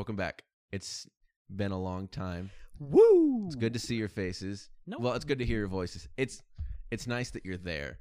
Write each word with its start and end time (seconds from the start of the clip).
Welcome 0.00 0.16
back. 0.16 0.44
It's 0.72 1.06
been 1.54 1.72
a 1.72 1.78
long 1.78 2.08
time. 2.08 2.50
Woo! 2.78 3.44
It's 3.44 3.54
good 3.54 3.74
to 3.74 3.78
see 3.78 3.96
your 3.96 4.08
faces. 4.08 4.70
No. 4.86 4.96
Well, 4.98 5.12
it's 5.12 5.26
good 5.26 5.40
to 5.40 5.44
hear 5.44 5.58
your 5.58 5.68
voices. 5.68 6.08
It's 6.16 6.42
it's 6.90 7.06
nice 7.06 7.28
that 7.32 7.44
you're 7.44 7.58
there. 7.58 7.98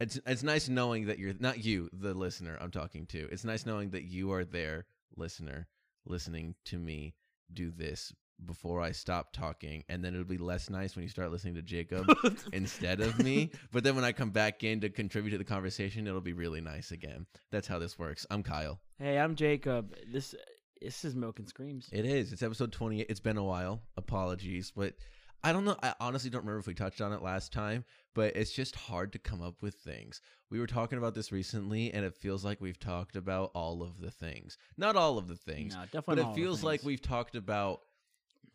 It's 0.00 0.18
it's 0.26 0.42
nice 0.42 0.68
knowing 0.68 1.06
that 1.06 1.20
you're 1.20 1.34
not 1.38 1.64
you, 1.64 1.88
the 1.92 2.14
listener 2.14 2.58
I'm 2.60 2.72
talking 2.72 3.06
to. 3.10 3.28
It's 3.30 3.44
nice 3.44 3.64
knowing 3.64 3.90
that 3.90 4.02
you 4.02 4.32
are 4.32 4.44
there, 4.44 4.86
listener, 5.16 5.68
listening 6.04 6.56
to 6.64 6.80
me 6.80 7.14
do 7.52 7.70
this 7.70 8.12
before 8.44 8.80
I 8.80 8.90
stop 8.90 9.32
talking, 9.32 9.84
and 9.88 10.04
then 10.04 10.14
it'll 10.14 10.26
be 10.26 10.38
less 10.38 10.68
nice 10.68 10.96
when 10.96 11.04
you 11.04 11.08
start 11.08 11.30
listening 11.30 11.54
to 11.54 11.62
Jacob 11.62 12.12
instead 12.52 13.00
of 13.00 13.20
me. 13.20 13.52
But 13.70 13.84
then 13.84 13.94
when 13.94 14.04
I 14.04 14.10
come 14.10 14.30
back 14.30 14.64
in 14.64 14.80
to 14.80 14.88
contribute 14.88 15.30
to 15.30 15.38
the 15.38 15.44
conversation, 15.44 16.08
it'll 16.08 16.20
be 16.20 16.32
really 16.32 16.60
nice 16.60 16.90
again. 16.90 17.24
That's 17.52 17.68
how 17.68 17.78
this 17.78 18.00
works. 18.00 18.26
I'm 18.30 18.42
Kyle. 18.42 18.80
Hey, 18.98 19.16
I'm 19.16 19.36
Jacob. 19.36 19.94
This 20.12 20.34
this 20.80 21.04
is 21.04 21.14
Milk 21.14 21.38
and 21.38 21.48
Screams. 21.48 21.88
It 21.92 22.04
is. 22.04 22.32
It's 22.32 22.42
episode 22.42 22.72
28. 22.72 23.06
It's 23.08 23.20
been 23.20 23.36
a 23.36 23.44
while. 23.44 23.80
Apologies, 23.96 24.72
but 24.76 24.94
I 25.42 25.52
don't 25.52 25.64
know. 25.64 25.76
I 25.82 25.94
honestly 26.00 26.30
don't 26.30 26.42
remember 26.42 26.60
if 26.60 26.66
we 26.66 26.74
touched 26.74 27.00
on 27.00 27.12
it 27.12 27.22
last 27.22 27.52
time, 27.52 27.84
but 28.14 28.36
it's 28.36 28.52
just 28.52 28.74
hard 28.76 29.12
to 29.12 29.18
come 29.18 29.42
up 29.42 29.62
with 29.62 29.74
things. 29.76 30.20
We 30.50 30.58
were 30.60 30.66
talking 30.66 30.98
about 30.98 31.14
this 31.14 31.32
recently, 31.32 31.92
and 31.92 32.04
it 32.04 32.14
feels 32.14 32.44
like 32.44 32.60
we've 32.60 32.78
talked 32.80 33.16
about 33.16 33.50
all 33.54 33.82
of 33.82 34.00
the 34.00 34.10
things. 34.10 34.58
Not 34.76 34.96
all 34.96 35.18
of 35.18 35.28
the 35.28 35.36
things, 35.36 35.74
No, 35.74 35.80
but 35.80 35.90
definitely. 35.92 36.32
it 36.32 36.34
feels 36.34 36.62
like 36.62 36.82
we've 36.82 37.02
talked 37.02 37.36
about 37.36 37.80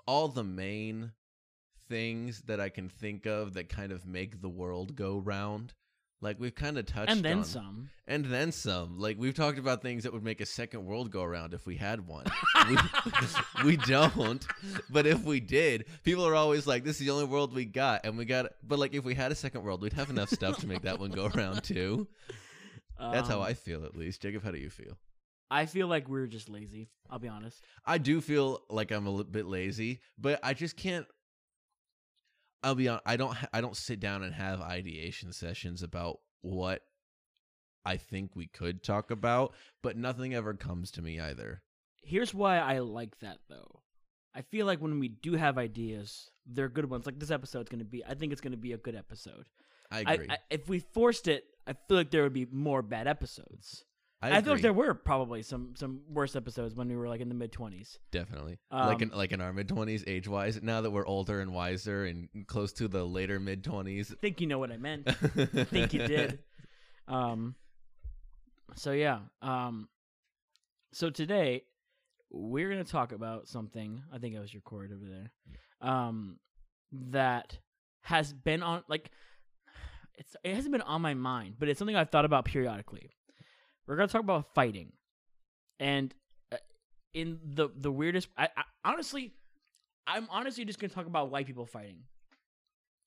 all 0.08 0.28
the 0.28 0.44
main 0.44 1.12
things 1.90 2.42
that 2.44 2.60
I 2.60 2.70
can 2.70 2.90
think 2.90 3.26
of 3.26 3.54
that 3.54 3.70
kind 3.70 3.92
of 3.92 4.06
make 4.06 4.42
the 4.42 4.50
world 4.50 4.96
go 4.96 5.18
round. 5.18 5.74
Like 6.24 6.40
we've 6.40 6.54
kind 6.54 6.78
of 6.78 6.86
touched 6.86 7.12
and 7.12 7.24
then 7.24 7.40
on, 7.40 7.44
some. 7.44 7.90
and 8.08 8.24
then 8.26 8.52
some. 8.52 9.00
Like 9.00 9.18
we've 9.18 9.34
talked 9.34 9.58
about 9.58 9.82
things 9.82 10.04
that 10.04 10.14
would 10.14 10.24
make 10.24 10.40
a 10.40 10.46
second 10.46 10.86
world 10.86 11.10
go 11.10 11.24
around 11.24 11.54
if 11.56 11.66
we 11.66 11.76
had 11.78 12.08
one. 12.08 12.26
we, 12.70 12.78
we 13.66 13.78
don't, 13.78 14.46
but 14.92 15.08
if 15.08 15.24
we 15.24 15.40
did, 15.40 15.86
people 16.04 16.26
are 16.28 16.36
always 16.36 16.68
like, 16.68 16.84
"This 16.84 17.00
is 17.02 17.08
the 17.08 17.12
only 17.12 17.26
world 17.26 17.54
we 17.56 17.66
got," 17.66 18.06
and 18.06 18.18
we 18.20 18.26
got. 18.26 18.52
But 18.64 18.78
like, 18.78 18.94
if 18.94 19.04
we 19.04 19.16
had 19.16 19.32
a 19.32 19.36
second 19.36 19.64
world, 19.64 19.82
we'd 19.82 19.94
have 19.94 20.12
enough 20.12 20.30
stuff 20.30 20.60
to 20.60 20.68
make 20.68 20.84
that 20.84 21.00
one 21.00 21.10
go 21.10 21.26
around 21.26 21.64
too. 21.64 22.08
That's 23.00 23.28
how 23.28 23.38
Um, 23.40 23.46
I 23.48 23.54
feel, 23.56 23.84
at 23.84 23.96
least. 23.96 24.22
Jacob, 24.22 24.44
how 24.44 24.52
do 24.52 24.60
you 24.60 24.70
feel? 24.70 24.96
I 25.50 25.66
feel 25.66 25.88
like 25.88 26.08
we're 26.08 26.28
just 26.28 26.50
lazy. 26.50 26.88
I'll 27.10 27.18
be 27.20 27.28
honest. 27.28 27.62
I 27.86 27.98
do 27.98 28.22
feel 28.22 28.62
like 28.70 28.92
I'm 28.92 29.08
a 29.08 29.10
little 29.10 29.32
bit 29.32 29.48
lazy, 29.48 30.02
but 30.20 30.40
I 30.44 30.54
just 30.54 30.78
can't. 30.78 31.08
I'll 32.64 32.76
be 32.76 32.88
on. 32.88 33.00
I 33.06 33.18
don't. 33.18 33.36
I 33.54 33.62
don't 33.62 33.76
sit 33.76 34.00
down 34.00 34.24
and 34.24 34.34
have 34.34 34.62
ideation 34.62 35.34
sessions 35.34 35.82
about 35.82 36.20
what 36.42 36.82
I 37.86 37.98
think 37.98 38.36
we 38.36 38.48
could 38.48 38.84
talk 38.84 39.12
about, 39.12 39.54
but 39.82 39.98
nothing 39.98 40.34
ever 40.34 40.54
comes 40.54 40.92
to 40.92 41.02
me 41.02 41.20
either. 41.20 41.62
Here's 42.04 42.34
why 42.34 42.58
I 42.58 42.80
like 42.80 43.20
that 43.20 43.38
though. 43.50 43.82
I 44.34 44.42
feel 44.42 44.66
like 44.66 44.80
when 44.80 45.00
we 45.00 45.10
do 45.10 45.34
have 45.34 45.58
ideas, 45.58 46.30
they're 46.46 46.70
good 46.70 46.90
ones. 46.90 47.06
Like 47.06 47.20
this 47.20 47.32
episode's 47.32 47.70
gonna 47.70 47.84
be. 47.84 48.04
I 48.06 48.14
think 48.14 48.32
it's 48.32 48.42
gonna 48.42 48.58
be 48.58 48.74
a 48.74 48.78
good 48.78 48.96
episode. 48.96 49.46
I 49.92 50.04
I, 50.06 50.14
agree. 50.14 50.28
I, 50.30 50.38
if 50.50 50.70
we 50.70 50.80
forced 50.80 51.28
it, 51.28 51.46
I 51.68 51.74
feel 51.74 51.98
like 51.98 52.12
there 52.12 52.24
would 52.24 52.34
be 52.34 52.48
more 52.52 52.82
bad 52.82 53.08
episodes. 53.08 53.86
I, 54.22 54.38
I, 54.38 54.42
feel 54.42 54.54
like 54.54 54.62
there 54.62 54.72
were 54.72 54.94
probably 54.94 55.42
some 55.42 55.74
some 55.76 56.02
worse 56.08 56.36
episodes 56.36 56.76
when 56.76 56.88
we 56.88 56.96
were 56.96 57.10
like 57.10 57.22
in 57.22 57.30
the 57.30 57.36
mid 57.36 57.52
twenties. 57.52 57.98
definitely 58.12 58.60
like 58.72 59.02
in 59.02 59.12
Um, 59.12 59.18
like 59.18 59.32
in 59.32 59.42
our 59.42 59.52
mid 59.52 59.68
twenties, 59.68 60.04
age 60.06 60.28
wise. 60.28 60.62
Now 60.62 60.82
that 60.82 60.92
we're 60.92 61.08
older 61.08 61.42
and 61.42 61.54
wiser 61.54 62.06
and 62.06 62.30
close 62.46 62.72
to 62.74 62.88
the 62.88 63.04
later 63.04 63.40
mid 63.40 63.64
twenties, 63.64 64.12
I 64.12 64.16
think 64.22 64.40
you 64.40 64.48
know 64.48 64.60
what 64.60 64.72
I 64.72 64.78
meant. 64.78 65.08
I 65.10 65.64
think 65.64 65.94
you 65.94 66.06
did. 66.08 66.40
Um. 67.08 67.56
So 68.76 68.92
yeah. 68.92 69.20
Um. 69.42 69.90
So 70.94 71.10
today 71.10 71.64
we're 72.30 72.70
gonna 72.70 72.84
talk 72.84 73.14
about 73.14 73.48
something. 73.48 74.04
I 74.14 74.20
think 74.20 74.36
it 74.36 74.40
was 74.40 74.54
your 74.54 74.62
cord 74.62 74.92
over 74.92 75.06
there. 75.10 75.32
Um. 75.82 76.38
That 77.10 77.58
has 78.02 78.34
been 78.34 78.62
on 78.62 78.84
like. 78.88 79.10
It's 80.16 80.36
it 80.44 80.54
hasn't 80.54 80.74
been 80.74 80.82
on 80.82 81.02
my 81.02 81.16
mind, 81.16 81.56
but 81.58 81.70
it's 81.70 81.80
something 81.80 81.96
I've 81.96 82.12
thought 82.12 82.26
about 82.26 82.46
periodically. 82.46 83.10
We're 83.88 83.96
gonna 83.96 84.08
talk 84.08 84.22
about 84.22 84.54
fighting, 84.54 84.94
and 85.80 86.14
uh, 86.52 86.58
in 87.14 87.40
the 87.44 87.70
the 87.76 87.92
weirdest. 87.92 88.30
I, 88.38 88.50
I 88.56 88.64
honestly, 88.86 89.34
I'm 90.08 90.28
honestly 90.30 90.66
just 90.66 90.80
gonna 90.80 90.94
talk 90.94 91.08
about 91.08 91.32
white 91.32 91.48
people 91.48 91.66
fighting. 91.66 92.04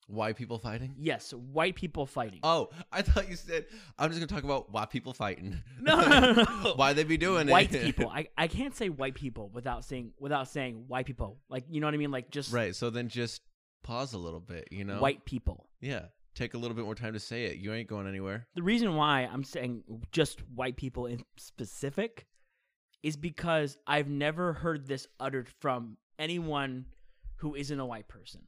White 0.07 0.35
people 0.35 0.59
fighting? 0.59 0.93
Yes, 0.99 1.33
white 1.33 1.73
people 1.73 2.05
fighting. 2.05 2.39
Oh, 2.43 2.69
I 2.91 3.01
thought 3.01 3.27
you 3.27 3.35
said 3.35 3.65
I'm 3.97 4.11
just 4.11 4.19
gonna 4.19 4.27
talk 4.27 4.43
about 4.43 4.71
white 4.71 4.91
people 4.91 5.13
fighting. 5.13 5.63
No, 5.81 5.99
no, 5.99 6.19
no, 6.19 6.31
no. 6.33 6.73
why 6.75 6.93
they 6.93 7.03
be 7.03 7.17
doing 7.17 7.47
white 7.47 7.73
it? 7.73 7.83
people. 7.83 8.09
I, 8.13 8.27
I 8.37 8.47
can't 8.47 8.75
say 8.75 8.89
white 8.89 9.15
people 9.15 9.49
without 9.51 9.83
saying 9.83 10.11
without 10.19 10.47
saying 10.47 10.85
white 10.87 11.07
people. 11.07 11.39
Like 11.49 11.63
you 11.69 11.81
know 11.81 11.87
what 11.87 11.95
I 11.95 11.97
mean? 11.97 12.11
Like 12.11 12.29
just 12.29 12.53
right. 12.53 12.75
So 12.75 12.91
then 12.91 13.09
just 13.09 13.41
pause 13.83 14.13
a 14.13 14.19
little 14.19 14.39
bit. 14.39 14.67
You 14.71 14.83
know, 14.83 14.99
white 14.99 15.25
people. 15.25 15.69
Yeah, 15.81 16.05
take 16.35 16.53
a 16.53 16.57
little 16.57 16.75
bit 16.75 16.85
more 16.85 16.95
time 16.95 17.13
to 17.13 17.19
say 17.19 17.45
it. 17.45 17.57
You 17.57 17.73
ain't 17.73 17.87
going 17.87 18.07
anywhere. 18.07 18.47
The 18.55 18.61
reason 18.61 18.95
why 18.95 19.21
I'm 19.21 19.43
saying 19.43 19.83
just 20.11 20.41
white 20.53 20.75
people 20.77 21.05
in 21.07 21.23
specific 21.37 22.27
is 23.01 23.15
because 23.15 23.77
I've 23.87 24.09
never 24.09 24.53
heard 24.53 24.87
this 24.87 25.07
uttered 25.19 25.49
from 25.59 25.97
anyone 26.19 26.85
who 27.37 27.55
isn't 27.55 27.79
a 27.79 27.85
white 27.85 28.07
person. 28.07 28.41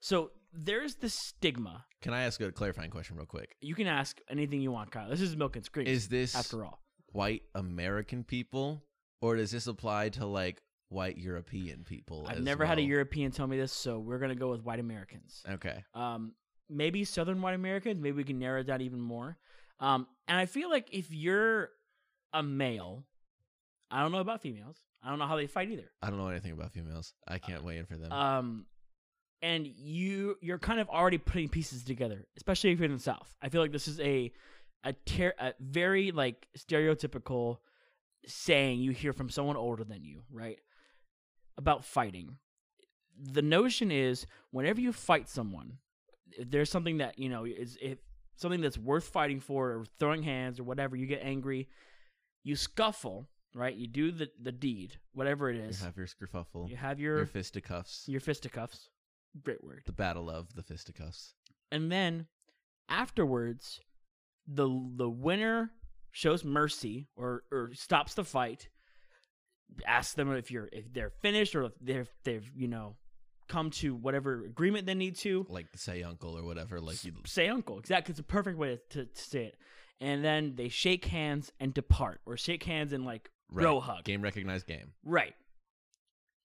So 0.00 0.30
there's 0.52 0.96
the 0.96 1.08
stigma. 1.08 1.84
Can 2.02 2.12
I 2.12 2.22
ask 2.22 2.40
a 2.40 2.52
clarifying 2.52 2.90
question 2.90 3.16
real 3.16 3.26
quick? 3.26 3.56
You 3.60 3.74
can 3.74 3.86
ask 3.86 4.20
anything 4.28 4.60
you 4.60 4.70
want, 4.70 4.90
Kyle. 4.90 5.08
This 5.08 5.20
is 5.20 5.36
milk 5.36 5.56
and 5.56 5.64
scream. 5.64 5.86
Is 5.86 6.08
this 6.08 6.34
after 6.36 6.64
all. 6.64 6.80
white 7.12 7.42
American 7.54 8.24
people, 8.24 8.82
or 9.20 9.36
does 9.36 9.50
this 9.50 9.66
apply 9.66 10.10
to 10.10 10.26
like 10.26 10.62
white 10.88 11.16
European 11.18 11.84
people? 11.84 12.26
I've 12.28 12.42
never 12.42 12.64
had 12.64 12.78
a? 12.78 12.82
European 12.82 13.32
tell 13.32 13.46
me 13.46 13.56
this, 13.56 13.72
so 13.72 13.98
we're 13.98 14.18
gonna 14.18 14.34
go 14.34 14.50
with 14.50 14.62
white 14.62 14.78
Americans. 14.80 15.42
Okay. 15.50 15.82
um, 15.94 16.32
maybe 16.68 17.04
Southern 17.04 17.40
white 17.42 17.54
Americans. 17.54 18.00
Maybe 18.00 18.16
we 18.16 18.24
can 18.24 18.38
narrow 18.38 18.60
it 18.60 18.64
down 18.64 18.80
even 18.80 19.00
more. 19.00 19.36
Um, 19.80 20.06
and 20.28 20.38
I 20.38 20.46
feel 20.46 20.70
like 20.70 20.88
if 20.92 21.12
you're 21.12 21.70
a 22.32 22.42
male, 22.42 23.04
I 23.90 24.02
don't 24.02 24.12
know 24.12 24.20
about 24.20 24.40
females. 24.40 24.76
I 25.02 25.10
don't 25.10 25.18
know 25.18 25.26
how 25.26 25.36
they 25.36 25.46
fight 25.46 25.70
either. 25.70 25.90
I 26.02 26.10
don't 26.10 26.18
know 26.18 26.28
anything 26.28 26.52
about 26.52 26.72
females. 26.72 27.14
I 27.28 27.38
can't 27.38 27.62
weigh 27.62 27.78
in 27.78 27.86
for 27.86 27.96
them. 27.96 28.10
Um, 28.10 28.66
and 29.42 29.66
you 29.66 30.36
you're 30.40 30.58
kind 30.58 30.80
of 30.80 30.88
already 30.88 31.18
putting 31.18 31.48
pieces 31.48 31.84
together, 31.84 32.26
especially 32.36 32.72
if 32.72 32.78
you're 32.78 32.86
in 32.86 32.96
the 32.96 32.98
South. 33.02 33.34
I 33.40 33.48
feel 33.48 33.60
like 33.60 33.72
this 33.72 33.86
is 33.86 34.00
a 34.00 34.32
a, 34.84 34.92
ter- 34.92 35.34
a 35.38 35.52
very 35.60 36.10
like 36.10 36.46
stereotypical 36.58 37.58
saying 38.26 38.80
you 38.80 38.92
hear 38.92 39.12
from 39.12 39.28
someone 39.28 39.56
older 39.56 39.84
than 39.84 40.02
you, 40.02 40.22
right? 40.32 40.58
About 41.58 41.84
fighting. 41.84 42.38
The 43.18 43.42
notion 43.42 43.90
is 43.90 44.26
whenever 44.50 44.80
you 44.80 44.92
fight 44.92 45.28
someone, 45.28 45.78
if 46.32 46.50
there's 46.50 46.70
something 46.70 46.98
that 46.98 47.18
you 47.18 47.28
know 47.28 47.44
is 47.44 47.78
if 47.80 47.98
something 48.36 48.60
that's 48.60 48.78
worth 48.78 49.04
fighting 49.08 49.40
for, 49.40 49.70
or 49.70 49.84
throwing 49.98 50.22
hands 50.22 50.60
or 50.60 50.64
whatever, 50.64 50.96
you 50.96 51.06
get 51.06 51.22
angry, 51.22 51.68
you 52.44 52.54
scuffle, 52.56 53.26
right? 53.54 53.74
You 53.74 53.86
do 53.86 54.10
the 54.10 54.30
the 54.40 54.52
deed, 54.52 54.98
whatever 55.14 55.50
it 55.50 55.56
is 55.56 55.80
you 55.80 55.86
have 55.86 55.96
your 55.96 56.06
skerfuffle, 56.06 56.68
You 56.68 56.76
have 56.76 57.00
your, 57.00 57.18
your 57.18 57.26
fisticuffs, 57.26 58.04
your 58.06 58.20
fisticuffs. 58.20 58.90
Great 59.42 59.62
word. 59.62 59.82
the 59.86 59.92
battle 59.92 60.30
of 60.30 60.54
the 60.54 60.62
fisticuffs. 60.62 61.34
And 61.70 61.92
then 61.92 62.26
afterwards, 62.88 63.80
the 64.46 64.68
the 64.96 65.08
winner 65.10 65.70
shows 66.12 66.44
mercy 66.44 67.06
or 67.16 67.42
or 67.52 67.70
stops 67.74 68.14
the 68.14 68.24
fight. 68.24 68.68
Asks 69.86 70.14
them 70.14 70.32
if 70.32 70.50
you're 70.50 70.68
if 70.72 70.92
they're 70.92 71.10
finished 71.10 71.54
or 71.56 71.64
if 71.64 71.72
they've 71.80 72.08
they've 72.24 72.50
you 72.54 72.68
know 72.68 72.96
come 73.48 73.70
to 73.70 73.94
whatever 73.94 74.44
agreement 74.44 74.86
they 74.86 74.94
need 74.94 75.16
to. 75.16 75.46
Like 75.48 75.66
say 75.76 76.02
uncle 76.02 76.36
or 76.36 76.42
whatever. 76.44 76.80
Like 76.80 77.04
you. 77.04 77.12
Say 77.24 77.48
uncle. 77.48 77.78
Exactly. 77.78 78.12
It's 78.12 78.20
a 78.20 78.24
perfect 78.24 78.58
way 78.58 78.78
to, 78.90 79.04
to 79.04 79.08
say 79.14 79.44
it. 79.46 79.56
And 80.00 80.24
then 80.24 80.54
they 80.56 80.68
shake 80.68 81.06
hands 81.06 81.52
and 81.58 81.72
depart, 81.72 82.20
or 82.26 82.36
shake 82.36 82.64
hands 82.64 82.92
and 82.92 83.04
like 83.04 83.30
Right. 83.48 83.62
bro 83.62 83.80
hug. 83.80 84.04
Game 84.04 84.22
recognized 84.22 84.66
game. 84.66 84.92
Right. 85.04 85.34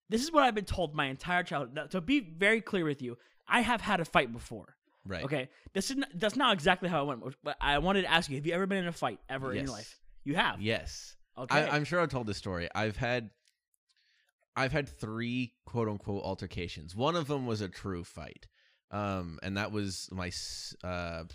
This 0.09 0.23
is 0.23 0.31
what 0.31 0.43
I've 0.43 0.55
been 0.55 0.65
told 0.65 0.93
my 0.93 1.07
entire 1.07 1.43
childhood. 1.43 1.73
Now, 1.73 1.85
to 1.87 2.01
be 2.01 2.19
very 2.19 2.61
clear 2.61 2.85
with 2.85 3.01
you, 3.01 3.17
I 3.47 3.61
have 3.61 3.81
had 3.81 3.99
a 3.99 4.05
fight 4.05 4.31
before. 4.31 4.75
Right. 5.05 5.23
Okay, 5.23 5.49
this 5.73 5.89
is 5.89 5.97
not, 5.97 6.09
that's 6.13 6.35
not 6.35 6.53
exactly 6.53 6.87
how 6.89 7.01
it 7.01 7.05
went. 7.07 7.35
But 7.43 7.57
I 7.59 7.79
wanted 7.79 8.03
to 8.03 8.11
ask 8.11 8.29
you: 8.29 8.35
Have 8.35 8.45
you 8.45 8.53
ever 8.53 8.67
been 8.67 8.77
in 8.79 8.87
a 8.87 8.91
fight 8.91 9.19
ever 9.29 9.51
in 9.51 9.65
your 9.65 9.73
life? 9.73 9.99
You 10.23 10.35
have. 10.35 10.61
Yes. 10.61 11.15
Okay. 11.37 11.57
I, 11.57 11.75
I'm 11.75 11.85
sure 11.85 11.99
I've 11.99 12.09
told 12.09 12.27
this 12.27 12.37
story. 12.37 12.69
I've 12.75 12.97
had, 12.97 13.31
I've 14.55 14.71
had 14.71 14.89
three 14.89 15.53
quote 15.65 15.87
unquote 15.87 16.23
altercations. 16.23 16.95
One 16.95 17.15
of 17.15 17.27
them 17.27 17.45
was 17.45 17.61
a 17.61 17.69
true 17.69 18.03
fight, 18.03 18.47
um, 18.91 19.39
and 19.43 19.57
that 19.57 19.71
was 19.71 20.09
my 20.11 20.31
uh, 20.83 21.23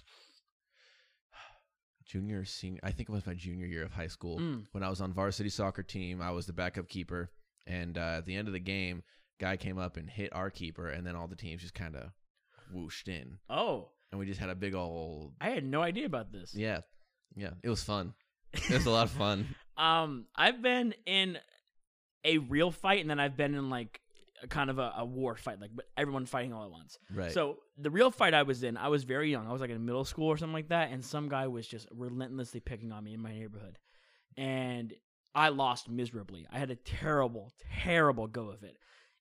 junior 2.04 2.44
senior. 2.44 2.80
I 2.82 2.90
think 2.92 3.08
it 3.08 3.12
was 3.12 3.26
my 3.26 3.34
junior 3.34 3.66
year 3.66 3.84
of 3.84 3.92
high 3.92 4.06
school 4.08 4.38
Mm. 4.38 4.66
when 4.72 4.82
I 4.82 4.88
was 4.90 5.00
on 5.00 5.12
varsity 5.12 5.48
soccer 5.50 5.82
team. 5.82 6.20
I 6.22 6.30
was 6.30 6.46
the 6.46 6.52
backup 6.52 6.88
keeper, 6.88 7.30
and 7.66 7.96
uh, 7.98 8.16
at 8.18 8.26
the 8.26 8.36
end 8.36 8.48
of 8.48 8.54
the 8.54 8.60
game, 8.60 9.02
guy 9.40 9.56
came 9.56 9.78
up 9.78 9.96
and 9.96 10.08
hit 10.08 10.32
our 10.34 10.50
keeper, 10.50 10.88
and 10.88 11.06
then 11.06 11.16
all 11.16 11.26
the 11.26 11.36
teams 11.36 11.62
just 11.62 11.74
kind 11.74 11.96
of 11.96 12.10
whooshed 12.72 13.08
in, 13.08 13.38
oh, 13.48 13.90
and 14.10 14.18
we 14.18 14.26
just 14.26 14.40
had 14.40 14.50
a 14.50 14.54
big 14.54 14.74
old 14.74 15.34
I 15.40 15.50
had 15.50 15.64
no 15.64 15.82
idea 15.82 16.06
about 16.06 16.32
this. 16.32 16.54
yeah, 16.54 16.80
yeah. 17.34 17.50
It 17.62 17.68
was 17.70 17.82
fun. 17.82 18.14
It 18.52 18.70
was 18.70 18.86
a 18.86 18.90
lot 18.90 19.04
of 19.06 19.12
fun. 19.12 19.54
Um, 19.78 20.24
I've 20.34 20.62
been 20.62 20.94
in 21.04 21.36
a 22.26 22.38
real 22.38 22.70
fight, 22.70 23.00
and 23.00 23.08
then 23.08 23.20
I've 23.20 23.36
been 23.36 23.54
in 23.54 23.70
like 23.70 24.00
a 24.42 24.46
kind 24.46 24.68
of 24.68 24.78
a, 24.78 24.92
a 24.98 25.04
war 25.04 25.34
fight, 25.36 25.60
like 25.60 25.70
but 25.74 25.86
everyone 25.96 26.26
fighting 26.26 26.52
all 26.52 26.64
at 26.64 26.70
once. 26.70 26.98
Right. 27.14 27.32
So 27.32 27.58
the 27.78 27.90
real 27.90 28.10
fight 28.10 28.34
I 28.34 28.42
was 28.42 28.62
in, 28.62 28.76
I 28.76 28.88
was 28.88 29.04
very 29.04 29.30
young. 29.30 29.46
I 29.46 29.52
was 29.52 29.60
like 29.60 29.70
in 29.70 29.84
middle 29.86 30.04
school 30.04 30.26
or 30.26 30.36
something 30.36 30.52
like 30.52 30.68
that, 30.68 30.90
and 30.90 31.04
some 31.04 31.28
guy 31.28 31.46
was 31.46 31.66
just 31.66 31.86
relentlessly 31.90 32.60
picking 32.60 32.92
on 32.92 33.04
me 33.04 33.14
in 33.14 33.20
my 33.22 33.32
neighborhood, 33.32 33.78
and 34.36 34.92
I 35.34 35.50
lost 35.50 35.88
miserably. 35.88 36.46
I 36.52 36.58
had 36.58 36.70
a 36.70 36.76
terrible, 36.76 37.52
terrible 37.82 38.26
go 38.26 38.50
of 38.50 38.62
it. 38.62 38.76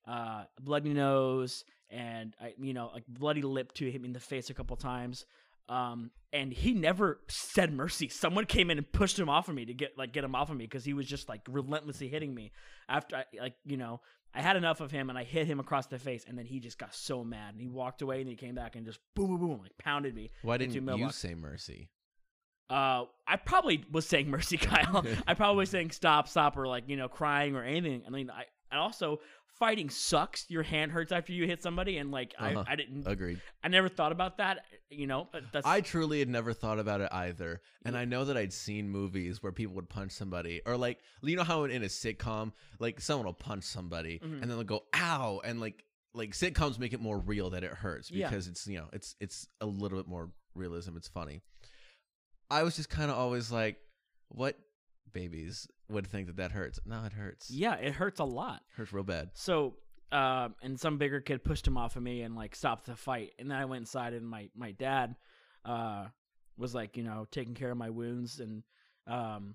Uh, 0.06 0.44
bloody 0.60 0.94
nose 0.94 1.64
and 1.90 2.34
I, 2.40 2.54
you 2.58 2.74
know, 2.74 2.90
like 2.92 3.04
bloody 3.08 3.42
lip 3.42 3.72
too. 3.72 3.88
Hit 3.88 4.00
me 4.00 4.08
in 4.08 4.12
the 4.12 4.20
face 4.20 4.50
a 4.50 4.54
couple 4.54 4.76
times. 4.76 5.26
Um, 5.68 6.10
and 6.32 6.52
he 6.52 6.74
never 6.74 7.20
said 7.28 7.72
mercy. 7.72 8.08
Someone 8.08 8.44
came 8.44 8.70
in 8.70 8.78
and 8.78 8.92
pushed 8.92 9.18
him 9.18 9.28
off 9.28 9.48
of 9.48 9.54
me 9.54 9.64
to 9.64 9.74
get 9.74 9.96
like 9.98 10.12
get 10.12 10.24
him 10.24 10.34
off 10.34 10.50
of 10.50 10.56
me 10.56 10.64
because 10.64 10.84
he 10.84 10.92
was 10.92 11.06
just 11.06 11.28
like 11.28 11.40
relentlessly 11.48 12.08
hitting 12.08 12.34
me. 12.34 12.52
After 12.88 13.16
I 13.16 13.24
like 13.40 13.54
you 13.64 13.76
know 13.76 14.00
I 14.34 14.42
had 14.42 14.56
enough 14.56 14.80
of 14.80 14.90
him 14.90 15.08
and 15.08 15.18
I 15.18 15.24
hit 15.24 15.46
him 15.46 15.60
across 15.60 15.86
the 15.86 15.98
face 15.98 16.24
and 16.28 16.38
then 16.38 16.44
he 16.44 16.60
just 16.60 16.78
got 16.78 16.94
so 16.94 17.24
mad 17.24 17.54
and 17.54 17.60
he 17.60 17.68
walked 17.68 18.02
away 18.02 18.20
and 18.20 18.28
he 18.28 18.36
came 18.36 18.54
back 18.54 18.76
and 18.76 18.84
just 18.84 19.00
boom 19.14 19.28
boom 19.28 19.38
boom 19.38 19.60
like 19.62 19.76
pounded 19.78 20.14
me. 20.14 20.30
Why 20.42 20.58
didn't 20.58 20.74
you 20.74 20.82
say 21.12 21.34
mercy? 21.34 21.88
Uh, 22.68 23.04
I 23.26 23.36
probably 23.36 23.84
was 23.90 24.06
saying 24.06 24.28
mercy, 24.28 24.56
Kyle. 24.58 25.04
I 25.26 25.34
probably 25.34 25.58
was 25.58 25.70
saying 25.70 25.92
stop, 25.92 26.28
stop, 26.28 26.56
or 26.56 26.66
like 26.66 26.84
you 26.88 26.96
know 26.96 27.08
crying 27.08 27.56
or 27.56 27.64
anything. 27.64 28.02
I 28.06 28.10
mean, 28.10 28.30
I 28.30 28.44
and 28.70 28.80
also 28.80 29.20
fighting 29.58 29.88
sucks. 29.90 30.44
Your 30.50 30.62
hand 30.62 30.92
hurts 30.92 31.12
after 31.12 31.32
you 31.32 31.46
hit 31.46 31.62
somebody, 31.62 31.96
and 31.98 32.10
like 32.10 32.34
Uh-huh. 32.38 32.64
I, 32.66 32.72
I 32.72 32.76
didn't, 32.76 33.06
Agreed. 33.06 33.40
I 33.62 33.68
never 33.68 33.88
thought 33.88 34.12
about 34.12 34.38
that. 34.38 34.64
You 34.90 35.06
know, 35.06 35.28
that's 35.52 35.66
I 35.66 35.80
truly 35.80 36.18
had 36.20 36.28
never 36.28 36.52
thought 36.52 36.78
about 36.78 37.00
it 37.00 37.08
either. 37.12 37.60
And 37.84 37.96
I 37.96 38.04
know 38.04 38.24
that 38.26 38.36
I'd 38.36 38.52
seen 38.52 38.88
movies 38.88 39.42
where 39.42 39.52
people 39.52 39.74
would 39.76 39.88
punch 39.88 40.12
somebody, 40.12 40.62
or 40.66 40.76
like, 40.76 40.98
you 41.22 41.36
know 41.36 41.42
how 41.44 41.64
in 41.64 41.82
a 41.82 41.86
sitcom, 41.86 42.52
like 42.78 43.00
someone 43.00 43.26
will 43.26 43.32
punch 43.34 43.64
somebody 43.64 44.18
Mhm. 44.20 44.32
and 44.34 44.42
then 44.42 44.50
they'll 44.50 44.62
go, 44.64 44.84
ow. 44.94 45.40
And 45.44 45.60
like, 45.60 45.84
like 46.14 46.30
sitcoms 46.30 46.78
make 46.78 46.92
it 46.92 47.00
more 47.00 47.18
real 47.18 47.50
that 47.50 47.64
it 47.64 47.72
hurts 47.72 48.10
Yeah. 48.10 48.28
because 48.28 48.46
it's, 48.48 48.66
you 48.66 48.78
know, 48.78 48.88
it's, 48.92 49.16
it's 49.20 49.48
a 49.60 49.66
little 49.66 49.98
bit 49.98 50.06
more 50.08 50.30
realism. 50.54 50.96
It's 50.96 51.08
funny. 51.08 51.42
I 52.50 52.62
was 52.62 52.76
just 52.76 52.88
kind 52.88 53.10
of 53.10 53.16
always 53.18 53.50
like, 53.50 53.78
what 54.28 54.56
babies 55.12 55.68
would 55.88 56.06
think 56.06 56.26
that 56.26 56.36
that 56.36 56.52
hurts? 56.52 56.80
No, 56.84 57.04
it 57.04 57.12
hurts. 57.12 57.50
yeah, 57.50 57.74
it 57.74 57.94
hurts 57.94 58.20
a 58.20 58.24
lot. 58.24 58.62
Hurts 58.76 58.92
real 58.92 59.04
bad. 59.04 59.30
So, 59.34 59.74
uh, 60.12 60.48
and 60.62 60.78
some 60.78 60.98
bigger 60.98 61.20
kid 61.20 61.44
pushed 61.44 61.66
him 61.66 61.76
off 61.76 61.96
of 61.96 62.02
me 62.02 62.22
and 62.22 62.34
like 62.36 62.54
stopped 62.54 62.86
the 62.86 62.96
fight. 62.96 63.32
And 63.38 63.50
then 63.50 63.58
I 63.58 63.64
went 63.64 63.82
inside, 63.82 64.12
and 64.14 64.26
my 64.26 64.48
my 64.56 64.72
dad 64.72 65.16
uh, 65.64 66.06
was 66.56 66.74
like, 66.74 66.96
you 66.96 67.02
know, 67.02 67.26
taking 67.30 67.54
care 67.54 67.70
of 67.70 67.76
my 67.76 67.90
wounds. 67.90 68.40
And 68.40 68.62
um, 69.06 69.54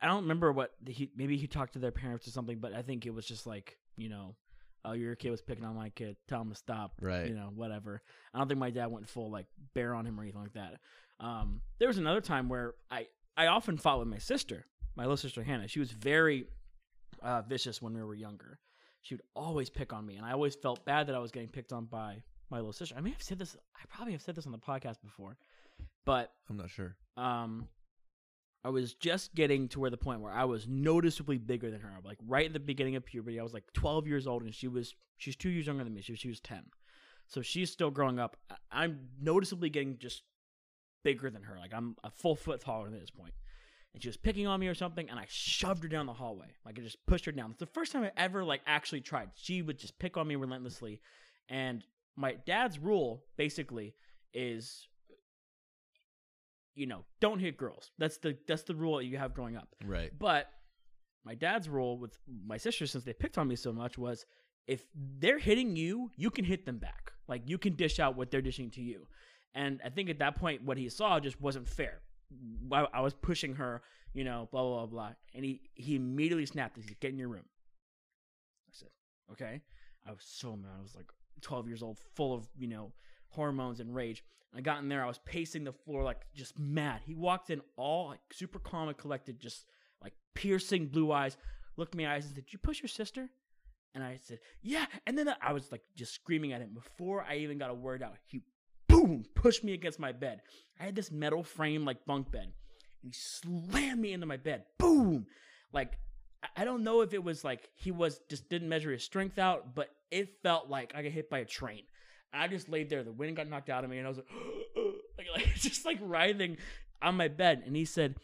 I 0.00 0.06
don't 0.06 0.22
remember 0.22 0.52
what 0.52 0.72
he 0.86 1.10
maybe 1.16 1.36
he 1.36 1.46
talked 1.46 1.74
to 1.74 1.78
their 1.78 1.92
parents 1.92 2.26
or 2.26 2.30
something, 2.30 2.58
but 2.58 2.72
I 2.74 2.82
think 2.82 3.06
it 3.06 3.14
was 3.14 3.26
just 3.26 3.46
like, 3.46 3.78
you 3.96 4.08
know, 4.08 4.34
oh, 4.84 4.92
your 4.92 5.14
kid 5.16 5.30
was 5.30 5.42
picking 5.42 5.64
on 5.64 5.74
my 5.74 5.90
kid. 5.90 6.16
Tell 6.28 6.40
him 6.42 6.50
to 6.50 6.54
stop. 6.56 6.92
Right. 7.00 7.26
You 7.28 7.34
know, 7.34 7.50
whatever. 7.54 8.02
I 8.34 8.38
don't 8.38 8.48
think 8.48 8.60
my 8.60 8.70
dad 8.70 8.86
went 8.86 9.08
full 9.08 9.30
like 9.30 9.46
bear 9.74 9.94
on 9.94 10.06
him 10.06 10.18
or 10.18 10.22
anything 10.22 10.42
like 10.42 10.54
that. 10.54 10.74
Um, 11.18 11.62
there 11.78 11.88
was 11.88 11.98
another 11.98 12.20
time 12.20 12.48
where 12.48 12.74
I 12.90 13.06
I 13.36 13.46
often 13.46 13.76
fought 13.78 13.98
with 13.98 14.08
my 14.08 14.18
sister, 14.18 14.66
my 14.96 15.04
little 15.04 15.16
sister 15.16 15.42
Hannah. 15.42 15.68
She 15.68 15.78
was 15.78 15.90
very 15.90 16.46
uh, 17.22 17.42
vicious 17.42 17.80
when 17.80 17.94
we 17.94 18.02
were 18.02 18.14
younger. 18.14 18.58
She 19.02 19.14
would 19.14 19.22
always 19.36 19.70
pick 19.70 19.92
on 19.92 20.04
me, 20.04 20.16
and 20.16 20.26
I 20.26 20.32
always 20.32 20.56
felt 20.56 20.84
bad 20.84 21.06
that 21.06 21.14
I 21.14 21.18
was 21.20 21.30
getting 21.30 21.48
picked 21.48 21.72
on 21.72 21.84
by 21.84 22.22
my 22.50 22.58
little 22.58 22.72
sister. 22.72 22.94
I 22.96 23.00
may 23.00 23.10
have 23.10 23.22
said 23.22 23.38
this. 23.38 23.56
I 23.76 23.80
probably 23.88 24.12
have 24.12 24.22
said 24.22 24.34
this 24.34 24.46
on 24.46 24.52
the 24.52 24.58
podcast 24.58 25.00
before, 25.02 25.36
but 26.04 26.32
I'm 26.50 26.56
not 26.56 26.70
sure. 26.70 26.96
um, 27.16 27.68
I 28.64 28.68
was 28.70 28.94
just 28.94 29.32
getting 29.36 29.68
to 29.68 29.78
where 29.78 29.90
the 29.90 29.96
point 29.96 30.22
where 30.22 30.32
I 30.32 30.44
was 30.44 30.66
noticeably 30.66 31.38
bigger 31.38 31.70
than 31.70 31.80
her. 31.82 31.92
Like 32.04 32.18
right 32.26 32.46
at 32.46 32.52
the 32.52 32.58
beginning 32.58 32.96
of 32.96 33.04
puberty, 33.04 33.38
I 33.38 33.44
was 33.44 33.54
like 33.54 33.62
12 33.74 34.08
years 34.08 34.26
old, 34.26 34.42
and 34.42 34.52
she 34.52 34.66
was 34.66 34.94
she's 35.18 35.36
two 35.36 35.50
years 35.50 35.66
younger 35.66 35.84
than 35.84 35.94
me. 35.94 36.02
She 36.02 36.12
was, 36.12 36.18
she 36.18 36.28
was 36.28 36.40
10, 36.40 36.64
so 37.28 37.42
she's 37.42 37.70
still 37.70 37.92
growing 37.92 38.18
up. 38.18 38.36
I'm 38.72 38.98
noticeably 39.20 39.70
getting 39.70 39.98
just 39.98 40.22
bigger 41.04 41.30
than 41.30 41.44
her. 41.44 41.56
Like 41.58 41.72
I'm 41.72 41.94
a 42.02 42.10
full 42.10 42.34
foot 42.34 42.60
taller 42.60 42.86
at 42.88 43.00
this 43.00 43.10
point. 43.10 43.34
And 43.96 44.02
she 44.02 44.10
was 44.10 44.18
picking 44.18 44.46
on 44.46 44.60
me 44.60 44.68
or 44.68 44.74
something, 44.74 45.08
and 45.08 45.18
I 45.18 45.24
shoved 45.26 45.82
her 45.82 45.88
down 45.88 46.04
the 46.04 46.12
hallway. 46.12 46.48
Like 46.66 46.78
I 46.78 46.82
just 46.82 46.98
pushed 47.06 47.24
her 47.24 47.32
down. 47.32 47.52
It's 47.52 47.60
the 47.60 47.64
first 47.64 47.92
time 47.92 48.04
I 48.04 48.12
ever 48.18 48.44
like 48.44 48.60
actually 48.66 49.00
tried. 49.00 49.30
She 49.36 49.62
would 49.62 49.78
just 49.78 49.98
pick 49.98 50.18
on 50.18 50.28
me 50.28 50.36
relentlessly, 50.36 51.00
and 51.48 51.82
my 52.14 52.34
dad's 52.44 52.78
rule 52.78 53.24
basically 53.38 53.94
is 54.34 54.86
you 56.74 56.86
know, 56.86 57.06
don't 57.20 57.38
hit 57.38 57.56
girls. 57.56 57.90
That's 57.96 58.18
the 58.18 58.36
that's 58.46 58.64
the 58.64 58.74
rule 58.74 59.00
you 59.00 59.16
have 59.16 59.32
growing 59.32 59.56
up. 59.56 59.74
Right. 59.82 60.12
But 60.16 60.50
my 61.24 61.34
dad's 61.34 61.66
rule 61.66 61.98
with 61.98 62.18
my 62.44 62.58
sister, 62.58 62.86
since 62.86 63.02
they 63.02 63.14
picked 63.14 63.38
on 63.38 63.48
me 63.48 63.56
so 63.56 63.72
much, 63.72 63.96
was 63.96 64.26
if 64.66 64.84
they're 64.94 65.38
hitting 65.38 65.74
you, 65.74 66.10
you 66.16 66.28
can 66.28 66.44
hit 66.44 66.66
them 66.66 66.76
back. 66.76 67.12
Like 67.28 67.42
you 67.46 67.56
can 67.56 67.76
dish 67.76 67.98
out 67.98 68.14
what 68.14 68.30
they're 68.30 68.42
dishing 68.42 68.70
to 68.72 68.82
you. 68.82 69.06
And 69.54 69.80
I 69.82 69.88
think 69.88 70.10
at 70.10 70.18
that 70.18 70.36
point, 70.36 70.64
what 70.64 70.76
he 70.76 70.86
saw 70.90 71.18
just 71.18 71.40
wasn't 71.40 71.66
fair. 71.66 72.02
I, 72.72 72.86
I 72.92 73.00
was 73.00 73.14
pushing 73.14 73.54
her, 73.54 73.82
you 74.12 74.24
know, 74.24 74.48
blah 74.50 74.62
blah 74.62 74.76
blah 74.78 74.86
blah, 74.86 75.12
and 75.34 75.44
he 75.44 75.60
he 75.74 75.96
immediately 75.96 76.46
snapped. 76.46 76.76
He 76.76 76.82
said, 76.82 77.00
"Get 77.00 77.12
in 77.12 77.18
your 77.18 77.28
room." 77.28 77.44
I 78.68 78.72
said, 78.72 78.88
"Okay." 79.32 79.62
I 80.06 80.10
was 80.10 80.24
so 80.24 80.56
mad. 80.56 80.70
I 80.78 80.82
was 80.82 80.94
like 80.94 81.10
12 81.40 81.66
years 81.66 81.82
old, 81.82 81.98
full 82.14 82.34
of 82.34 82.46
you 82.56 82.68
know 82.68 82.92
hormones 83.28 83.80
and 83.80 83.94
rage. 83.94 84.24
I 84.54 84.60
got 84.60 84.78
in 84.78 84.88
there. 84.88 85.04
I 85.04 85.08
was 85.08 85.18
pacing 85.24 85.64
the 85.64 85.72
floor 85.72 86.02
like 86.02 86.26
just 86.34 86.58
mad. 86.58 87.02
He 87.04 87.14
walked 87.14 87.50
in 87.50 87.60
all 87.76 88.08
like 88.08 88.20
super 88.32 88.58
calm 88.58 88.88
and 88.88 88.96
collected, 88.96 89.38
just 89.38 89.66
like 90.02 90.14
piercing 90.34 90.86
blue 90.86 91.12
eyes. 91.12 91.36
Looked 91.76 91.94
me 91.94 92.04
in 92.04 92.10
the 92.10 92.14
eyes 92.14 92.24
and 92.24 92.34
said, 92.34 92.46
"Did 92.46 92.52
you 92.52 92.58
push 92.58 92.80
your 92.80 92.88
sister?" 92.88 93.28
And 93.94 94.02
I 94.02 94.18
said, 94.22 94.38
"Yeah." 94.62 94.86
And 95.06 95.16
then 95.16 95.28
I 95.42 95.52
was 95.52 95.70
like 95.70 95.82
just 95.94 96.14
screaming 96.14 96.52
at 96.52 96.60
him 96.60 96.72
before 96.74 97.22
I 97.22 97.36
even 97.36 97.58
got 97.58 97.70
a 97.70 97.74
word 97.74 98.02
out. 98.02 98.16
He 98.26 98.42
boom 99.06 99.24
pushed 99.34 99.64
me 99.64 99.72
against 99.72 99.98
my 99.98 100.12
bed. 100.12 100.40
I 100.80 100.84
had 100.84 100.94
this 100.94 101.10
metal 101.10 101.42
frame 101.42 101.84
like 101.84 102.04
bunk 102.06 102.30
bed, 102.30 102.52
and 103.02 103.12
he 103.12 103.12
slammed 103.12 104.00
me 104.00 104.12
into 104.12 104.26
my 104.26 104.36
bed. 104.36 104.64
Boom! 104.78 105.26
Like 105.72 105.98
I- 106.56 106.64
don't 106.64 106.84
know 106.84 107.00
if 107.00 107.12
it 107.14 107.22
was 107.24 107.42
like 107.44 107.68
he 107.74 107.90
was 107.90 108.20
just 108.28 108.48
didn't 108.48 108.68
measure 108.68 108.92
his 108.92 109.02
strength 109.04 109.38
out, 109.38 109.74
but 109.74 109.90
it 110.10 110.40
felt 110.42 110.68
like 110.68 110.92
I 110.94 111.02
got 111.02 111.12
hit 111.12 111.28
by 111.30 111.38
a 111.38 111.44
train. 111.44 111.82
I 112.32 112.48
just 112.48 112.68
laid 112.68 112.90
there. 112.90 113.02
The 113.02 113.12
wind 113.12 113.36
got 113.36 113.48
knocked 113.48 113.70
out 113.70 113.84
of 113.84 113.90
me, 113.90 113.98
and 113.98 114.06
I 114.06 114.10
was 114.10 114.18
like, 114.18 114.26
like, 115.18 115.26
like 115.34 115.54
just 115.56 115.84
like 115.86 115.98
writhing 116.02 116.58
on 117.02 117.16
my 117.16 117.28
bed. 117.28 117.62
And 117.66 117.74
he 117.74 117.84
said, 117.84 118.16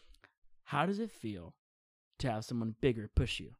"How 0.65 0.85
does 0.85 0.99
it 0.99 1.11
feel 1.11 1.55
to 2.19 2.31
have 2.31 2.45
someone 2.45 2.75
bigger 2.81 3.09
push 3.15 3.39
you?" 3.39 3.51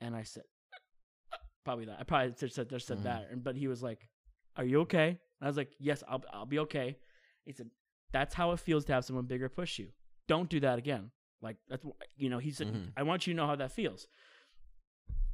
And 0.00 0.14
I 0.16 0.24
said, 0.24 0.42
"Probably 1.64 1.84
that." 1.86 1.98
I 2.00 2.02
probably 2.04 2.32
just 2.38 2.54
said 2.54 2.68
just 2.70 2.86
said 2.86 2.98
Mhm. 2.98 3.04
that. 3.04 3.44
But 3.44 3.56
he 3.56 3.68
was 3.68 3.82
like, 3.82 4.08
"Are 4.56 4.64
you 4.64 4.80
okay?" 4.80 5.18
And 5.40 5.46
I 5.46 5.48
was 5.48 5.56
like, 5.56 5.72
"Yes, 5.78 6.02
I'll 6.08 6.22
I'll 6.32 6.46
be 6.46 6.58
okay." 6.60 6.96
He 7.44 7.52
said, 7.52 7.70
"That's 8.12 8.34
how 8.34 8.52
it 8.52 8.60
feels 8.60 8.84
to 8.86 8.92
have 8.94 9.04
someone 9.04 9.26
bigger 9.26 9.48
push 9.48 9.78
you. 9.78 9.88
Don't 10.28 10.48
do 10.48 10.60
that 10.60 10.78
again." 10.78 11.10
Like 11.42 11.56
that's 11.68 11.84
you 12.16 12.30
know. 12.30 12.38
He 12.38 12.50
said, 12.50 12.68
Mhm. 12.68 12.92
"I 12.96 13.02
want 13.02 13.26
you 13.26 13.32
to 13.34 13.36
know 13.36 13.46
how 13.46 13.56
that 13.56 13.72
feels." 13.72 14.06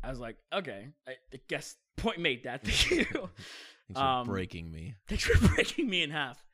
I 0.03 0.11
was 0.11 0.19
like, 0.19 0.37
"Okay, 0.53 0.89
I 1.07 1.13
I 1.33 1.41
guess 1.49 1.77
point 1.97 2.19
made, 2.19 2.43
Dad. 2.43 2.63
Thank 2.63 2.91
you." 2.91 3.05
Thanks 3.05 3.95
for 3.95 4.03
Um, 4.03 4.27
breaking 4.27 4.71
me. 4.73 4.95
Thanks 5.09 5.25
for 5.25 5.49
breaking 5.55 5.89
me 5.89 6.03
in 6.03 6.11
half. 6.11 6.45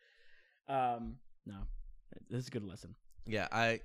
Um, 0.69 1.17
no, 1.47 1.57
this 2.29 2.41
is 2.43 2.49
a 2.49 2.51
good 2.51 2.65
lesson. 2.65 2.95
Yeah, 3.27 3.49
I, 3.51 3.81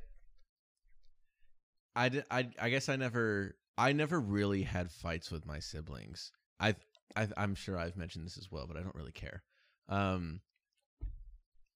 I, 1.95 2.09
di- 2.09 2.23
I, 2.31 2.49
I 2.59 2.69
guess 2.69 2.89
I 2.89 2.95
never, 2.95 3.55
I 3.77 3.93
never 3.93 4.19
really 4.19 4.63
had 4.63 4.91
fights 4.91 5.31
with 5.31 5.45
my 5.45 5.59
siblings. 5.59 6.31
I, 6.59 6.75
I, 7.15 7.27
I'm 7.37 7.55
sure 7.55 7.77
I've 7.77 7.95
mentioned 7.97 8.25
this 8.25 8.37
as 8.37 8.51
well, 8.51 8.65
but 8.67 8.77
I 8.77 8.81
don't 8.81 8.95
really 8.95 9.11
care. 9.11 9.43
Um, 9.89 10.41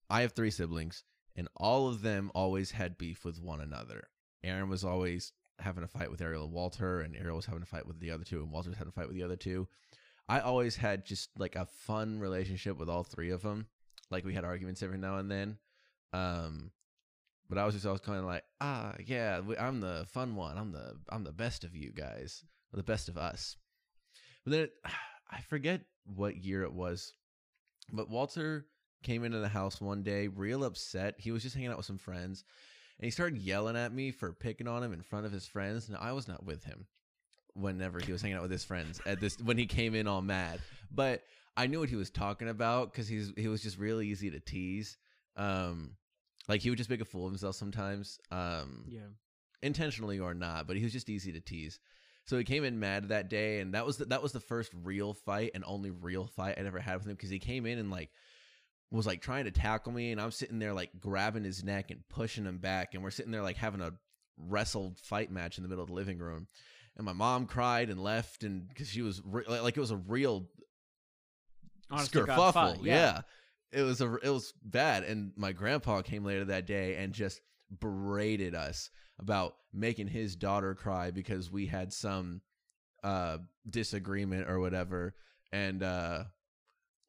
I 0.10 0.22
have 0.22 0.34
three 0.34 0.52
siblings, 0.52 1.04
and 1.36 1.48
all 1.56 1.88
of 1.88 2.02
them 2.02 2.32
always 2.34 2.72
had 2.72 2.98
beef 2.98 3.26
with 3.26 3.42
one 3.42 3.62
another. 3.62 4.08
Aaron 4.44 4.70
was 4.70 4.84
always 4.84 5.34
having 5.60 5.84
a 5.84 5.88
fight 5.88 6.12
with 6.12 6.22
Ariel 6.22 6.46
and 6.46 6.54
Walter, 6.54 7.02
and 7.02 7.16
Ariel 7.16 7.36
was 7.36 7.46
having 7.46 7.64
a 7.64 7.68
fight 7.68 7.88
with 7.88 8.00
the 8.00 8.12
other 8.12 8.24
two, 8.24 8.42
and 8.42 8.52
Walter 8.52 8.70
was 8.70 8.78
having 8.78 8.90
a 8.90 9.00
fight 9.00 9.08
with 9.08 9.18
the 9.18 9.24
other 9.24 9.36
two. 9.36 9.68
I 10.30 10.40
always 10.40 10.76
had 10.76 11.06
just 11.06 11.30
like 11.38 11.56
a 11.56 11.66
fun 11.66 12.20
relationship 12.20 12.78
with 12.78 12.90
all 12.90 13.04
three 13.04 13.32
of 13.32 13.42
them. 13.42 13.68
Like 14.10 14.26
we 14.26 14.34
had 14.34 14.44
arguments 14.44 14.84
every 14.84 14.98
now 14.98 15.18
and 15.18 15.32
then. 15.32 15.58
Um, 16.14 16.72
but 17.50 17.58
I 17.58 17.66
was 17.66 17.76
just 17.76 17.86
always 17.86 18.02
kind 18.02 18.20
of 18.20 18.26
like, 18.26 18.44
ah, 18.60 18.94
yeah, 19.06 19.42
I'm 19.58 19.80
the 19.80 20.06
fun 20.10 20.36
one. 20.36 20.58
I'm 20.58 20.72
the 20.72 20.98
I'm 21.10 21.24
the 21.24 21.32
best 21.32 21.64
of 21.64 21.76
you 21.76 21.92
guys, 21.92 22.44
the 22.74 22.84
best 22.84 23.08
of 23.10 23.18
us. 23.18 23.56
But 24.44 24.52
then 24.52 24.62
it, 24.62 24.72
I 25.32 25.42
forget 25.42 25.82
what 26.06 26.38
year 26.38 26.64
it 26.64 26.74
was, 26.74 27.14
but 27.92 28.10
Walter 28.10 28.66
came 29.04 29.24
into 29.24 29.40
the 29.40 29.48
house 29.48 29.80
one 29.80 30.04
day, 30.04 30.28
real 30.28 30.64
upset. 30.64 31.16
He 31.18 31.32
was 31.32 31.44
just 31.44 31.56
hanging 31.56 31.70
out 31.72 31.78
with 31.78 31.86
some 31.86 31.98
friends, 31.98 32.44
and 33.00 33.06
he 33.06 33.12
started 33.12 33.38
yelling 33.38 33.78
at 33.78 33.94
me 33.94 34.12
for 34.12 34.34
picking 34.34 34.68
on 34.68 34.84
him 34.84 34.94
in 34.94 35.02
front 35.02 35.26
of 35.26 35.32
his 35.32 35.46
friends. 35.46 35.88
And 35.88 35.98
I 35.98 36.12
was 36.12 36.28
not 36.28 36.46
with 36.46 36.64
him 36.64 36.88
whenever 37.54 38.00
he 38.00 38.12
was 38.12 38.22
hanging 38.22 38.38
out 38.38 38.44
with 38.44 38.52
his 38.52 38.64
friends 38.64 39.02
at 39.06 39.20
this 39.20 39.38
when 39.44 39.58
he 39.58 39.66
came 39.66 39.96
in 39.96 40.08
all 40.08 40.22
mad. 40.22 40.60
But 40.92 41.24
I 41.56 41.68
knew 41.68 41.80
what 41.80 41.90
he 41.90 41.96
was 41.96 42.10
talking 42.10 42.50
about 42.50 42.92
because 42.92 43.08
he's 43.08 43.32
he 43.36 43.48
was 43.48 43.62
just 43.62 43.78
really 43.78 44.08
easy 44.08 44.30
to 44.32 44.40
tease. 44.40 44.98
Um, 45.36 45.92
like 46.48 46.62
he 46.62 46.70
would 46.70 46.78
just 46.78 46.90
make 46.90 47.02
a 47.02 47.06
fool 47.06 47.26
of 47.26 47.32
himself 47.32 47.56
sometimes. 47.56 48.20
Um, 48.32 48.86
Yeah, 48.88 49.02
intentionally 49.62 50.20
or 50.20 50.34
not, 50.34 50.68
but 50.68 50.78
he 50.78 50.84
was 50.84 50.94
just 50.94 51.10
easy 51.10 51.32
to 51.34 51.40
tease. 51.40 51.80
So 52.28 52.38
he 52.38 52.44
came 52.44 52.64
in 52.66 52.80
mad 52.80 53.10
that 53.10 53.30
day, 53.30 53.60
and 53.60 53.74
that 53.74 53.86
was 53.86 53.98
the, 53.98 54.06
that 54.06 54.22
was 54.22 54.34
the 54.34 54.40
first 54.42 54.72
real 54.84 55.14
fight 55.14 55.52
and 55.56 55.64
only 55.66 55.92
real 55.92 56.28
fight 56.28 56.56
I'd 56.58 56.66
ever 56.66 56.80
had 56.80 56.98
with 56.98 57.08
him 57.08 57.14
because 57.14 57.30
he 57.30 57.40
came 57.40 57.66
in 57.66 57.80
and 57.80 57.90
like 57.90 58.10
was 58.92 59.08
like 59.08 59.22
trying 59.22 59.46
to 59.46 59.52
tackle 59.52 59.92
me, 59.92 60.12
and 60.12 60.20
I'm 60.20 60.32
sitting 60.32 60.60
there 60.60 60.74
like 60.74 60.92
grabbing 61.00 61.44
his 61.44 61.64
neck 61.64 61.90
and 61.90 62.02
pushing 62.10 62.46
him 62.46 62.58
back, 62.58 62.94
and 62.94 63.04
we're 63.04 63.12
sitting 63.12 63.32
there 63.32 63.42
like 63.42 63.58
having 63.58 63.82
a 63.82 63.94
wrestled 64.38 65.00
fight 65.00 65.32
match 65.32 65.58
in 65.58 65.64
the 65.64 65.70
middle 65.70 65.84
of 65.84 65.90
the 65.90 65.96
living 65.96 66.20
room. 66.20 66.48
And 66.98 67.06
my 67.06 67.14
mom 67.14 67.46
cried 67.46 67.90
and 67.90 68.04
left, 68.04 68.44
and 68.44 68.68
because 68.68 68.90
she 68.90 69.02
was 69.02 69.22
re- 69.24 69.44
like, 69.48 69.78
it 69.78 69.82
was 69.82 69.92
a 69.92 69.98
real 69.98 70.48
Honest 71.90 72.12
skerfuffle. 72.14 72.54
fight, 72.54 72.84
yeah. 72.84 73.22
It 73.72 73.82
was 73.82 74.02
a 74.02 74.16
it 74.16 74.30
was 74.30 74.54
bad 74.64 75.04
and 75.04 75.34
my 75.36 75.52
grandpa 75.52 76.02
came 76.02 76.24
later 76.24 76.46
that 76.46 76.66
day 76.66 76.96
and 76.96 77.14
just 77.14 77.42
berated 77.80 78.56
us 78.56 78.90
about 79.20 79.56
making 79.74 80.08
his 80.08 80.36
daughter 80.36 80.76
cry 80.76 81.12
because 81.12 81.52
we 81.52 81.66
had 81.66 81.92
some 81.92 82.42
uh 83.04 83.38
disagreement 83.70 84.50
or 84.50 84.60
whatever 84.60 85.14
and 85.52 85.84
uh 85.84 86.24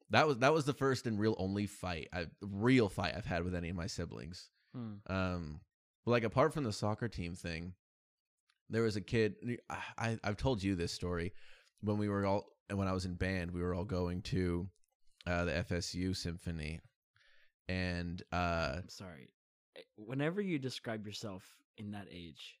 that 0.09 0.27
was 0.27 0.37
that 0.37 0.53
was 0.53 0.65
the 0.65 0.73
first 0.73 1.05
and 1.05 1.19
real 1.19 1.35
only 1.37 1.65
fight 1.65 2.09
I 2.13 2.27
real 2.41 2.89
fight 2.89 3.13
I've 3.15 3.25
had 3.25 3.43
with 3.43 3.55
any 3.55 3.69
of 3.69 3.75
my 3.75 3.87
siblings. 3.87 4.49
Hmm. 4.75 4.93
Um, 5.07 5.59
but 6.05 6.11
like 6.11 6.23
apart 6.23 6.53
from 6.53 6.63
the 6.63 6.73
soccer 6.73 7.07
team 7.07 7.35
thing, 7.35 7.73
there 8.69 8.83
was 8.83 8.95
a 8.95 9.01
kid. 9.01 9.35
I, 9.69 9.77
I 9.97 10.19
I've 10.23 10.37
told 10.37 10.63
you 10.63 10.75
this 10.75 10.91
story 10.91 11.33
when 11.81 11.97
we 11.97 12.09
were 12.09 12.25
all 12.25 12.45
and 12.69 12.77
when 12.77 12.87
I 12.87 12.93
was 12.93 13.05
in 13.05 13.15
band. 13.15 13.51
We 13.51 13.61
were 13.61 13.73
all 13.73 13.85
going 13.85 14.21
to 14.23 14.67
uh, 15.27 15.45
the 15.45 15.65
FSU 15.69 16.15
symphony, 16.15 16.79
and 17.67 18.21
uh, 18.31 18.77
I'm 18.77 18.89
sorry. 18.89 19.29
Eh, 19.79 19.81
Whenever 19.97 20.41
you 20.41 20.59
describe 20.59 21.05
yourself 21.05 21.43
in 21.77 21.91
that 21.91 22.07
age, 22.11 22.59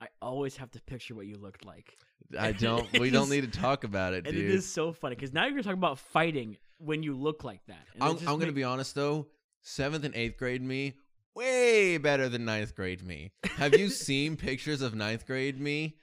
I 0.00 0.08
always 0.20 0.56
have 0.56 0.70
to 0.72 0.80
picture 0.82 1.14
what 1.14 1.26
you 1.26 1.36
looked 1.38 1.64
like. 1.64 1.96
I 2.38 2.52
don't. 2.52 2.90
We 2.98 3.10
don't 3.10 3.30
need 3.30 3.50
to 3.52 3.58
talk 3.60 3.84
about 3.84 4.12
it, 4.14 4.26
And 4.26 4.34
dude. 4.34 4.44
it 4.46 4.50
is 4.54 4.66
so 4.70 4.92
funny 4.92 5.14
because 5.14 5.32
now 5.32 5.46
you're 5.46 5.62
talking 5.62 5.78
about 5.78 5.98
fighting 5.98 6.56
when 6.78 7.02
you 7.02 7.14
look 7.16 7.44
like 7.44 7.64
that. 7.68 7.86
I'm, 8.00 8.18
I'm 8.18 8.24
gonna 8.24 8.46
make- 8.46 8.54
be 8.56 8.64
honest 8.64 8.94
though. 8.94 9.26
Seventh 9.62 10.04
and 10.04 10.14
eighth 10.14 10.36
grade 10.38 10.62
me, 10.62 10.94
way 11.34 11.98
better 11.98 12.28
than 12.28 12.44
ninth 12.44 12.74
grade 12.76 13.02
me. 13.04 13.32
Have 13.56 13.76
you 13.76 13.88
seen 14.06 14.36
pictures 14.36 14.80
of 14.80 14.94
ninth 14.94 15.26
grade 15.26 15.60
me? 15.60 15.96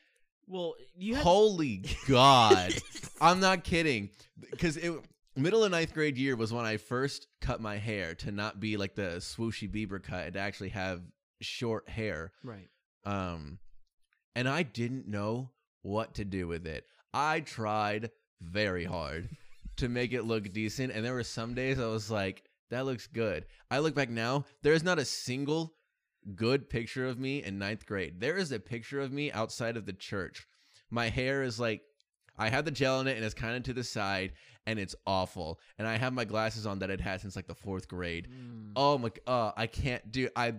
Well, 0.48 0.74
you 0.98 1.16
Holy 1.16 1.86
God. 2.10 2.74
I'm 3.22 3.40
not 3.40 3.64
kidding. 3.64 4.10
Because 4.52 4.76
it 4.76 4.92
middle 5.36 5.64
of 5.64 5.72
ninth 5.72 5.94
grade 5.94 6.18
year 6.18 6.36
was 6.36 6.54
when 6.54 6.66
I 6.66 6.78
first 6.78 7.28
cut 7.42 7.62
my 7.62 7.78
hair 7.78 8.16
to 8.16 8.32
not 8.32 8.60
be 8.60 8.78
like 8.78 8.96
the 8.96 9.18
swooshy 9.18 9.70
Bieber 9.70 10.02
cut 10.02 10.26
and 10.26 10.34
to 10.34 10.40
actually 10.40 10.70
have 10.70 11.02
short 11.42 11.90
hair. 11.90 12.32
right. 12.44 12.70
Um, 13.06 13.60
and 14.36 14.48
I 14.48 14.64
didn't 14.64 15.08
know 15.08 15.52
what 15.82 16.16
to 16.16 16.26
do 16.26 16.48
with 16.48 16.66
it. 16.66 16.86
I 17.14 17.42
tried 17.42 18.12
very 18.42 18.86
hard 18.86 19.30
to 19.78 19.90
make 19.90 20.14
it 20.14 20.24
look 20.24 20.52
decent, 20.54 20.94
and 20.94 21.06
there 21.06 21.14
were 21.14 21.24
some 21.24 21.54
days 21.54 21.80
I 21.80 21.88
was 21.88 22.10
like, 22.10 22.44
"That 22.70 22.86
looks 22.86 23.08
good." 23.08 23.46
I 23.70 23.80
look 23.80 23.94
back 23.94 24.10
now, 24.10 24.46
there 24.62 24.74
is 24.74 24.84
not 24.84 25.00
a 25.00 25.06
single 25.06 25.76
good 26.36 26.70
picture 26.70 27.06
of 27.06 27.20
me 27.20 27.44
in 27.44 27.60
ninth 27.60 27.86
grade. 27.86 28.20
There 28.20 28.38
is 28.38 28.52
a 28.52 28.60
picture 28.60 29.02
of 29.02 29.12
me 29.12 29.32
outside 29.32 29.76
of 29.78 29.86
the 29.86 29.94
church. 29.94 30.48
My 30.90 31.10
hair 31.10 31.44
is 31.44 31.60
like, 31.60 31.82
I 32.38 32.50
have 32.50 32.66
the 32.66 32.72
gel 32.72 33.00
in 33.02 33.08
it, 33.08 33.16
and 33.16 33.26
it's 33.26 33.34
kind 33.34 33.56
of 33.56 33.64
to 33.64 33.74
the 33.74 33.84
side, 33.84 34.34
and 34.66 34.80
it's 34.80 34.96
awful. 35.06 35.60
And 35.78 35.88
I 35.88 35.98
have 35.98 36.14
my 36.14 36.26
glasses 36.26 36.66
on 36.66 36.80
that 36.80 36.90
I'd 36.90 37.02
had 37.02 37.22
since 37.22 37.36
like 37.36 37.48
the 37.48 37.56
fourth 37.56 37.88
grade. 37.88 38.28
Mm. 38.32 38.72
Oh 38.76 38.98
my! 38.98 39.12
Uh, 39.28 39.52
I 39.56 39.68
can't 39.68 40.12
do. 40.12 40.30
I 40.36 40.54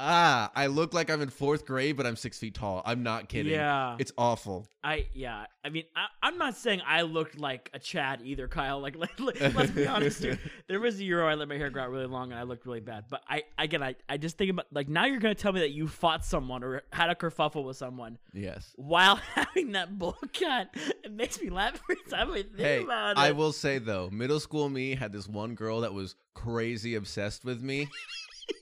ah. 0.00 0.50
I 0.54 0.66
look 0.66 0.94
like 0.94 1.10
I'm 1.10 1.20
in 1.20 1.28
fourth 1.30 1.66
grade, 1.66 1.96
but 1.96 2.06
I'm 2.06 2.16
six 2.16 2.38
feet 2.38 2.54
tall. 2.54 2.82
I'm 2.84 3.02
not 3.02 3.28
kidding. 3.28 3.52
Yeah, 3.52 3.96
It's 3.98 4.12
awful. 4.18 4.66
I 4.82 5.06
yeah. 5.12 5.44
I 5.62 5.68
mean, 5.68 5.84
I, 5.94 6.06
I'm 6.22 6.38
not 6.38 6.56
saying 6.56 6.80
I 6.86 7.02
looked 7.02 7.38
like 7.38 7.68
a 7.74 7.78
Chad 7.78 8.22
either, 8.24 8.48
Kyle. 8.48 8.80
Like, 8.80 8.96
like, 9.18 9.18
let's 9.18 9.70
be 9.72 9.86
honest 9.86 10.22
here. 10.22 10.38
There 10.68 10.80
was 10.80 10.98
a 11.00 11.04
year 11.04 11.22
I 11.26 11.34
let 11.34 11.48
my 11.48 11.56
hair 11.58 11.68
grow 11.68 11.82
out 11.82 11.90
really 11.90 12.06
long 12.06 12.30
and 12.30 12.38
I 12.40 12.44
looked 12.44 12.64
really 12.64 12.80
bad. 12.80 13.04
But 13.10 13.22
I 13.28 13.42
again, 13.58 13.82
I 13.82 13.94
I 14.08 14.16
just 14.16 14.38
think 14.38 14.50
about 14.50 14.66
like 14.72 14.88
now 14.88 15.04
you're 15.04 15.18
gonna 15.20 15.34
tell 15.34 15.52
me 15.52 15.60
that 15.60 15.70
you 15.72 15.86
fought 15.88 16.24
someone 16.24 16.64
or 16.64 16.82
had 16.92 17.10
a 17.10 17.14
kerfuffle 17.14 17.64
with 17.64 17.76
someone 17.76 18.18
Yes. 18.32 18.72
while 18.76 19.16
having 19.34 19.72
that 19.72 19.98
bowl 19.98 20.16
cut. 20.32 20.74
It 21.04 21.12
makes 21.12 21.40
me 21.42 21.50
laugh 21.50 21.80
every 21.90 21.96
time 22.08 22.30
I 22.30 22.34
think 22.42 22.56
Hey, 22.58 22.82
about 22.84 23.12
it. 23.12 23.18
I 23.18 23.32
will 23.32 23.52
say 23.52 23.78
though, 23.78 24.08
middle 24.10 24.40
school 24.40 24.68
me 24.70 24.94
had 24.94 25.12
this 25.12 25.28
one 25.28 25.54
girl 25.54 25.80
that 25.82 25.92
was 25.92 26.14
crazy 26.34 26.94
obsessed 26.94 27.44
with 27.44 27.60
me, 27.60 27.88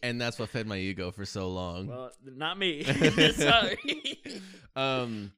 and 0.03 0.21
that's 0.21 0.39
what 0.39 0.49
fed 0.51 0.67
my 0.67 0.77
ego 0.77 1.11
for 1.11 1.25
so 1.25 1.49
long. 1.49 1.87
Well, 1.87 2.11
not 2.25 2.59
me. 2.59 2.83
Sorry. 3.33 3.79
um, 4.77 5.33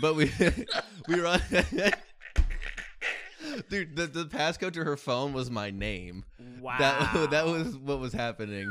but 0.00 0.14
we 0.14 0.30
we 1.08 1.20
were 1.20 1.26
on. 1.26 1.40
Dude, 3.68 3.96
the, 3.96 4.06
the 4.06 4.24
passcode 4.26 4.72
to 4.74 4.84
her 4.84 4.96
phone 4.96 5.32
was 5.32 5.50
my 5.50 5.70
name. 5.70 6.24
wow. 6.60 6.76
That 6.78 7.30
that 7.30 7.46
was 7.46 7.76
what 7.76 7.98
was 8.00 8.12
happening. 8.12 8.70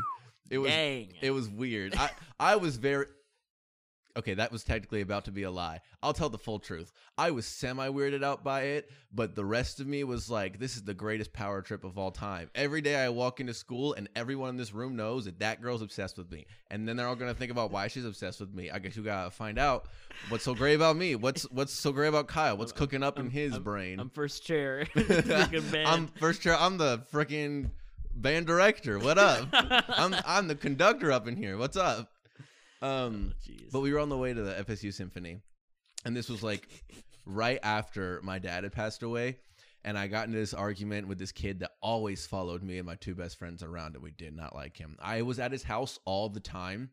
It 0.49 0.57
was 0.57 0.71
Dang. 0.71 1.13
It 1.21 1.31
was 1.31 1.47
weird. 1.49 1.95
I 1.95 2.09
I 2.39 2.55
was 2.57 2.77
very 2.77 3.05
Okay, 4.17 4.33
that 4.33 4.51
was 4.51 4.63
technically 4.63 5.01
about 5.01 5.25
to 5.25 5.31
be 5.31 5.43
a 5.43 5.51
lie. 5.51 5.79
I'll 6.03 6.13
tell 6.13 6.29
the 6.29 6.37
full 6.37 6.59
truth. 6.59 6.91
I 7.17 7.31
was 7.31 7.45
semi 7.45 7.87
weirded 7.87 8.23
out 8.23 8.43
by 8.43 8.61
it, 8.63 8.89
but 9.13 9.35
the 9.35 9.45
rest 9.45 9.79
of 9.79 9.87
me 9.87 10.03
was 10.03 10.29
like, 10.29 10.59
this 10.59 10.75
is 10.75 10.83
the 10.83 10.93
greatest 10.93 11.31
power 11.33 11.61
trip 11.61 11.83
of 11.83 11.97
all 11.97 12.11
time. 12.11 12.49
Every 12.55 12.81
day 12.81 12.95
I 12.95 13.09
walk 13.09 13.39
into 13.39 13.53
school 13.53 13.93
and 13.93 14.09
everyone 14.15 14.49
in 14.49 14.57
this 14.57 14.73
room 14.73 14.95
knows 14.95 15.25
that 15.25 15.39
that 15.39 15.61
girl's 15.61 15.81
obsessed 15.81 16.17
with 16.17 16.31
me. 16.31 16.45
And 16.69 16.87
then 16.87 16.97
they're 16.97 17.07
all 17.07 17.15
going 17.15 17.31
to 17.31 17.37
think 17.37 17.51
about 17.51 17.71
why 17.71 17.87
she's 17.87 18.05
obsessed 18.05 18.39
with 18.39 18.53
me. 18.53 18.69
I 18.69 18.79
guess 18.79 18.95
you 18.95 19.03
got 19.03 19.25
to 19.25 19.31
find 19.31 19.57
out 19.57 19.85
what's 20.29 20.43
so 20.43 20.53
great 20.55 20.75
about 20.75 20.95
me. 20.95 21.15
What's 21.15 21.43
what's 21.51 21.73
so 21.73 21.91
great 21.91 22.07
about 22.09 22.27
Kyle? 22.27 22.57
What's 22.57 22.71
cooking 22.71 23.03
up 23.03 23.17
in 23.17 23.25
I'm- 23.27 23.31
his 23.31 23.53
I'm- 23.53 23.63
brain? 23.63 23.99
I'm 23.99 24.09
first 24.09 24.43
chair. 24.45 24.85
I'm 24.95 26.07
first 26.07 26.41
chair. 26.41 26.55
I'm 26.57 26.77
the 26.77 26.99
freaking 27.13 27.71
band 28.13 28.45
director. 28.45 28.99
What 28.99 29.17
up? 29.17 29.47
I'm 29.53 30.15
I'm 30.25 30.47
the 30.47 30.55
conductor 30.55 31.11
up 31.11 31.27
in 31.27 31.35
here. 31.37 31.57
What's 31.57 31.77
up? 31.77 32.10
Um, 32.81 33.33
Oh, 33.49 33.53
but 33.71 33.79
we 33.81 33.93
were 33.93 33.99
on 33.99 34.09
the 34.09 34.17
way 34.17 34.33
to 34.33 34.41
the 34.41 34.53
FSU 34.53 34.93
symphony, 34.93 35.39
and 36.05 36.15
this 36.15 36.29
was 36.29 36.41
like 36.43 36.67
right 37.25 37.59
after 37.63 38.19
my 38.23 38.39
dad 38.39 38.63
had 38.63 38.73
passed 38.73 39.03
away, 39.03 39.37
and 39.83 39.97
I 39.97 40.07
got 40.07 40.27
into 40.27 40.39
this 40.39 40.53
argument 40.53 41.07
with 41.07 41.19
this 41.19 41.31
kid 41.31 41.59
that 41.59 41.71
always 41.81 42.25
followed 42.25 42.63
me 42.63 42.77
and 42.77 42.85
my 42.85 42.95
two 42.95 43.15
best 43.15 43.37
friends 43.37 43.61
around, 43.63 43.95
and 43.95 44.03
we 44.03 44.11
did 44.11 44.35
not 44.35 44.55
like 44.55 44.77
him. 44.77 44.97
I 45.01 45.21
was 45.21 45.39
at 45.39 45.51
his 45.51 45.63
house 45.63 45.99
all 46.05 46.29
the 46.29 46.39
time 46.39 46.89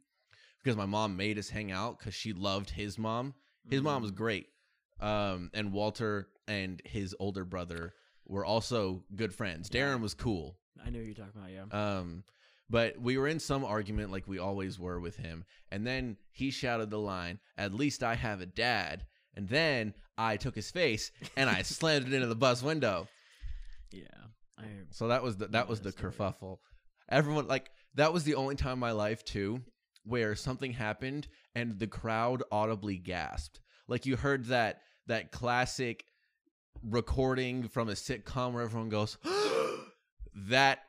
because 0.62 0.76
my 0.76 0.86
mom 0.86 1.16
made 1.16 1.38
us 1.38 1.48
hang 1.48 1.72
out 1.72 1.98
because 1.98 2.14
she 2.14 2.32
loved 2.32 2.70
his 2.70 2.98
mom. 2.98 3.34
His 3.70 3.80
mom 3.82 4.02
was 4.02 4.12
Mm. 4.12 4.16
great. 4.16 4.48
Um, 5.00 5.50
and 5.54 5.72
Walter 5.72 6.28
and 6.48 6.82
his 6.84 7.14
older 7.20 7.44
brother 7.44 7.94
were 8.26 8.44
also 8.44 9.04
good 9.14 9.32
friends. 9.34 9.70
Darren 9.70 10.00
was 10.00 10.12
cool. 10.14 10.58
I 10.84 10.90
know 10.90 10.98
you're 10.98 11.14
talking 11.14 11.32
about. 11.40 11.50
Yeah. 11.50 11.98
Um, 11.98 12.24
but 12.70 13.00
we 13.00 13.16
were 13.16 13.28
in 13.28 13.40
some 13.40 13.64
argument 13.64 14.12
like 14.12 14.28
we 14.28 14.38
always 14.38 14.78
were 14.78 15.00
with 15.00 15.16
him. 15.16 15.44
And 15.70 15.86
then 15.86 16.16
he 16.30 16.50
shouted 16.50 16.90
the 16.90 16.98
line, 16.98 17.38
At 17.56 17.74
least 17.74 18.02
I 18.02 18.14
have 18.14 18.40
a 18.40 18.46
dad. 18.46 19.06
And 19.34 19.48
then 19.48 19.94
I 20.16 20.36
took 20.36 20.54
his 20.54 20.70
face 20.70 21.10
and 21.36 21.48
I 21.48 21.62
slammed 21.62 22.06
it 22.08 22.12
into 22.12 22.26
the 22.26 22.34
bus 22.34 22.62
window. 22.62 23.08
yeah. 23.90 24.02
I. 24.58 24.64
So 24.90 25.08
that 25.08 25.22
was 25.22 25.36
the 25.36 25.46
that 25.48 25.68
was 25.68 25.80
the 25.80 25.92
story. 25.92 26.12
kerfuffle. 26.12 26.58
Everyone 27.08 27.46
like 27.46 27.70
that 27.94 28.12
was 28.12 28.24
the 28.24 28.34
only 28.34 28.56
time 28.56 28.74
in 28.74 28.78
my 28.80 28.92
life 28.92 29.24
too 29.24 29.62
where 30.04 30.34
something 30.34 30.72
happened 30.72 31.28
and 31.54 31.78
the 31.78 31.86
crowd 31.86 32.42
audibly 32.50 32.96
gasped. 32.96 33.60
Like 33.86 34.06
you 34.06 34.16
heard 34.16 34.46
that 34.46 34.80
that 35.06 35.30
classic 35.32 36.04
recording 36.82 37.68
from 37.68 37.88
a 37.88 37.92
sitcom 37.92 38.52
where 38.52 38.62
everyone 38.64 38.88
goes 38.88 39.16
that 40.34 40.80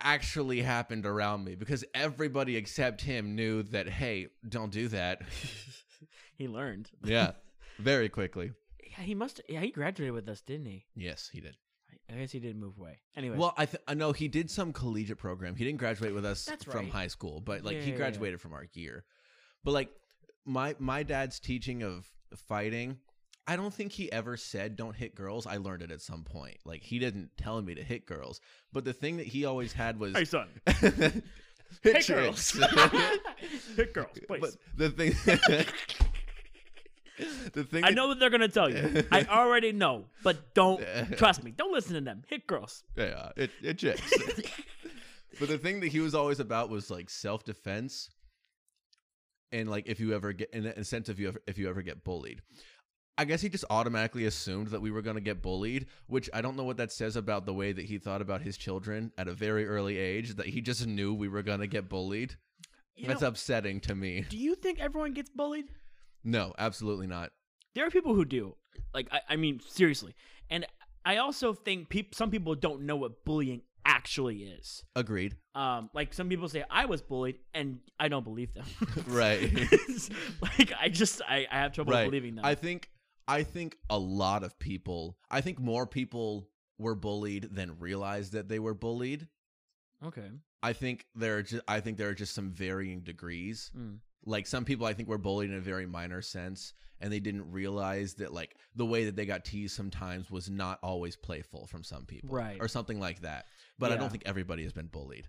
actually 0.00 0.62
happened 0.62 1.06
around 1.06 1.44
me 1.44 1.54
because 1.54 1.84
everybody 1.94 2.56
except 2.56 3.00
him 3.00 3.34
knew 3.34 3.62
that 3.64 3.88
hey, 3.88 4.28
don't 4.48 4.70
do 4.72 4.88
that. 4.88 5.22
he 6.36 6.48
learned. 6.48 6.90
yeah, 7.04 7.32
very 7.78 8.08
quickly. 8.08 8.52
Yeah, 8.82 9.04
he 9.04 9.14
must. 9.14 9.40
Yeah, 9.48 9.60
he 9.60 9.70
graduated 9.70 10.14
with 10.14 10.28
us, 10.28 10.40
didn't 10.40 10.66
he? 10.66 10.84
Yes, 10.94 11.28
he 11.32 11.40
did. 11.40 11.56
I- 12.08 12.14
guess 12.18 12.30
he 12.30 12.38
did 12.38 12.56
move 12.56 12.78
away. 12.78 13.00
Anyway. 13.16 13.36
Well, 13.36 13.52
I 13.56 13.66
th- 13.66 13.82
I 13.88 13.94
know 13.94 14.12
he 14.12 14.28
did 14.28 14.50
some 14.50 14.72
collegiate 14.72 15.18
program. 15.18 15.56
He 15.56 15.64
didn't 15.64 15.78
graduate 15.78 16.14
with 16.14 16.24
us 16.24 16.48
from 16.64 16.88
high 16.88 17.08
school, 17.08 17.40
but 17.40 17.64
like 17.64 17.74
Yeah, 17.74 17.80
he 17.80 17.86
yeah, 17.86 17.92
yeah. 17.92 17.98
graduated 17.98 18.40
from 18.40 18.52
our 18.52 18.66
year. 18.74 19.04
But 19.64 19.72
like 19.72 19.90
my 20.44 20.76
my 20.78 21.02
dad's 21.02 21.40
teaching 21.40 21.82
of 21.82 22.08
fighting, 22.48 22.98
I 23.48 23.54
don't 23.56 23.72
think 23.72 23.92
he 23.92 24.10
ever 24.10 24.36
said 24.36 24.76
don't 24.76 24.96
hit 24.96 25.14
girls. 25.14 25.46
I 25.46 25.58
learned 25.58 25.82
it 25.82 25.90
at 25.92 26.00
some 26.00 26.24
point. 26.24 26.56
Like 26.64 26.82
he 26.82 26.98
didn't 26.98 27.30
tell 27.36 27.60
me 27.62 27.74
to 27.76 27.82
hit 27.82 28.04
girls, 28.06 28.40
but 28.72 28.84
the 28.84 28.92
thing 28.92 29.16
that 29.18 29.26
he 29.26 29.44
always 29.44 29.72
had 29.72 29.98
was 30.00 30.14
hey, 30.16 30.24
son. 30.24 30.48
hit, 30.80 31.22
Hit 31.82 32.06
girls. 32.06 32.50
Hit 33.76 33.92
girls, 33.92 34.18
please. 34.28 34.40
but 34.40 34.56
the 34.76 34.90
thing 34.90 35.14
the 37.52 37.64
thing 37.64 37.82
I 37.84 37.88
that- 37.90 37.94
know 37.94 38.08
what 38.08 38.18
they're 38.18 38.30
gonna 38.30 38.48
tell 38.48 38.70
you. 38.70 39.04
I 39.10 39.24
already 39.24 39.72
know, 39.72 40.04
but 40.22 40.54
don't 40.54 40.82
trust 41.16 41.42
me. 41.42 41.50
Don't 41.50 41.72
listen 41.72 41.94
to 41.94 42.00
them. 42.00 42.22
Hit 42.28 42.46
girls. 42.46 42.82
Yeah, 42.96 43.30
it 43.36 43.50
it 43.62 43.78
checks. 43.78 44.12
but 45.38 45.48
the 45.48 45.58
thing 45.58 45.80
that 45.80 45.88
he 45.88 46.00
was 46.00 46.14
always 46.14 46.40
about 46.40 46.68
was 46.70 46.90
like 46.90 47.08
self 47.10 47.44
defense. 47.44 48.10
and 49.52 49.68
like 49.70 49.86
if 49.86 49.98
you 50.00 50.14
ever 50.14 50.32
get 50.32 50.50
in 50.52 50.66
a 50.66 50.84
sense 50.84 51.08
if 51.08 51.18
you 51.18 51.28
ever 51.28 51.40
if 51.46 51.58
you 51.58 51.68
ever 51.68 51.82
get 51.82 52.04
bullied. 52.04 52.42
I 53.18 53.24
guess 53.24 53.40
he 53.40 53.48
just 53.48 53.64
automatically 53.70 54.26
assumed 54.26 54.68
that 54.68 54.80
we 54.82 54.90
were 54.90 55.00
going 55.02 55.16
to 55.16 55.22
get 55.22 55.40
bullied, 55.42 55.86
which 56.06 56.28
I 56.34 56.42
don't 56.42 56.56
know 56.56 56.64
what 56.64 56.76
that 56.76 56.92
says 56.92 57.16
about 57.16 57.46
the 57.46 57.54
way 57.54 57.72
that 57.72 57.84
he 57.86 57.98
thought 57.98 58.20
about 58.20 58.42
his 58.42 58.56
children 58.58 59.10
at 59.16 59.26
a 59.28 59.32
very 59.32 59.66
early 59.66 59.96
age. 59.96 60.34
That 60.36 60.46
he 60.46 60.60
just 60.60 60.86
knew 60.86 61.14
we 61.14 61.28
were 61.28 61.42
going 61.42 61.60
to 61.60 61.66
get 61.66 61.88
bullied. 61.88 62.36
You 62.94 63.08
That's 63.08 63.20
know, 63.22 63.28
upsetting 63.28 63.80
to 63.80 63.94
me. 63.94 64.24
do 64.28 64.36
you 64.38 64.54
think 64.54 64.80
everyone 64.80 65.12
gets 65.12 65.30
bullied? 65.30 65.66
No, 66.24 66.54
absolutely 66.58 67.06
not. 67.06 67.30
There 67.74 67.86
are 67.86 67.90
people 67.90 68.14
who 68.14 68.24
do. 68.24 68.56
Like, 68.94 69.08
I, 69.12 69.20
I 69.30 69.36
mean, 69.36 69.60
seriously. 69.66 70.14
And 70.50 70.66
I 71.04 71.18
also 71.18 71.52
think 71.52 71.88
peop- 71.88 72.14
some 72.14 72.30
people 72.30 72.54
don't 72.54 72.82
know 72.82 72.96
what 72.96 73.24
bullying 73.24 73.60
actually 73.84 74.38
is. 74.44 74.82
Agreed. 74.96 75.36
Um, 75.54 75.88
like 75.94 76.12
some 76.14 76.28
people 76.28 76.48
say 76.48 76.64
I 76.70 76.86
was 76.86 77.00
bullied, 77.02 77.38
and 77.54 77.78
I 78.00 78.08
don't 78.08 78.24
believe 78.24 78.52
them. 78.54 78.64
Right. 79.06 79.50
Like 80.42 80.72
I 80.80 80.88
just 80.88 81.22
I, 81.28 81.46
I 81.50 81.58
have 81.58 81.72
trouble 81.72 81.92
Right. 81.92 82.04
believing 82.06 82.34
them. 82.36 82.44
I 82.44 82.54
think 82.54 82.88
I 83.28 83.42
think 83.42 83.76
a 83.90 83.98
lot 83.98 84.44
of 84.44 84.58
people. 84.58 85.16
I 85.30 85.40
think 85.40 85.58
more 85.58 85.86
people 85.86 86.48
were 86.78 86.94
bullied 86.94 87.48
than 87.52 87.78
realized 87.78 88.32
that 88.32 88.48
they 88.48 88.58
were 88.58 88.74
bullied. 88.74 89.28
okay. 90.04 90.30
I 90.62 90.72
think 90.72 91.06
there 91.14 91.36
are 91.36 91.42
just 91.42 91.62
I 91.68 91.80
think 91.80 91.96
there 91.96 92.08
are 92.08 92.14
just 92.14 92.34
some 92.34 92.50
varying 92.50 93.00
degrees. 93.00 93.70
Mm. 93.76 93.98
Like 94.24 94.46
some 94.46 94.64
people 94.64 94.86
I 94.86 94.94
think 94.94 95.08
were 95.08 95.18
bullied 95.18 95.50
in 95.50 95.56
a 95.56 95.60
very 95.60 95.86
minor 95.86 96.22
sense 96.22 96.72
and 97.00 97.12
they 97.12 97.20
didn't 97.20 97.50
realize 97.52 98.14
that 98.14 98.32
like 98.32 98.56
the 98.74 98.86
way 98.86 99.04
that 99.04 99.14
they 99.16 99.26
got 99.26 99.44
teased 99.44 99.76
sometimes 99.76 100.30
was 100.30 100.50
not 100.50 100.78
always 100.82 101.14
playful 101.14 101.66
from 101.66 101.84
some 101.84 102.04
people. 102.04 102.34
Right. 102.34 102.56
Or 102.60 102.68
something 102.68 102.98
like 102.98 103.20
that. 103.20 103.46
But 103.78 103.92
I 103.92 103.96
don't 103.96 104.10
think 104.10 104.24
everybody 104.26 104.62
has 104.64 104.72
been 104.72 104.86
bullied. 104.86 105.28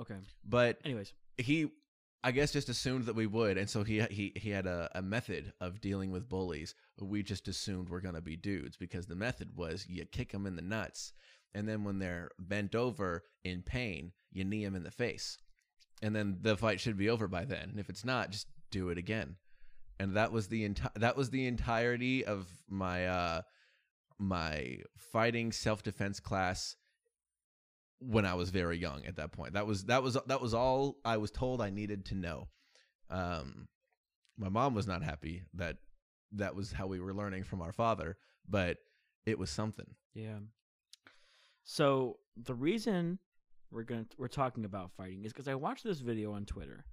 Okay. 0.00 0.16
But 0.44 0.78
Anyways. 0.84 1.12
he 1.38 1.68
I 2.26 2.30
guess 2.30 2.52
just 2.52 2.70
assumed 2.70 3.04
that 3.04 3.14
we 3.14 3.26
would, 3.26 3.58
and 3.58 3.68
so 3.68 3.84
he 3.84 4.00
he 4.10 4.32
he 4.34 4.48
had 4.48 4.66
a, 4.66 4.88
a 4.94 5.02
method 5.02 5.52
of 5.60 5.82
dealing 5.82 6.10
with 6.10 6.26
bullies. 6.26 6.74
We 6.98 7.22
just 7.22 7.48
assumed 7.48 7.90
we're 7.90 8.00
gonna 8.00 8.22
be 8.22 8.34
dudes 8.34 8.78
because 8.78 9.06
the 9.06 9.14
method 9.14 9.50
was 9.54 9.86
you 9.86 10.06
kick 10.06 10.32
them 10.32 10.46
in 10.46 10.56
the 10.56 10.62
nuts, 10.62 11.12
and 11.54 11.68
then 11.68 11.84
when 11.84 11.98
they're 11.98 12.30
bent 12.38 12.74
over 12.74 13.24
in 13.44 13.60
pain, 13.60 14.12
you 14.32 14.42
knee 14.42 14.64
them 14.64 14.74
in 14.74 14.84
the 14.84 14.90
face, 14.90 15.36
and 16.00 16.16
then 16.16 16.38
the 16.40 16.56
fight 16.56 16.80
should 16.80 16.96
be 16.96 17.10
over 17.10 17.28
by 17.28 17.44
then. 17.44 17.68
And 17.68 17.78
if 17.78 17.90
it's 17.90 18.06
not, 18.06 18.30
just 18.30 18.46
do 18.70 18.88
it 18.88 18.96
again. 18.96 19.36
And 20.00 20.16
that 20.16 20.32
was 20.32 20.48
the 20.48 20.64
entire 20.64 20.92
that 20.96 21.18
was 21.18 21.28
the 21.28 21.46
entirety 21.46 22.24
of 22.24 22.48
my 22.70 23.06
uh 23.06 23.42
my 24.18 24.78
fighting 24.96 25.52
self 25.52 25.82
defense 25.82 26.20
class 26.20 26.76
when 28.06 28.26
I 28.26 28.34
was 28.34 28.50
very 28.50 28.78
young 28.78 29.04
at 29.06 29.16
that 29.16 29.32
point. 29.32 29.54
That 29.54 29.66
was 29.66 29.84
that 29.84 30.02
was 30.02 30.16
that 30.26 30.40
was 30.40 30.54
all 30.54 30.96
I 31.04 31.16
was 31.16 31.30
told 31.30 31.60
I 31.60 31.70
needed 31.70 32.06
to 32.06 32.14
know. 32.14 32.48
Um 33.10 33.68
my 34.36 34.48
mom 34.48 34.74
was 34.74 34.86
not 34.86 35.02
happy 35.02 35.42
that 35.54 35.76
that 36.32 36.54
was 36.54 36.72
how 36.72 36.86
we 36.86 37.00
were 37.00 37.14
learning 37.14 37.44
from 37.44 37.62
our 37.62 37.72
father, 37.72 38.16
but 38.48 38.78
it 39.26 39.38
was 39.38 39.50
something. 39.50 39.86
Yeah. 40.12 40.38
So 41.64 42.18
the 42.36 42.54
reason 42.54 43.18
we're 43.70 43.84
gonna 43.84 44.06
we're 44.18 44.28
talking 44.28 44.64
about 44.64 44.92
fighting 44.96 45.24
is 45.24 45.32
because 45.32 45.48
I 45.48 45.54
watched 45.54 45.84
this 45.84 46.00
video 46.00 46.32
on 46.32 46.44
Twitter. 46.44 46.84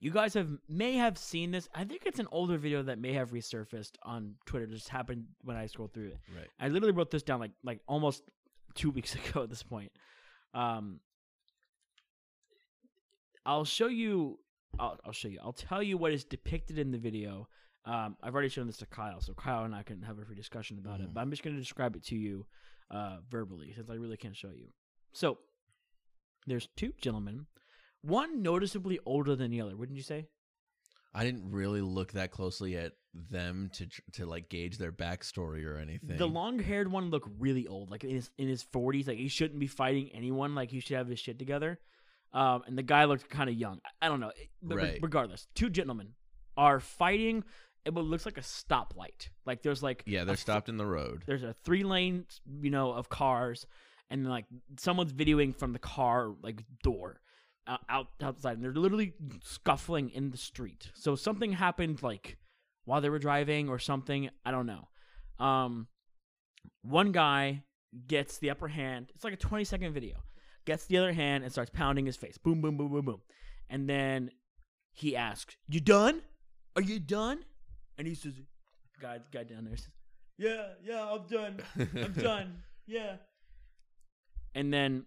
You 0.00 0.10
guys 0.10 0.34
have 0.34 0.48
may 0.68 0.94
have 0.94 1.16
seen 1.16 1.50
this. 1.50 1.68
I 1.74 1.84
think 1.84 2.02
it's 2.04 2.18
an 2.18 2.28
older 2.30 2.58
video 2.58 2.82
that 2.82 2.98
may 2.98 3.12
have 3.14 3.30
resurfaced 3.30 3.92
on 4.02 4.34
Twitter. 4.44 4.66
It 4.66 4.70
Just 4.70 4.88
happened 4.88 5.24
when 5.42 5.56
I 5.56 5.66
scrolled 5.66 5.94
through 5.94 6.08
it. 6.08 6.18
Right. 6.36 6.48
I 6.60 6.68
literally 6.68 6.92
wrote 6.92 7.10
this 7.10 7.22
down 7.22 7.40
like 7.40 7.52
like 7.62 7.80
almost 7.86 8.22
two 8.74 8.90
weeks 8.90 9.14
ago 9.28 9.44
at 9.44 9.50
this 9.50 9.62
point. 9.62 9.92
Um, 10.54 11.00
I'll 13.44 13.64
show 13.64 13.88
you. 13.88 14.38
I'll, 14.78 14.98
I'll 15.04 15.12
show 15.12 15.28
you. 15.28 15.38
I'll 15.42 15.52
tell 15.52 15.82
you 15.82 15.98
what 15.98 16.12
is 16.12 16.24
depicted 16.24 16.78
in 16.78 16.90
the 16.90 16.98
video. 16.98 17.48
Um, 17.84 18.16
I've 18.22 18.32
already 18.32 18.48
shown 18.48 18.66
this 18.66 18.78
to 18.78 18.86
Kyle, 18.86 19.20
so 19.20 19.34
Kyle 19.34 19.64
and 19.64 19.74
I 19.74 19.82
can 19.82 20.00
have 20.02 20.18
a 20.18 20.24
free 20.24 20.34
discussion 20.36 20.78
about 20.78 21.00
it. 21.00 21.10
Mhm. 21.10 21.14
But 21.14 21.20
I'm 21.20 21.30
just 21.30 21.42
going 21.42 21.54
to 21.54 21.60
describe 21.60 21.94
it 21.96 22.04
to 22.04 22.16
you 22.16 22.46
uh, 22.90 23.18
verbally, 23.30 23.72
since 23.74 23.90
I 23.90 23.94
really 23.94 24.16
can't 24.16 24.36
show 24.36 24.50
you. 24.50 24.68
So 25.12 25.38
there's 26.46 26.68
two 26.76 26.92
gentlemen, 27.00 27.46
one 28.02 28.42
noticeably 28.42 28.98
older 29.04 29.36
than 29.36 29.50
the 29.50 29.60
other. 29.60 29.76
Wouldn't 29.76 29.96
you 29.96 30.02
say? 30.02 30.28
I 31.14 31.24
didn't 31.24 31.50
really 31.50 31.80
look 31.82 32.12
that 32.12 32.30
closely 32.30 32.76
at 32.76 32.92
them 33.30 33.70
to 33.74 33.86
to 34.12 34.26
like 34.26 34.48
gauge 34.48 34.76
their 34.78 34.92
backstory 34.92 35.64
or 35.64 35.76
anything. 35.78 36.16
The 36.16 36.26
long-haired 36.26 36.90
one 36.90 37.10
looked 37.10 37.28
really 37.38 37.66
old, 37.66 37.90
like 37.90 38.04
in 38.04 38.10
his 38.10 38.30
in 38.38 38.48
his 38.48 38.62
forties. 38.62 39.06
Like 39.06 39.18
he 39.18 39.28
shouldn't 39.28 39.60
be 39.60 39.66
fighting 39.68 40.10
anyone. 40.12 40.54
Like 40.54 40.70
he 40.70 40.80
should 40.80 40.96
have 40.96 41.08
his 41.08 41.20
shit 41.20 41.38
together. 41.38 41.78
Um, 42.32 42.64
and 42.66 42.76
the 42.76 42.82
guy 42.82 43.04
looked 43.04 43.30
kind 43.30 43.48
of 43.48 43.54
young. 43.54 43.80
I, 44.02 44.06
I 44.06 44.08
don't 44.08 44.18
know, 44.20 44.32
but 44.60 44.76
Right. 44.78 44.98
regardless, 45.00 45.46
two 45.54 45.70
gentlemen 45.70 46.14
are 46.56 46.80
fighting. 46.80 47.44
It 47.84 47.94
what 47.94 48.04
looks 48.04 48.24
like 48.26 48.38
a 48.38 48.42
stoplight. 48.42 49.28
Like 49.46 49.62
there's 49.62 49.82
like 49.82 50.02
yeah, 50.06 50.24
they're 50.24 50.36
stopped 50.36 50.68
in 50.68 50.76
the 50.76 50.86
road. 50.86 51.22
There's 51.26 51.42
a 51.44 51.54
three 51.64 51.84
lane, 51.84 52.24
you 52.60 52.70
know, 52.70 52.92
of 52.92 53.08
cars, 53.08 53.66
and 54.10 54.26
like 54.28 54.46
someone's 54.78 55.12
videoing 55.12 55.54
from 55.54 55.72
the 55.72 55.78
car 55.78 56.30
like 56.42 56.64
door 56.82 57.20
uh, 57.66 57.76
out 57.88 58.08
outside, 58.22 58.54
and 58.56 58.64
they're 58.64 58.72
literally 58.72 59.12
scuffling 59.44 60.10
in 60.10 60.30
the 60.30 60.38
street. 60.38 60.90
So 60.94 61.14
something 61.14 61.52
happened 61.52 62.02
like 62.02 62.38
while 62.84 63.00
they 63.00 63.10
were 63.10 63.18
driving 63.18 63.68
or 63.68 63.78
something. 63.78 64.30
I 64.44 64.50
don't 64.50 64.66
know. 64.66 64.88
Um, 65.44 65.88
one 66.82 67.12
guy 67.12 67.62
gets 68.06 68.38
the 68.38 68.50
upper 68.50 68.68
hand. 68.68 69.10
It's 69.14 69.24
like 69.24 69.32
a 69.32 69.38
20 69.38 69.64
second 69.64 69.92
video. 69.92 70.16
Gets 70.64 70.86
the 70.86 70.98
other 70.98 71.12
hand 71.12 71.44
and 71.44 71.52
starts 71.52 71.70
pounding 71.70 72.06
his 72.06 72.16
face. 72.16 72.38
Boom, 72.38 72.62
boom, 72.62 72.76
boom, 72.76 72.90
boom, 72.90 73.04
boom. 73.04 73.20
And 73.68 73.88
then 73.88 74.30
he 74.92 75.14
asks, 75.16 75.56
"You 75.68 75.80
done? 75.80 76.22
Are 76.76 76.82
you 76.82 76.98
done?" 76.98 77.44
And 77.98 78.06
he 78.06 78.14
says, 78.14 78.32
"Guy, 79.00 79.18
guy 79.30 79.44
down 79.44 79.64
there 79.64 79.76
says, 79.76 79.90
yeah, 80.38 80.68
yeah, 80.82 81.04
I'm 81.04 81.26
done. 81.26 81.60
I'm 81.76 82.12
done. 82.22 82.62
Yeah." 82.86 83.16
And 84.54 84.72
then 84.72 85.04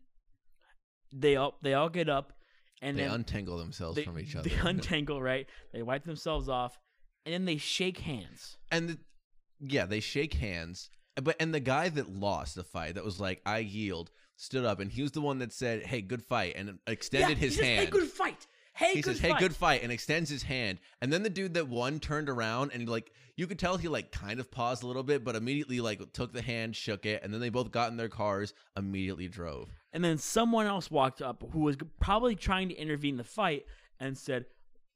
they 1.14 1.38
all 1.38 1.58
they 1.62 1.74
all 1.74 1.90
get 1.90 2.10
up, 2.10 2.34
and 2.82 2.98
they 2.98 3.04
untangle 3.04 3.58
themselves 3.58 3.96
they, 3.96 4.04
from 4.04 4.20
each 4.20 4.36
other. 4.36 4.48
They 4.48 4.56
untangle, 4.58 5.22
right? 5.22 5.48
They 5.74 5.82
wipe 5.82 6.04
themselves 6.04 6.50
off, 6.50 6.78
and 7.28 7.34
then 7.34 7.46
they 7.46 7.58
shake 7.58 8.00
hands. 8.00 8.56
and 8.72 8.90
the, 8.90 8.98
yeah, 9.60 9.86
they 9.86 10.00
shake 10.00 10.36
hands. 10.36 10.90
But 11.22 11.36
and 11.42 11.54
the 11.54 11.60
guy 11.60 11.90
that 11.90 12.10
lost 12.10 12.56
the 12.56 12.64
fight, 12.64 12.96
that 12.96 13.04
was 13.04 13.20
like, 13.20 13.42
"I 13.46 13.58
yield," 13.58 14.12
stood 14.38 14.64
up, 14.64 14.80
and 14.80 14.90
he 14.90 15.02
was 15.02 15.12
the 15.12 15.20
one 15.20 15.40
that 15.40 15.52
said, 15.52 15.84
"Hey, 15.84 16.02
good 16.02 16.24
fight," 16.24 16.54
and 16.56 16.80
extended 16.88 17.32
Yeah, 17.32 17.36
his 17.36 17.56
he 17.56 17.58
says, 17.58 17.66
hand. 17.66 17.80
Hey, 17.86 17.92
good 17.92 18.08
fight. 18.08 18.48
Hey, 18.74 18.94
he 18.94 19.02
says, 19.02 19.20
fight. 19.20 19.34
"Hey, 19.34 19.40
good 19.40 19.56
fight," 19.56 19.84
and 19.84 19.92
extends 19.92 20.30
his 20.30 20.44
hand. 20.44 20.80
And 21.02 21.12
then 21.12 21.24
the 21.24 21.30
dude 21.30 21.56
that 21.56 21.68
won 21.68 22.00
turned 22.00 22.30
around 22.30 22.72
and 22.74 22.88
like 22.88 23.12
you 23.36 23.46
could 23.46 23.60
tell 23.60 23.76
he 23.78 23.88
like 23.88 24.12
kind 24.12 24.40
of 24.40 24.50
paused 24.50 24.84
a 24.84 24.88
little 24.88 25.04
bit, 25.04 25.26
but 25.26 25.36
immediately 25.36 25.82
like 25.82 26.14
took 26.14 26.32
the 26.32 26.42
hand, 26.42 26.76
shook 26.78 27.06
it, 27.06 27.24
and 27.24 27.34
then 27.34 27.42
they 27.42 27.50
both 27.50 27.72
got 27.72 27.92
in 27.92 27.98
their 27.98 28.10
cars, 28.10 28.54
immediately 28.78 29.28
drove. 29.28 29.70
And 29.92 30.04
then 30.04 30.18
someone 30.20 30.68
else 30.68 30.90
walked 30.90 31.22
up 31.22 31.44
who 31.52 31.62
was 31.62 31.76
probably 32.00 32.36
trying 32.36 32.70
to 32.70 32.76
intervene 32.76 33.18
the 33.18 33.24
fight 33.24 33.66
and 34.00 34.16
said, 34.16 34.46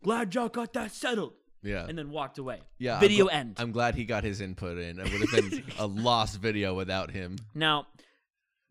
"Glad 0.04 0.36
y'all 0.36 0.50
got 0.50 0.74
that 0.74 0.92
settled," 0.92 1.34
Yeah, 1.64 1.86
and 1.88 1.98
then 1.98 2.10
walked 2.10 2.38
away. 2.40 2.60
yeah. 2.80 2.96
I'm 2.96 3.00
Video 3.02 3.28
gl- 3.28 3.34
end. 3.34 3.56
I'm 3.60 3.72
glad 3.72 3.96
he 3.96 4.04
got 4.06 4.24
his 4.24 4.42
input 4.42 4.78
in. 4.78 5.00
It 5.00 5.12
would 5.12 5.22
have 5.22 5.32
been 5.52 5.64
a 5.78 5.86
lost 5.86 6.40
video 6.40 6.74
without 6.74 7.12
him. 7.12 7.38
Now, 7.54 7.88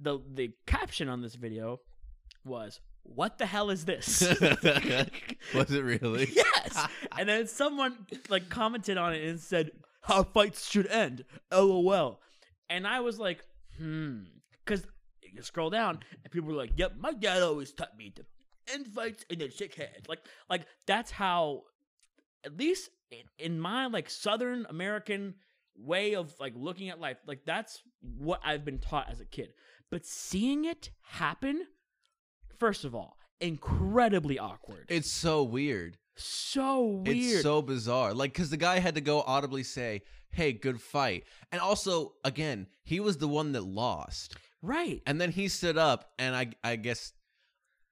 the 0.01 0.19
the 0.35 0.51
caption 0.67 1.09
on 1.09 1.23
this 1.23 1.35
video 1.37 1.81
was, 2.45 2.81
"What 3.03 3.39
the 3.39 3.47
hell 3.47 3.71
is 3.71 3.85
this?" 3.85 4.21
was 5.55 5.71
it 5.71 5.85
really? 5.85 6.29
yes. 6.35 6.87
And 7.19 7.29
then 7.29 7.47
someone 7.47 8.07
like 8.29 8.49
commented 8.49 8.97
on 8.99 9.13
it 9.15 9.23
and 9.25 9.39
said, 9.39 9.71
"How 10.03 10.23
fights 10.25 10.69
should 10.69 10.87
end." 10.89 11.25
LOL. 11.53 12.21
And 12.69 12.87
I 12.87 13.01
was 13.01 13.19
like, 13.19 13.45
"Hmm," 13.79 14.23
because 14.65 14.85
you 15.23 15.43
scroll 15.43 15.71
down 15.71 16.01
and 16.25 16.33
people 16.33 16.49
were 16.49 16.57
like, 16.57 16.73
"Yep, 16.77 16.95
my 16.99 17.13
dad 17.13 17.43
always 17.43 17.73
taught 17.73 17.97
me 17.97 18.11
to 18.17 18.25
end 18.73 18.87
fights 18.89 19.25
and 19.31 19.41
then 19.41 19.51
shake 19.51 19.75
hands." 19.75 20.09
Like, 20.09 20.21
like 20.49 20.63
that's 20.87 21.11
how, 21.11 21.63
at 22.45 22.57
least 22.57 22.91
in, 23.11 23.23
in 23.39 23.61
my 23.61 23.87
like 23.87 24.11
Southern 24.11 24.67
American 24.69 25.35
way 25.77 26.15
of 26.15 26.33
like 26.39 26.53
looking 26.57 26.89
at 26.89 27.01
life, 27.01 27.19
like 27.27 27.45
that's 27.45 27.83
what 28.19 28.41
I've 28.45 28.65
been 28.65 28.79
taught 28.79 29.11
as 29.11 29.21
a 29.21 29.25
kid. 29.25 29.53
But 29.91 30.07
seeing 30.07 30.65
it 30.65 30.91
happen, 31.03 31.67
first 32.59 32.85
of 32.85 32.95
all, 32.95 33.17
incredibly 33.41 34.39
awkward. 34.39 34.87
It's 34.89 35.11
so 35.11 35.43
weird. 35.43 35.97
so 36.17 36.85
weird. 36.85 37.17
It's 37.17 37.43
so 37.43 37.63
bizarre. 37.63 38.15
Like, 38.15 38.33
because 38.33 38.51
the 38.51 38.57
guy 38.57 38.79
had 38.79 38.95
to 38.97 39.01
go 39.01 39.23
audibly 39.23 39.63
say, 39.63 40.03
"Hey, 40.31 40.53
good 40.53 40.81
fight," 40.81 41.25
and 41.51 41.61
also, 41.61 42.15
again, 42.25 42.67
he 42.85 43.01
was 43.01 43.17
the 43.17 43.29
one 43.29 43.53
that 43.53 43.63
lost, 43.65 44.37
right. 44.63 45.03
and 45.07 45.21
then 45.21 45.33
he 45.33 45.49
stood 45.49 45.79
up, 45.79 46.13
and 46.19 46.37
I, 46.37 46.53
I 46.63 46.77
guess, 46.77 47.13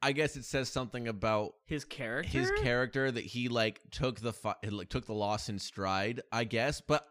I 0.01 0.13
guess 0.13 0.37
it 0.37 0.45
says 0.45 0.69
something 0.69 1.09
about 1.09 1.55
His 1.67 1.85
character. 1.85 2.29
his 2.31 2.51
character 2.63 3.11
that 3.11 3.25
he 3.25 3.49
like 3.49 3.81
took 3.91 4.21
the 4.21 4.33
fi- 4.33 4.55
like 4.69 4.89
took 4.89 5.07
the 5.07 5.15
loss 5.15 5.49
in 5.49 5.59
stride. 5.59 6.23
I 6.31 6.45
guess, 6.45 6.81
but 6.81 7.07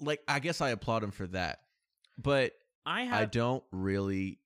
like, 0.00 0.20
I 0.26 0.38
guess 0.40 0.60
I 0.60 0.70
applaud 0.70 1.04
him 1.04 1.10
for 1.10 1.26
that, 1.28 1.60
but 2.18 2.52
I 2.86 3.20
I 3.20 3.24
don't 3.26 3.62
really 3.72 4.38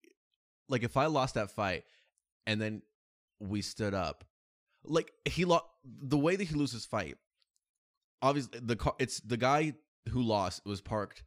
like 0.68 0.82
if 0.82 0.96
I 0.96 1.06
lost 1.06 1.34
that 1.34 1.50
fight 1.52 1.84
and 2.46 2.60
then 2.60 2.82
we 3.40 3.62
stood 3.62 3.94
up. 3.94 4.24
like 4.84 5.12
he 5.24 5.44
lost 5.44 5.64
the 5.84 6.18
way 6.18 6.36
that 6.36 6.44
he 6.44 6.54
loses 6.54 6.84
fight. 6.84 7.16
Obviously, 8.22 8.60
the 8.62 8.76
car. 8.76 8.94
It's 8.98 9.20
the 9.20 9.36
guy 9.36 9.74
who 10.10 10.22
lost 10.22 10.66
was 10.66 10.80
parked. 10.80 11.22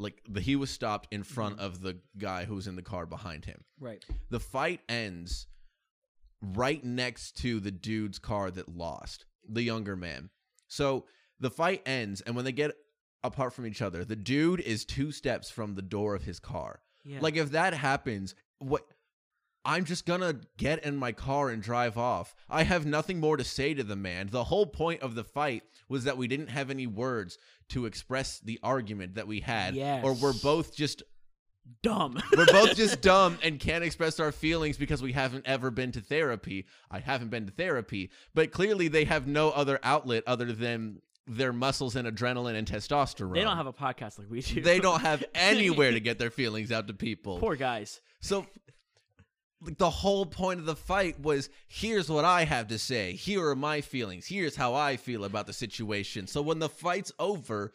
Like 0.00 0.22
the, 0.28 0.40
he 0.40 0.56
was 0.56 0.70
stopped 0.70 1.08
in 1.12 1.22
front 1.22 1.58
Mhm. 1.58 1.60
of 1.60 1.80
the 1.82 2.00
guy 2.18 2.44
who 2.46 2.54
was 2.54 2.66
in 2.66 2.74
the 2.76 2.82
car 2.82 3.06
behind 3.06 3.44
him. 3.44 3.64
Right. 3.78 4.04
The 4.30 4.40
fight 4.40 4.80
ends 4.88 5.46
right 6.42 6.82
next 6.82 7.36
to 7.38 7.60
the 7.60 7.70
dude's 7.70 8.18
car 8.18 8.50
that 8.50 8.68
lost, 8.68 9.26
the 9.48 9.62
younger 9.62 9.96
man. 9.96 10.30
So 10.68 11.06
the 11.38 11.50
fight 11.50 11.82
ends, 11.86 12.20
and 12.22 12.34
when 12.34 12.44
they 12.44 12.52
get 12.52 12.72
apart 13.22 13.52
from 13.52 13.66
each 13.66 13.82
other, 13.82 14.04
the 14.04 14.16
dude 14.16 14.60
is 14.60 14.84
two 14.84 15.12
steps 15.12 15.50
from 15.50 15.74
the 15.74 15.82
door 15.82 16.14
of 16.14 16.24
his 16.24 16.40
car. 16.40 16.80
Yeah. 17.04 17.20
Like 17.20 17.36
if 17.36 17.50
that 17.50 17.74
happens, 17.74 18.34
what 18.58 18.86
I'm 19.64 19.84
just 19.84 20.06
gonna 20.06 20.40
get 20.56 20.84
in 20.84 20.96
my 20.96 21.12
car 21.12 21.50
and 21.50 21.62
drive 21.62 21.98
off. 21.98 22.34
I 22.48 22.62
have 22.62 22.86
nothing 22.86 23.20
more 23.20 23.36
to 23.36 23.44
say 23.44 23.74
to 23.74 23.82
the 23.84 23.96
man. 23.96 24.28
The 24.30 24.44
whole 24.44 24.66
point 24.66 25.02
of 25.02 25.14
the 25.14 25.24
fight 25.24 25.64
was 25.88 26.04
that 26.04 26.16
we 26.16 26.28
didn't 26.28 26.48
have 26.48 26.70
any 26.70 26.86
words 26.86 27.36
to 27.70 27.86
express 27.86 28.40
the 28.40 28.58
argument 28.62 29.14
that 29.16 29.26
we 29.26 29.40
had. 29.40 29.76
Or 30.02 30.14
we're 30.14 30.32
both 30.32 30.74
just 30.74 31.02
dumb. 31.82 32.18
we're 32.36 32.46
both 32.46 32.74
just 32.76 33.00
dumb 33.02 33.38
and 33.42 33.60
can't 33.60 33.84
express 33.84 34.18
our 34.18 34.32
feelings 34.32 34.76
because 34.76 35.02
we 35.02 35.12
haven't 35.12 35.46
ever 35.46 35.70
been 35.70 35.92
to 35.92 36.00
therapy. 36.00 36.66
I 36.90 37.00
haven't 37.00 37.28
been 37.28 37.46
to 37.46 37.52
therapy, 37.52 38.10
but 38.34 38.50
clearly 38.52 38.88
they 38.88 39.04
have 39.04 39.26
no 39.26 39.50
other 39.50 39.78
outlet 39.82 40.24
other 40.26 40.52
than 40.52 41.02
their 41.26 41.52
muscles 41.52 41.94
and 41.96 42.08
adrenaline 42.08 42.54
and 42.56 42.66
testosterone. 42.66 43.34
they 43.34 43.44
don't 43.44 43.56
have 43.56 43.66
a 43.66 43.72
podcast 43.72 44.18
like 44.18 44.28
we 44.30 44.40
do. 44.40 44.60
They 44.62 44.80
don't 44.80 45.00
have 45.00 45.22
anywhere 45.34 45.92
to 45.92 46.00
get 46.00 46.18
their 46.18 46.30
feelings 46.30 46.72
out 46.72 46.88
to 46.88 46.94
people. 46.94 47.38
Poor 47.38 47.56
guys. 47.56 48.00
So 48.20 48.46
like 49.62 49.78
the 49.78 49.90
whole 49.90 50.24
point 50.26 50.60
of 50.60 50.66
the 50.66 50.76
fight 50.76 51.20
was 51.20 51.50
here's 51.68 52.08
what 52.08 52.24
I 52.24 52.44
have 52.44 52.68
to 52.68 52.78
say. 52.78 53.12
Here 53.12 53.46
are 53.46 53.56
my 53.56 53.80
feelings. 53.80 54.26
Here's 54.26 54.56
how 54.56 54.74
I 54.74 54.96
feel 54.96 55.24
about 55.24 55.46
the 55.46 55.52
situation. 55.52 56.26
So 56.26 56.40
when 56.42 56.58
the 56.58 56.68
fight's 56.68 57.12
over, 57.18 57.72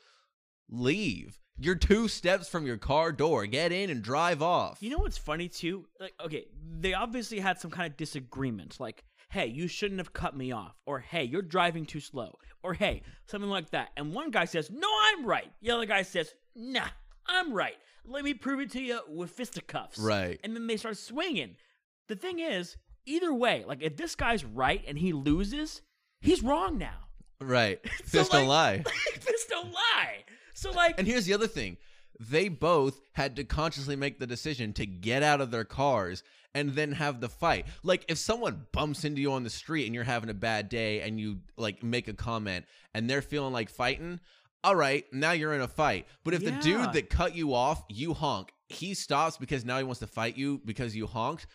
leave. 0.69 1.39
You're 1.57 1.75
two 1.75 2.07
steps 2.07 2.49
from 2.49 2.65
your 2.65 2.77
car 2.77 3.11
door. 3.11 3.45
Get 3.45 3.71
in 3.71 3.89
and 3.89 4.01
drive 4.01 4.41
off. 4.41 4.77
You 4.81 4.89
know 4.89 4.97
what's 4.97 5.17
funny 5.17 5.47
too? 5.47 5.85
Like, 5.99 6.13
okay, 6.23 6.47
they 6.79 6.93
obviously 6.93 7.39
had 7.39 7.59
some 7.59 7.71
kind 7.71 7.89
of 7.89 7.95
disagreement. 7.95 8.77
Like, 8.79 9.05
hey, 9.29 9.47
you 9.47 9.67
shouldn't 9.67 9.99
have 9.99 10.11
cut 10.11 10.35
me 10.35 10.51
off, 10.51 10.75
or 10.85 10.99
hey, 10.99 11.23
you're 11.23 11.41
driving 11.41 11.85
too 11.85 12.01
slow, 12.01 12.37
or 12.61 12.73
hey, 12.73 13.03
something 13.27 13.49
like 13.49 13.69
that. 13.69 13.89
And 13.95 14.13
one 14.13 14.31
guy 14.31 14.45
says, 14.45 14.69
"No, 14.69 14.89
I'm 15.03 15.25
right." 15.25 15.51
The 15.61 15.71
other 15.71 15.85
guy 15.85 16.01
says, 16.01 16.33
"Nah, 16.55 16.89
I'm 17.27 17.53
right. 17.53 17.75
Let 18.03 18.23
me 18.23 18.33
prove 18.33 18.59
it 18.59 18.71
to 18.71 18.81
you 18.81 18.99
with 19.07 19.31
fisticuffs." 19.31 19.97
Right. 19.97 20.39
And 20.43 20.55
then 20.55 20.67
they 20.67 20.77
start 20.77 20.97
swinging. 20.97 21.55
The 22.07 22.15
thing 22.15 22.39
is, 22.39 22.77
either 23.05 23.33
way, 23.33 23.63
like 23.67 23.81
if 23.81 23.97
this 23.97 24.15
guy's 24.15 24.43
right 24.43 24.83
and 24.87 24.97
he 24.97 25.13
loses, 25.13 25.81
he's 26.21 26.43
wrong 26.43 26.77
now. 26.77 27.07
Right. 27.41 27.79
So, 28.05 28.19
Fist 28.19 28.31
don't 28.31 28.47
lie. 28.47 28.77
like, 28.85 28.95
Fist 29.19 29.49
don't 29.49 29.71
lie. 29.71 30.23
So 30.53 30.71
like, 30.71 30.95
And 30.97 31.07
here's 31.07 31.25
the 31.25 31.33
other 31.33 31.47
thing. 31.47 31.77
They 32.19 32.47
both 32.47 33.01
had 33.13 33.35
to 33.35 33.43
consciously 33.43 33.95
make 33.95 34.19
the 34.19 34.27
decision 34.27 34.71
to 34.73 34.85
get 34.85 35.21
out 35.21 35.41
of 35.41 35.51
their 35.51 35.65
cars 35.65 36.23
and 36.53 36.71
then 36.71 36.93
have 36.93 37.19
the 37.19 37.27
fight. 37.27 37.65
Like 37.83 38.05
if 38.07 38.17
someone 38.17 38.65
bumps 38.71 39.03
into 39.03 39.21
you 39.21 39.33
on 39.33 39.43
the 39.43 39.49
street 39.49 39.85
and 39.85 39.93
you're 39.93 40.05
having 40.05 40.29
a 40.29 40.33
bad 40.35 40.69
day 40.69 41.01
and 41.01 41.19
you 41.19 41.39
like 41.57 41.83
make 41.83 42.07
a 42.07 42.13
comment 42.13 42.65
and 42.93 43.09
they're 43.09 43.21
feeling 43.21 43.51
like 43.51 43.69
fighting, 43.69 44.21
all 44.63 44.75
right, 44.75 45.05
now 45.11 45.31
you're 45.31 45.53
in 45.53 45.61
a 45.61 45.67
fight. 45.67 46.07
But 46.23 46.33
if 46.33 46.43
the 46.43 46.51
dude 46.51 46.93
that 46.93 47.09
cut 47.09 47.35
you 47.35 47.53
off, 47.53 47.83
you 47.89 48.13
honk, 48.13 48.51
he 48.69 48.93
stops 48.93 49.37
because 49.37 49.65
now 49.65 49.77
he 49.77 49.83
wants 49.83 49.99
to 49.99 50.07
fight 50.07 50.37
you 50.37 50.61
because 50.65 50.95
you 50.95 51.05
honked, 51.05 51.45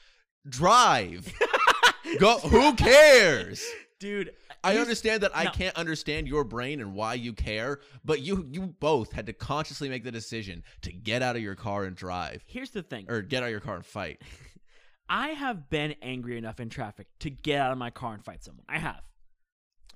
drive. 0.49 1.33
Go 2.19 2.39
who 2.39 2.75
cares? 2.75 3.65
dude, 3.99 4.33
I 4.65 4.79
understand 4.79 5.23
that 5.23 5.37
I 5.37 5.45
no. 5.45 5.51
can't 5.51 5.77
understand 5.77 6.27
your 6.27 6.43
brain 6.45 6.81
and 6.81 6.95
why 6.95 7.15
you 7.15 7.33
care, 7.33 7.81
but 8.05 8.21
you 8.21 8.47
you 8.51 8.63
both 8.81 9.13
had 9.13 9.27
to 9.27 9.33
consciously 9.33 9.89
make 9.89 10.05
the 10.05 10.11
decision 10.11 10.63
to 10.83 10.93
get 10.93 11.23
out 11.23 11.37
of 11.37 11.43
your 11.43 11.55
car 11.55 11.85
and 11.85 11.95
drive, 11.95 12.43
Here's 12.47 12.71
the 12.71 12.83
thing. 12.83 13.07
or 13.09 13.23
get 13.23 13.43
out 13.43 13.47
of 13.47 13.51
your 13.53 13.61
car 13.61 13.77
and 13.77 13.87
fight. 13.87 14.21
I 15.09 15.31
have 15.31 15.69
been 15.71 15.95
angry 16.03 16.39
enough 16.39 16.61
in 16.61 16.69
traffic 16.69 17.09
to 17.21 17.31
get 17.31 17.61
out 17.61 17.73
of 17.73 17.79
my 17.79 17.91
car 17.91 18.15
and 18.15 18.25
fight 18.25 18.45
someone. 18.45 18.65
I 18.69 18.79
have. 18.79 19.03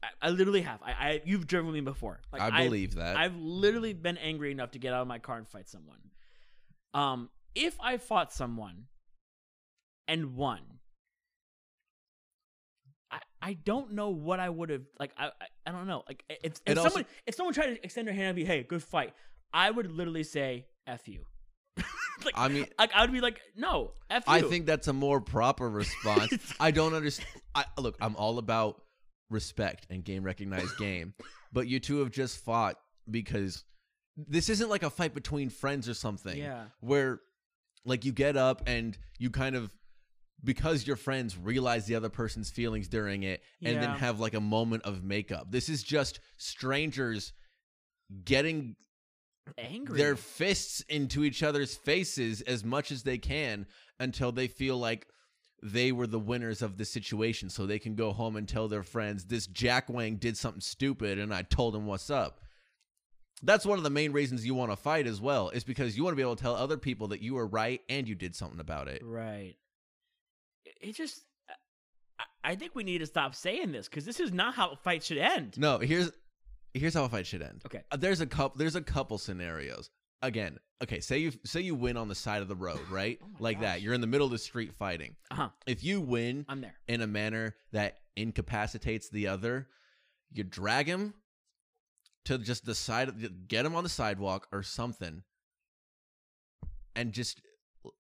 I, 0.02 0.08
I 0.22 0.30
literally 0.30 0.62
have. 0.62 0.82
I, 0.82 0.90
I 0.92 1.22
you've 1.24 1.46
driven 1.46 1.72
me 1.72 1.80
before. 1.80 2.20
Like, 2.32 2.42
I 2.42 2.46
I've- 2.48 2.64
believe 2.64 2.94
that. 2.96 3.16
I've 3.16 3.36
literally 3.36 3.92
been 3.92 4.18
angry 4.18 4.50
enough 4.50 4.72
to 4.72 4.78
get 4.78 4.92
out 4.92 5.02
of 5.02 5.08
my 5.08 5.18
car 5.18 5.38
and 5.38 5.48
fight 5.48 5.68
someone. 5.68 5.98
Um, 6.94 7.30
if 7.54 7.76
I 7.80 7.96
fought 7.96 8.32
someone 8.32 8.86
and 10.08 10.34
won, 10.36 10.60
I 13.10 13.18
I 13.42 13.52
don't 13.54 13.92
know 13.92 14.10
what 14.10 14.40
I 14.40 14.48
would 14.48 14.70
have 14.70 14.82
like. 14.98 15.12
I 15.18 15.26
I, 15.26 15.46
I 15.66 15.72
don't 15.72 15.86
know. 15.86 16.02
Like 16.06 16.24
if, 16.28 16.54
if 16.66 16.78
also- 16.78 16.88
someone 16.90 17.06
if 17.26 17.34
someone 17.34 17.54
tried 17.54 17.66
to 17.74 17.84
extend 17.84 18.08
their 18.08 18.14
hand 18.14 18.28
and 18.28 18.36
be, 18.36 18.44
hey, 18.44 18.62
good 18.62 18.82
fight, 18.82 19.12
I 19.52 19.70
would 19.70 19.90
literally 19.90 20.24
say, 20.24 20.66
f 20.86 21.08
you. 21.08 21.24
like 22.24 22.34
I 22.34 22.48
mean, 22.48 22.66
like 22.78 22.92
I 22.94 23.02
would 23.02 23.12
be 23.12 23.20
like, 23.20 23.40
no, 23.56 23.92
f 24.10 24.24
you. 24.26 24.32
I 24.32 24.42
think 24.42 24.66
that's 24.66 24.88
a 24.88 24.92
more 24.92 25.20
proper 25.20 25.68
response. 25.68 26.54
I 26.60 26.70
don't 26.70 26.94
understand. 26.94 27.28
I 27.54 27.64
look, 27.78 27.96
I'm 28.00 28.16
all 28.16 28.38
about 28.38 28.82
respect 29.30 29.86
and 29.90 30.04
game 30.04 30.22
recognized 30.22 30.76
game, 30.78 31.14
but 31.52 31.66
you 31.66 31.80
two 31.80 31.98
have 32.00 32.10
just 32.10 32.44
fought 32.44 32.76
because 33.10 33.64
this 34.16 34.48
isn't 34.48 34.70
like 34.70 34.84
a 34.84 34.90
fight 34.90 35.14
between 35.14 35.50
friends 35.50 35.88
or 35.88 35.94
something. 35.94 36.36
Yeah. 36.38 36.66
where 36.80 37.20
like 37.84 38.04
you 38.04 38.12
get 38.12 38.36
up 38.36 38.62
and 38.66 38.96
you 39.18 39.28
kind 39.28 39.56
of 39.56 39.70
because 40.42 40.86
your 40.86 40.96
friends 40.96 41.38
realize 41.38 41.86
the 41.86 41.94
other 41.94 42.08
person's 42.08 42.50
feelings 42.50 42.88
during 42.88 43.22
it 43.22 43.42
and 43.62 43.80
then 43.80 43.90
have 43.90 44.20
like 44.20 44.34
a 44.34 44.40
moment 44.40 44.82
of 44.84 45.02
makeup. 45.02 45.46
This 45.50 45.68
is 45.68 45.82
just 45.82 46.20
strangers 46.36 47.32
getting 48.24 48.76
angry. 49.58 49.98
their 49.98 50.16
fists 50.16 50.80
into 50.88 51.24
each 51.24 51.42
other's 51.42 51.74
faces 51.74 52.40
as 52.42 52.64
much 52.64 52.90
as 52.90 53.02
they 53.02 53.18
can 53.18 53.66
until 53.98 54.32
they 54.32 54.48
feel 54.48 54.78
like 54.78 55.06
they 55.62 55.92
were 55.92 56.06
the 56.06 56.18
winners 56.18 56.60
of 56.60 56.76
the 56.76 56.84
situation 56.84 57.48
so 57.48 57.64
they 57.64 57.78
can 57.78 57.94
go 57.94 58.12
home 58.12 58.36
and 58.36 58.46
tell 58.46 58.68
their 58.68 58.82
friends 58.82 59.24
this 59.24 59.46
Jack 59.46 59.88
Wang 59.88 60.16
did 60.16 60.36
something 60.36 60.60
stupid 60.60 61.18
and 61.18 61.32
I 61.32 61.42
told 61.42 61.74
him 61.74 61.86
what's 61.86 62.10
up. 62.10 62.40
That's 63.42 63.66
one 63.66 63.78
of 63.78 63.84
the 63.84 63.90
main 63.90 64.12
reasons 64.12 64.46
you 64.46 64.54
want 64.54 64.72
to 64.72 64.76
fight 64.76 65.06
as 65.06 65.20
well, 65.20 65.50
is 65.50 65.64
because 65.64 65.96
you 65.96 66.04
want 66.04 66.12
to 66.12 66.16
be 66.16 66.22
able 66.22 66.36
to 66.36 66.42
tell 66.42 66.54
other 66.54 66.76
people 66.76 67.08
that 67.08 67.20
you 67.20 67.34
were 67.34 67.46
right 67.46 67.80
and 67.88 68.08
you 68.08 68.14
did 68.14 68.34
something 68.34 68.60
about 68.60 68.88
it. 68.88 69.02
Right. 69.04 69.56
It- 70.88 70.96
just. 70.96 71.22
I- 72.42 72.54
think 72.56 72.74
we 72.74 72.84
need 72.84 72.98
to 72.98 73.06
stop 73.06 73.34
saying 73.34 73.72
this 73.72 73.88
because 73.88 74.04
this 74.04 74.20
is 74.20 74.30
not 74.32 74.54
how 74.54 74.70
a 74.70 74.76
fight 74.76 75.02
should 75.02 75.18
end. 75.18 75.58
No, 75.58 75.78
here's 75.78 76.12
here's 76.74 76.92
how 76.94 77.04
a 77.04 77.08
fight 77.08 77.26
should 77.26 77.42
end. 77.42 77.62
Okay. 77.64 77.82
Uh, 77.90 77.96
there's 77.96 78.20
a 78.20 78.26
couple 78.26 78.58
there's 78.58 78.76
a 78.76 78.82
couple 78.82 79.16
scenarios. 79.18 79.90
Again, 80.22 80.58
okay, 80.82 81.00
say 81.00 81.18
you 81.18 81.32
say 81.44 81.60
you 81.62 81.74
win 81.74 81.96
on 81.96 82.08
the 82.08 82.14
side 82.14 82.42
of 82.42 82.48
the 82.48 82.54
road, 82.54 82.80
right? 82.90 83.18
Oh 83.22 83.26
like 83.38 83.60
that. 83.60 83.80
You're 83.80 83.94
in 83.94 84.00
the 84.02 84.06
middle 84.06 84.26
of 84.26 84.30
the 84.30 84.38
street 84.38 84.74
fighting. 84.74 85.16
Uh 85.30 85.34
huh. 85.36 85.48
If 85.66 85.82
you 85.82 86.00
win 86.00 86.44
I'm 86.48 86.60
there. 86.60 86.74
in 86.86 87.00
a 87.00 87.06
manner 87.06 87.56
that 87.72 87.98
incapacitates 88.16 89.08
the 89.08 89.28
other, 89.28 89.68
you 90.30 90.44
drag 90.44 90.86
him 90.86 91.14
to 92.26 92.38
just 92.38 92.64
the 92.66 92.74
side 92.74 93.08
of 93.08 93.48
get 93.48 93.64
him 93.66 93.74
on 93.74 93.84
the 93.84 93.90
sidewalk 93.90 94.48
or 94.52 94.62
something 94.62 95.22
and 96.96 97.12
just 97.12 97.40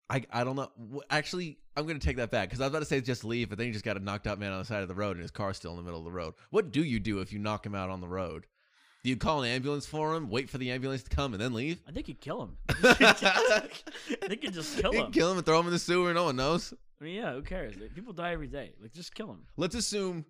I, 0.09 0.23
I 0.31 0.43
don't 0.43 0.55
know. 0.55 0.69
Actually, 1.09 1.57
I'm 1.75 1.85
going 1.85 1.99
to 1.99 2.05
take 2.05 2.17
that 2.17 2.31
back 2.31 2.49
because 2.49 2.61
I 2.61 2.65
was 2.65 2.69
about 2.69 2.79
to 2.79 2.85
say 2.85 3.01
just 3.01 3.23
leave, 3.23 3.49
but 3.49 3.57
then 3.57 3.67
you 3.67 3.73
just 3.73 3.85
got 3.85 3.97
a 3.97 3.99
knocked 3.99 4.27
out 4.27 4.39
man 4.39 4.51
on 4.51 4.59
the 4.59 4.65
side 4.65 4.81
of 4.81 4.87
the 4.87 4.95
road 4.95 5.17
and 5.17 5.21
his 5.21 5.31
car's 5.31 5.57
still 5.57 5.71
in 5.71 5.77
the 5.77 5.83
middle 5.83 5.99
of 5.99 6.05
the 6.05 6.11
road. 6.11 6.35
What 6.51 6.71
do 6.71 6.83
you 6.83 6.99
do 6.99 7.19
if 7.19 7.33
you 7.33 7.39
knock 7.39 7.65
him 7.65 7.75
out 7.75 7.89
on 7.89 8.01
the 8.01 8.07
road? 8.07 8.45
Do 9.03 9.09
you 9.09 9.17
call 9.17 9.43
an 9.43 9.49
ambulance 9.49 9.85
for 9.85 10.15
him, 10.15 10.29
wait 10.29 10.49
for 10.49 10.57
the 10.57 10.71
ambulance 10.71 11.03
to 11.03 11.09
come, 11.09 11.33
and 11.33 11.41
then 11.41 11.53
leave? 11.53 11.79
I 11.87 11.91
think 11.91 12.07
you 12.07 12.15
kill 12.15 12.41
him. 12.41 12.57
I 12.83 13.67
think 14.27 14.43
you 14.43 14.49
just 14.49 14.79
kill 14.79 14.91
him. 14.93 15.11
kill 15.11 15.31
him 15.31 15.37
and 15.37 15.45
throw 15.45 15.59
him 15.59 15.67
in 15.67 15.73
the 15.73 15.79
sewer. 15.79 16.13
No 16.13 16.23
one 16.25 16.35
knows. 16.35 16.73
I 16.99 17.03
mean, 17.03 17.15
yeah, 17.15 17.33
who 17.33 17.43
cares? 17.43 17.75
People 17.93 18.13
die 18.13 18.31
every 18.31 18.47
day. 18.47 18.73
Like, 18.81 18.93
just 18.93 19.13
kill 19.13 19.27
him. 19.27 19.43
Let's 19.57 19.75
assume 19.75 20.25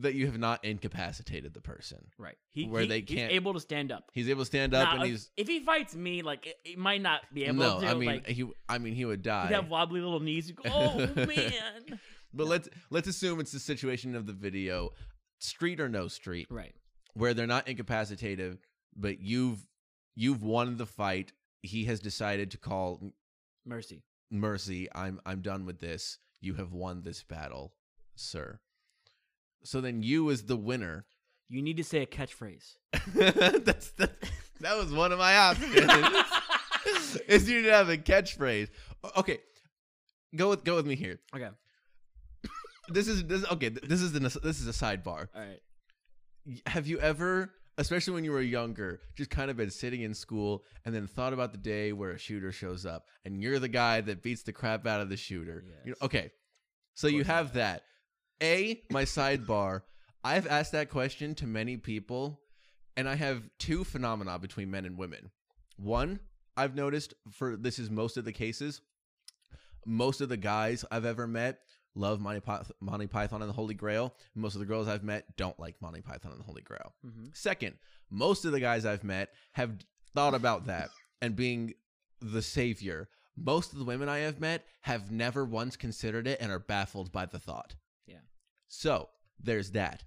that 0.00 0.14
you 0.14 0.26
have 0.26 0.38
not 0.38 0.64
incapacitated 0.64 1.54
the 1.54 1.60
person. 1.60 1.98
Right. 2.18 2.36
He, 2.50 2.66
Where 2.66 2.82
he- 2.82 2.88
they 2.88 3.02
can't- 3.02 3.32
able 3.32 3.54
to 3.54 3.60
stand 3.60 3.92
up. 3.92 4.10
He's 4.12 4.28
able 4.28 4.42
to 4.42 4.46
stand 4.46 4.74
up 4.74 4.88
Now, 4.88 4.94
and 4.94 5.02
if- 5.04 5.10
he's 5.10 5.30
if 5.36 5.48
he 5.48 5.60
fights 5.60 5.94
me, 5.94 6.22
like 6.22 6.46
it, 6.46 6.56
he 6.64 6.76
might 6.76 7.02
not 7.02 7.22
be 7.32 7.44
able 7.44 7.56
no. 7.56 7.80
to. 7.80 7.86
I 7.86 7.94
mean, 7.94 8.06
like, 8.06 8.26
he. 8.26 8.46
I 8.68 8.78
mean, 8.78 8.94
he 8.94 9.04
would 9.04 9.18
he'd 9.20 9.24
die. 9.24 9.46
have 9.48 9.68
wobbly 9.68 10.00
little 10.00 10.20
knees. 10.20 10.46
He'd 10.46 10.56
go, 10.56 10.62
oh 10.66 10.98
man. 11.14 11.98
But 12.32 12.46
let's 12.46 12.68
let's 12.90 13.08
assume 13.08 13.40
it's 13.40 13.50
the 13.50 13.58
situation 13.58 14.14
of 14.14 14.24
the 14.26 14.32
video, 14.32 14.90
street 15.40 15.80
or 15.80 15.88
no 15.88 16.06
street, 16.06 16.46
right. 16.48 16.72
where 17.14 17.34
they're 17.34 17.48
not 17.48 17.66
incapacitated, 17.66 18.58
but 18.96 19.20
you've 19.20 19.66
you've 20.14 20.42
won 20.44 20.76
the 20.76 20.86
fight. 20.86 21.32
He 21.62 21.86
has 21.86 21.98
decided 21.98 22.52
to 22.52 22.56
call 22.58 23.12
Mercy. 23.66 24.04
mercy. 24.30 24.88
I'm 24.94 25.20
I'm 25.26 25.42
done 25.42 25.66
with 25.66 25.80
this. 25.80 26.18
You 26.40 26.54
have 26.54 26.72
won 26.72 27.02
this 27.02 27.24
battle, 27.24 27.74
sir. 28.14 28.60
So 29.62 29.80
then 29.80 30.02
you 30.02 30.30
as 30.30 30.44
the 30.44 30.56
winner. 30.56 31.06
You 31.48 31.62
need 31.62 31.76
to 31.78 31.84
say 31.84 32.02
a 32.02 32.06
catchphrase. 32.06 32.76
That's 33.14 33.90
that, 33.92 34.12
that 34.60 34.76
was 34.76 34.92
one 34.92 35.12
of 35.12 35.18
my 35.18 35.36
options. 35.36 35.74
is 37.28 37.48
you 37.48 37.56
need 37.56 37.66
to 37.66 37.72
have 37.72 37.88
a 37.88 37.96
catchphrase. 37.96 38.68
Okay, 39.16 39.38
go 40.36 40.50
with 40.50 40.64
go 40.64 40.76
with 40.76 40.86
me 40.86 40.94
here. 40.94 41.18
Okay. 41.34 41.48
this 42.88 43.08
is 43.08 43.24
this 43.24 43.44
okay. 43.50 43.68
This 43.68 44.00
is 44.00 44.12
the 44.12 44.20
this 44.20 44.60
is 44.60 44.68
a 44.68 44.72
sidebar. 44.72 45.28
All 45.34 45.42
right. 45.42 45.60
Have 46.66 46.86
you 46.86 46.98
ever, 47.00 47.52
especially 47.78 48.14
when 48.14 48.24
you 48.24 48.32
were 48.32 48.40
younger, 48.40 49.00
just 49.16 49.30
kind 49.30 49.50
of 49.50 49.56
been 49.56 49.70
sitting 49.70 50.02
in 50.02 50.14
school 50.14 50.64
and 50.84 50.94
then 50.94 51.06
thought 51.06 51.32
about 51.32 51.52
the 51.52 51.58
day 51.58 51.92
where 51.92 52.12
a 52.12 52.18
shooter 52.18 52.50
shows 52.50 52.86
up 52.86 53.06
and 53.24 53.42
you're 53.42 53.58
the 53.58 53.68
guy 53.68 54.00
that 54.00 54.22
beats 54.22 54.42
the 54.42 54.52
crap 54.52 54.86
out 54.86 55.00
of 55.00 55.10
the 55.10 55.16
shooter? 55.16 55.64
You 55.84 55.90
know, 55.90 55.96
okay, 56.06 56.30
so 56.94 57.08
you 57.08 57.18
course 57.24 57.28
I 57.28 57.36
have 57.36 57.46
have. 57.46 57.54
that. 57.54 57.82
A, 58.42 58.82
my 58.90 59.04
sidebar. 59.04 59.82
I've 60.22 60.46
asked 60.46 60.72
that 60.72 60.90
question 60.90 61.34
to 61.36 61.46
many 61.46 61.76
people, 61.76 62.40
and 62.96 63.08
I 63.08 63.14
have 63.14 63.48
two 63.58 63.84
phenomena 63.84 64.38
between 64.38 64.70
men 64.70 64.84
and 64.84 64.98
women. 64.98 65.30
One, 65.76 66.20
I've 66.56 66.74
noticed 66.74 67.14
for 67.30 67.56
this 67.56 67.78
is 67.78 67.90
most 67.90 68.16
of 68.16 68.24
the 68.24 68.32
cases, 68.32 68.80
most 69.86 70.20
of 70.20 70.28
the 70.28 70.36
guys 70.36 70.84
I've 70.90 71.06
ever 71.06 71.26
met 71.26 71.60
love 71.94 72.20
Monty, 72.20 72.40
Pyth- 72.40 72.70
Monty 72.80 73.06
Python 73.06 73.42
and 73.42 73.48
the 73.48 73.54
Holy 73.54 73.74
Grail. 73.74 74.14
Most 74.34 74.54
of 74.54 74.60
the 74.60 74.66
girls 74.66 74.88
I've 74.88 75.04
met 75.04 75.36
don't 75.36 75.58
like 75.58 75.80
Monty 75.80 76.00
Python 76.00 76.32
and 76.32 76.40
the 76.40 76.44
Holy 76.44 76.62
Grail. 76.62 76.94
Mm-hmm. 77.06 77.26
Second, 77.32 77.76
most 78.10 78.44
of 78.44 78.52
the 78.52 78.60
guys 78.60 78.84
I've 78.84 79.04
met 79.04 79.30
have 79.52 79.72
thought 80.14 80.34
about 80.34 80.66
that 80.66 80.90
and 81.20 81.36
being 81.36 81.74
the 82.20 82.42
savior. 82.42 83.08
Most 83.36 83.72
of 83.72 83.78
the 83.78 83.84
women 83.84 84.08
I 84.08 84.18
have 84.18 84.40
met 84.40 84.66
have 84.82 85.10
never 85.10 85.44
once 85.44 85.76
considered 85.76 86.26
it 86.26 86.40
and 86.40 86.52
are 86.52 86.58
baffled 86.58 87.10
by 87.10 87.26
the 87.26 87.38
thought. 87.38 87.74
So 88.72 89.08
there's 89.42 89.72
that. 89.72 90.04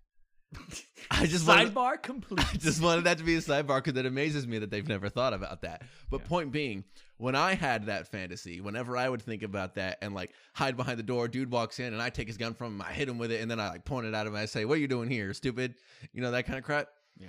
I 1.11 1.25
just 1.25 1.47
wanted, 1.47 1.73
Sidebar 1.73 2.01
complete. 2.01 2.45
I 2.53 2.57
just 2.57 2.81
wanted 2.81 3.03
that 3.05 3.17
to 3.17 3.23
be 3.23 3.35
a 3.35 3.39
sidebar 3.39 3.83
because 3.83 3.99
it 3.99 4.05
amazes 4.05 4.47
me 4.47 4.59
that 4.59 4.69
they've 4.69 4.87
never 4.87 5.09
thought 5.09 5.33
about 5.33 5.61
that. 5.63 5.81
But 6.09 6.21
Yeah. 6.21 6.27
point 6.27 6.51
being, 6.51 6.83
when 7.17 7.35
I 7.35 7.55
had 7.55 7.87
that 7.87 8.07
fantasy, 8.07 8.61
whenever 8.61 8.95
I 8.95 9.09
would 9.09 9.21
think 9.21 9.43
about 9.43 9.75
that 9.75 9.97
and 10.01 10.13
like 10.13 10.31
hide 10.53 10.77
behind 10.77 10.99
the 10.99 11.03
door, 11.03 11.27
dude 11.27 11.51
walks 11.51 11.79
in 11.79 11.91
and 11.93 12.01
I 12.01 12.09
take 12.09 12.27
his 12.27 12.37
gun 12.37 12.53
from 12.53 12.75
him, 12.75 12.81
I 12.83 12.93
hit 12.93 13.09
him 13.09 13.17
with 13.17 13.31
it, 13.31 13.41
and 13.41 13.49
then 13.51 13.59
I 13.59 13.69
like 13.69 13.83
point 13.85 14.05
it 14.05 14.13
at 14.13 14.27
him. 14.27 14.33
And 14.33 14.41
I 14.41 14.45
say, 14.45 14.63
"What 14.65 14.75
are 14.77 14.81
you 14.81 14.87
doing 14.87 15.09
here, 15.09 15.33
stupid?" 15.33 15.75
You 16.13 16.21
know 16.21 16.31
that 16.31 16.45
kind 16.45 16.57
of 16.59 16.63
crap. 16.63 16.87
Yeah. 17.17 17.27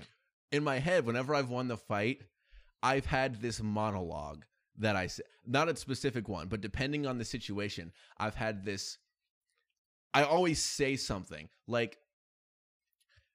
In 0.53 0.63
my 0.63 0.79
head, 0.79 1.05
whenever 1.07 1.35
I've 1.35 1.49
won 1.51 1.67
the 1.69 1.77
fight, 1.79 2.23
I've 2.83 3.07
had 3.07 3.41
this 3.41 3.61
monologue 3.61 4.45
that 4.79 4.97
I 4.97 5.07
say, 5.07 5.23
not 5.47 5.69
a 5.69 5.77
specific 5.77 6.29
one, 6.29 6.49
but 6.49 6.61
depending 6.61 7.07
on 7.07 7.19
the 7.19 7.25
situation, 7.25 7.91
I've 8.19 8.35
had 8.35 8.65
this. 8.65 8.99
I 10.15 10.23
always 10.23 10.63
say 10.63 10.97
something 10.97 11.49
like 11.67 11.99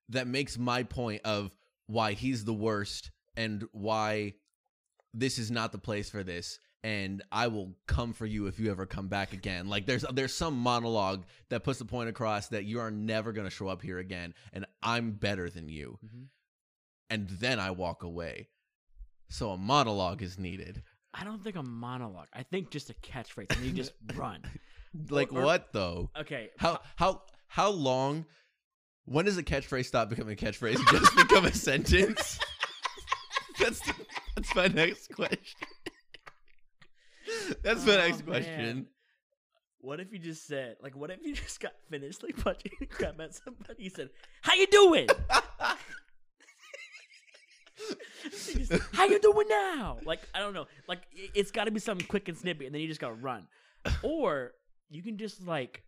that 0.10 0.28
makes 0.28 0.58
my 0.58 0.84
point 0.84 1.22
of 1.26 1.56
why 1.88 2.14
he's 2.14 2.46
the 2.46 2.54
worst 2.54 3.12
and 3.36 3.68
why 3.72 4.34
this 5.14 5.38
is 5.38 5.52
not 5.52 5.72
the 5.72 5.78
place 5.78 6.10
for 6.10 6.24
this 6.24 6.60
and 6.84 7.22
I 7.32 7.48
will 7.48 7.76
come 7.88 8.14
for 8.14 8.26
you 8.26 8.48
if 8.48 8.58
you 8.58 8.72
ever 8.72 8.86
come 8.86 9.10
back 9.10 9.34
again. 9.34 9.68
Like 9.68 9.86
there's 9.86 10.06
there's 10.14 10.34
some 10.34 10.58
monologue 10.58 11.26
that 11.50 11.64
puts 11.64 11.80
the 11.80 11.86
point 11.86 12.10
across 12.10 12.48
that 12.50 12.64
you 12.64 12.80
are 12.80 12.92
never 12.92 13.34
going 13.34 13.46
to 13.46 13.52
show 13.52 13.68
up 13.68 13.82
here 13.82 14.00
again 14.00 14.34
and 14.54 14.66
I'm 14.82 15.12
better 15.12 15.50
than 15.50 15.68
you. 15.68 16.00
Mhm. 16.06 16.28
And 17.10 17.28
then 17.28 17.60
I 17.60 17.72
walk 17.72 18.04
away. 18.04 18.48
So 19.30 19.52
a 19.52 19.58
monologue 19.58 20.22
is 20.22 20.40
needed. 20.40 20.84
I 21.14 21.24
don't 21.24 21.44
think 21.44 21.56
a 21.56 21.64
monologue. 21.64 22.28
I 22.34 22.44
think 22.44 22.70
just 22.70 22.90
a 22.90 22.94
catchphrase, 22.94 23.56
and 23.56 23.66
you 23.66 23.72
just 23.72 23.94
run. 24.16 24.42
Like 25.10 25.32
Or- 25.34 25.42
or- 25.42 25.46
what 25.46 25.72
though? 25.74 26.10
Okay. 26.18 26.50
How 26.58 26.80
how 26.96 27.24
how 27.48 27.70
long 27.70 28.26
when 29.06 29.26
does 29.26 29.38
a 29.38 29.44
catchphrase 29.44 29.86
stop 29.86 30.10
becoming 30.10 30.34
a 30.34 30.36
catchphrase 30.36 30.76
and 30.76 30.88
just 30.88 31.16
become 31.16 31.46
a 31.46 31.54
sentence? 31.54 32.40
that's 33.60 33.82
that's 34.36 34.56
my 34.56 34.68
next 34.68 35.14
question. 35.14 35.68
That's 37.64 37.86
my 37.86 37.94
Oh, 37.94 37.98
next 38.08 38.26
question. 38.26 38.58
man. 38.58 38.88
What 39.82 40.00
if 40.00 40.12
you 40.12 40.20
just 40.20 40.46
said, 40.46 40.76
like, 40.82 40.96
what 40.96 41.10
if 41.10 41.20
you 41.24 41.34
just 41.46 41.60
got 41.60 41.72
finished, 41.90 42.22
like, 42.22 42.36
punching 42.38 42.72
the 42.80 42.86
crap 42.86 43.20
at 43.20 43.34
somebody? 43.36 43.84
You 43.84 43.90
said, 43.90 44.10
"How 44.42 44.54
you 44.56 44.68
doing?" 44.68 45.08
How 48.94 49.06
you 49.06 49.20
doing 49.20 49.48
now? 49.48 49.98
Like, 50.04 50.20
I 50.34 50.40
don't 50.40 50.54
know. 50.54 50.66
Like, 50.88 51.02
it's 51.14 51.52
got 51.52 51.66
to 51.66 51.72
be 51.72 51.80
something 51.80 52.06
quick 52.08 52.28
and 52.28 52.38
snippy, 52.38 52.66
and 52.66 52.76
then 52.76 52.82
you 52.82 52.88
just 52.88 53.00
gotta 53.00 53.14
run. 53.14 53.48
Or 54.04 54.52
you 54.90 55.02
can 55.04 55.18
just 55.18 55.46
like, 55.46 55.84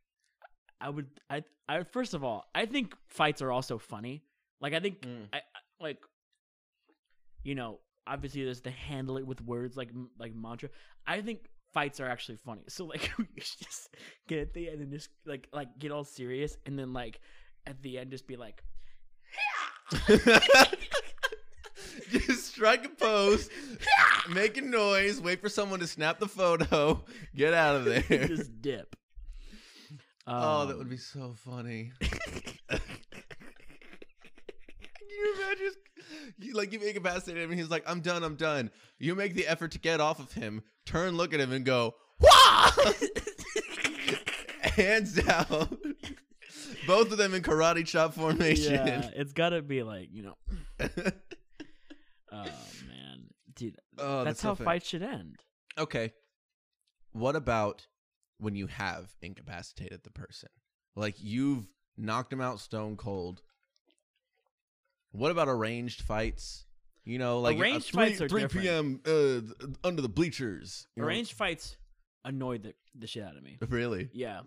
I 0.80 0.90
would, 0.90 1.08
I, 1.30 1.44
I. 1.68 1.84
First 1.84 2.14
of 2.14 2.24
all, 2.24 2.46
I 2.56 2.66
think 2.66 2.96
fights 3.08 3.42
are 3.42 3.52
also 3.52 3.78
funny. 3.78 4.24
Like, 4.60 4.74
I 4.74 4.80
think, 4.80 5.02
Mm. 5.02 5.28
I, 5.34 5.38
I 5.38 5.42
like, 5.84 6.00
you 7.44 7.56
know, 7.56 7.80
obviously 8.08 8.44
there's 8.44 8.62
the 8.62 8.72
handle 8.72 9.18
it 9.18 9.26
with 9.26 9.42
words 9.42 9.76
like 9.78 9.90
like 10.20 10.34
mantra. 10.36 10.70
I 11.08 11.22
think 11.22 11.50
fights 11.74 12.00
are 12.00 12.08
actually 12.08 12.38
funny. 12.38 12.64
So 12.68 12.86
like 12.86 13.10
should 13.38 13.60
just 13.68 13.96
get 14.28 14.40
at 14.40 14.54
the 14.54 14.70
end 14.70 14.82
and 14.82 14.92
just 14.92 15.10
like 15.26 15.48
like 15.54 15.78
get 15.80 15.92
all 15.92 16.04
serious 16.04 16.58
and 16.66 16.78
then 16.78 16.94
like 16.94 17.20
at 17.66 17.82
the 17.82 17.98
end 18.00 18.12
just 18.12 18.28
be 18.28 18.36
like 18.38 18.64
just 22.10 22.48
strike 22.48 22.86
a 22.86 22.90
pose, 22.90 23.50
make 24.30 24.58
a 24.58 24.62
noise, 24.62 25.20
wait 25.22 25.42
for 25.42 25.50
someone 25.50 25.80
to 25.80 25.88
snap 25.88 26.20
the 26.20 26.28
photo, 26.28 27.04
get 27.36 27.54
out 27.54 27.76
of 27.78 27.86
there. 28.10 28.28
just 28.28 28.62
dip. 28.62 28.96
oh, 30.28 30.66
that 30.66 30.74
Um, 30.74 30.78
would 30.80 30.90
be 30.90 30.98
so 30.98 31.34
funny. 31.46 31.92
Can 32.70 32.80
you 35.10 35.36
imagine? 35.36 35.72
You, 36.40 36.54
like 36.54 36.74
you 36.74 36.80
make 36.80 36.96
a 36.96 37.02
pass 37.02 37.28
at 37.28 37.38
him, 37.38 37.52
and 37.52 37.60
he's 37.60 37.70
like, 37.70 37.84
"I'm 37.88 38.02
done, 38.02 38.24
I'm 38.24 38.36
done." 38.36 38.72
You 38.98 39.16
make 39.16 39.34
the 39.36 39.48
effort 39.48 39.72
to 39.72 39.80
get 39.80 40.00
off 40.02 40.20
of 40.20 40.32
him, 40.34 40.64
turn, 40.86 41.16
look 41.16 41.34
at 41.34 41.40
him, 41.40 41.52
and 41.52 41.64
go, 41.66 41.96
"Wah!" 42.20 42.72
Hands 44.62 45.14
down. 45.14 45.78
Both 46.88 47.12
of 47.12 47.18
them 47.18 47.34
in 47.34 47.44
karate 47.44 47.86
chop 47.86 48.14
formation. 48.16 48.74
Yeah, 48.74 49.10
it's 49.16 49.34
got 49.34 49.50
to 49.50 49.62
be 49.62 49.84
like 49.84 50.10
you 50.12 50.24
know. 50.24 50.36
Dude, 50.80 51.14
oh, 54.02 54.24
that's 54.24 54.42
so 54.42 54.50
how 54.50 54.56
fights 54.56 54.88
should 54.88 55.04
end. 55.04 55.38
Okay. 55.78 56.14
What 57.14 57.36
about 57.36 57.88
when 58.40 58.56
you 58.56 58.68
have 58.68 59.12
incapacitated 59.22 60.04
the 60.04 60.12
person? 60.12 60.50
Like 60.96 61.16
you've 61.20 61.68
knocked 61.98 62.34
him 62.34 62.42
out 62.42 62.60
stone 62.60 62.98
cold. 62.98 63.42
What 65.12 65.32
about 65.32 65.48
arranged 65.48 66.02
fights? 66.02 66.66
You 67.04 67.18
know, 67.18 67.40
like 67.40 67.58
Arranged 67.58 67.92
3, 67.92 68.06
fights 68.06 68.22
are 68.22 68.30
3 68.30 68.42
different. 68.42 68.64
p.m. 68.64 69.02
Uh, 69.06 69.68
under 69.84 70.02
the 70.04 70.10
bleachers. 70.10 70.88
you 70.96 71.02
know? 71.02 71.08
Arranged 71.08 71.34
fights 71.34 71.78
annoyed 72.24 72.64
the 72.64 72.74
the 72.94 73.08
shit 73.08 73.24
out 73.24 73.36
of 73.36 73.44
me. 73.44 73.58
Really? 73.68 74.10
Yeah. 74.14 74.42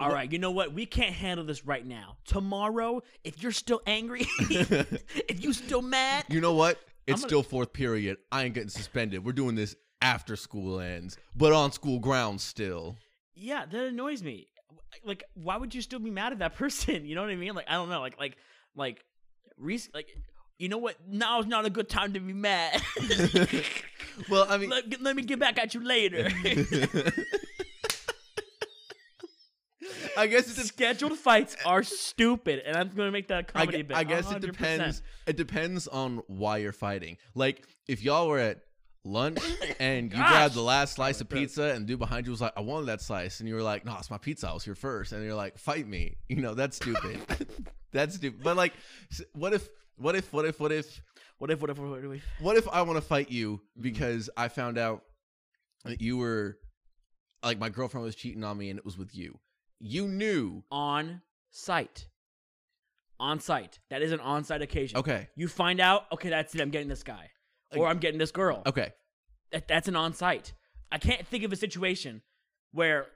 All 0.00 0.10
right, 0.10 0.32
you 0.32 0.38
know 0.38 0.50
what? 0.50 0.72
We 0.72 0.86
can't 0.86 1.12
handle 1.12 1.44
this 1.44 1.66
right 1.66 1.86
now. 1.86 2.16
Tomorrow, 2.24 3.02
if 3.22 3.42
you're 3.42 3.52
still 3.52 3.82
angry, 3.86 4.26
if 4.40 5.44
you 5.44 5.52
still 5.52 5.82
mad, 5.82 6.24
you 6.30 6.40
know 6.40 6.54
what? 6.54 6.78
It's 7.06 7.20
gonna- 7.20 7.28
still 7.28 7.42
fourth 7.42 7.72
period. 7.72 8.18
I 8.30 8.44
ain't 8.44 8.54
getting 8.54 8.68
suspended. 8.70 9.24
We're 9.24 9.32
doing 9.32 9.54
this 9.54 9.74
after 10.02 10.36
school 10.36 10.80
ends, 10.80 11.16
but 11.36 11.52
on 11.52 11.72
school 11.72 11.98
grounds 11.98 12.42
still. 12.42 12.96
yeah, 13.34 13.66
that 13.66 13.84
annoys 13.86 14.22
me. 14.22 14.46
Like, 15.04 15.24
why 15.34 15.56
would 15.56 15.74
you 15.74 15.82
still 15.82 15.98
be 16.00 16.10
mad 16.10 16.32
at 16.32 16.38
that 16.40 16.54
person? 16.56 17.04
You 17.06 17.14
know 17.14 17.22
what 17.22 17.30
I 17.30 17.36
mean? 17.36 17.54
Like, 17.54 17.66
I 17.68 17.74
don't 17.74 17.88
know. 17.88 18.00
Like, 18.00 18.18
like, 18.18 18.36
like, 18.74 19.04
Reese, 19.56 19.88
like, 19.94 20.08
you 20.58 20.68
know 20.68 20.78
what? 20.78 20.96
Now's 21.08 21.46
not 21.46 21.64
a 21.64 21.70
good 21.70 21.88
time 21.88 22.12
to 22.14 22.20
be 22.20 22.32
mad. 22.32 22.80
Well, 24.28 24.44
I 24.50 24.58
mean, 24.58 24.68
let, 24.68 25.00
let 25.00 25.16
me 25.16 25.22
get 25.22 25.38
back 25.38 25.56
at 25.58 25.72
you 25.72 25.82
later. 25.82 26.28
I 30.16 30.26
guess 30.26 30.46
it's 30.46 30.56
just 30.56 30.68
Scheduled 30.68 31.18
fights 31.18 31.56
are 31.64 31.82
stupid, 31.82 32.62
and 32.66 32.76
I'm 32.76 32.88
going 32.88 33.08
to 33.08 33.12
make 33.12 33.28
that 33.28 33.34
a 33.34 33.58
I, 33.58 33.60
comedy 33.64 33.78
gu- 33.78 33.84
bit. 33.84 33.96
I 33.96 34.04
guess 34.04 34.30
it 34.30 34.38
100%. 34.38 34.40
depends. 34.40 35.02
It 35.26 35.36
depends 35.36 35.86
on 35.88 36.22
why 36.26 36.58
you're 36.58 36.72
fighting. 36.72 37.16
Like 37.34 37.64
if 37.88 38.02
y'all 38.02 38.28
were 38.28 38.38
at 38.38 38.60
lunch 39.04 39.38
and 39.80 40.12
you 40.12 40.18
Gosh. 40.18 40.28
grabbed 40.30 40.54
the 40.54 40.60
last 40.62 40.94
slice 40.96 41.20
of 41.22 41.30
like 41.32 41.40
pizza 41.40 41.62
and 41.74 41.86
dude 41.86 41.98
behind 41.98 42.26
you 42.26 42.32
was 42.32 42.40
like, 42.40 42.52
"I 42.56 42.60
wanted 42.60 42.86
that 42.86 43.00
slice," 43.00 43.40
and 43.40 43.48
you 43.48 43.54
were 43.54 43.62
like, 43.62 43.84
"No, 43.84 43.96
it's 43.98 44.10
my 44.10 44.18
pizza. 44.18 44.48
I 44.48 44.52
was 44.52 44.64
here 44.64 44.74
first. 44.74 45.12
and 45.12 45.24
you're 45.24 45.34
like, 45.34 45.58
"Fight 45.58 45.86
me." 45.86 46.16
You 46.28 46.36
know 46.42 46.54
that's 46.54 46.76
stupid. 46.76 47.20
that's 47.92 48.16
stupid. 48.16 48.42
But 48.42 48.56
like, 48.56 48.72
what 49.32 49.52
if? 49.54 49.68
What 49.96 50.14
if? 50.16 50.32
What 50.32 50.44
if? 50.46 50.60
What 50.60 50.72
if? 50.72 51.00
What 51.38 51.50
if, 51.50 51.60
what 51.62 51.70
if, 51.70 51.78
what 51.78 52.04
if, 52.04 52.22
What 52.40 52.56
if 52.58 52.68
I 52.68 52.82
want 52.82 52.96
to 52.98 53.00
fight 53.02 53.30
you 53.30 53.56
Mm-hmm. 53.56 53.82
because 53.82 54.28
I 54.36 54.48
found 54.48 54.76
out 54.76 55.02
that 55.84 56.02
you 56.02 56.18
were 56.18 56.58
like 57.42 57.58
my 57.58 57.70
girlfriend 57.70 58.04
was 58.04 58.14
cheating 58.14 58.44
on 58.44 58.58
me 58.58 58.68
and 58.68 58.78
it 58.78 58.84
was 58.84 58.98
with 58.98 59.14
you. 59.16 59.38
You 59.80 60.06
knew. 60.08 60.62
on 60.70 61.22
site. 61.50 62.06
On 63.18 63.40
site. 63.40 63.78
That 63.90 64.02
is 64.02 64.12
an 64.12 64.20
on 64.20 64.44
site 64.44 64.62
occasion. 64.62 64.98
Okay. 64.98 65.28
You 65.36 65.48
find 65.48 65.80
out, 65.80 66.04
okay, 66.12 66.28
that's 66.30 66.54
it. 66.54 66.60
I'm 66.60 66.70
getting 66.70 66.88
this 66.88 67.02
guy, 67.02 67.30
or 67.76 67.86
I'm 67.86 67.98
getting 67.98 68.18
this 68.18 68.30
girl. 68.32 68.62
Okay. 68.66 68.92
That, 69.52 69.66
that's 69.68 69.88
an 69.88 69.96
on 69.96 70.14
site. 70.14 70.52
I 70.92 70.98
can't 70.98 71.26
think 71.26 71.44
of 71.44 71.52
a 71.52 71.56
situation 71.56 72.22
where 72.72 73.06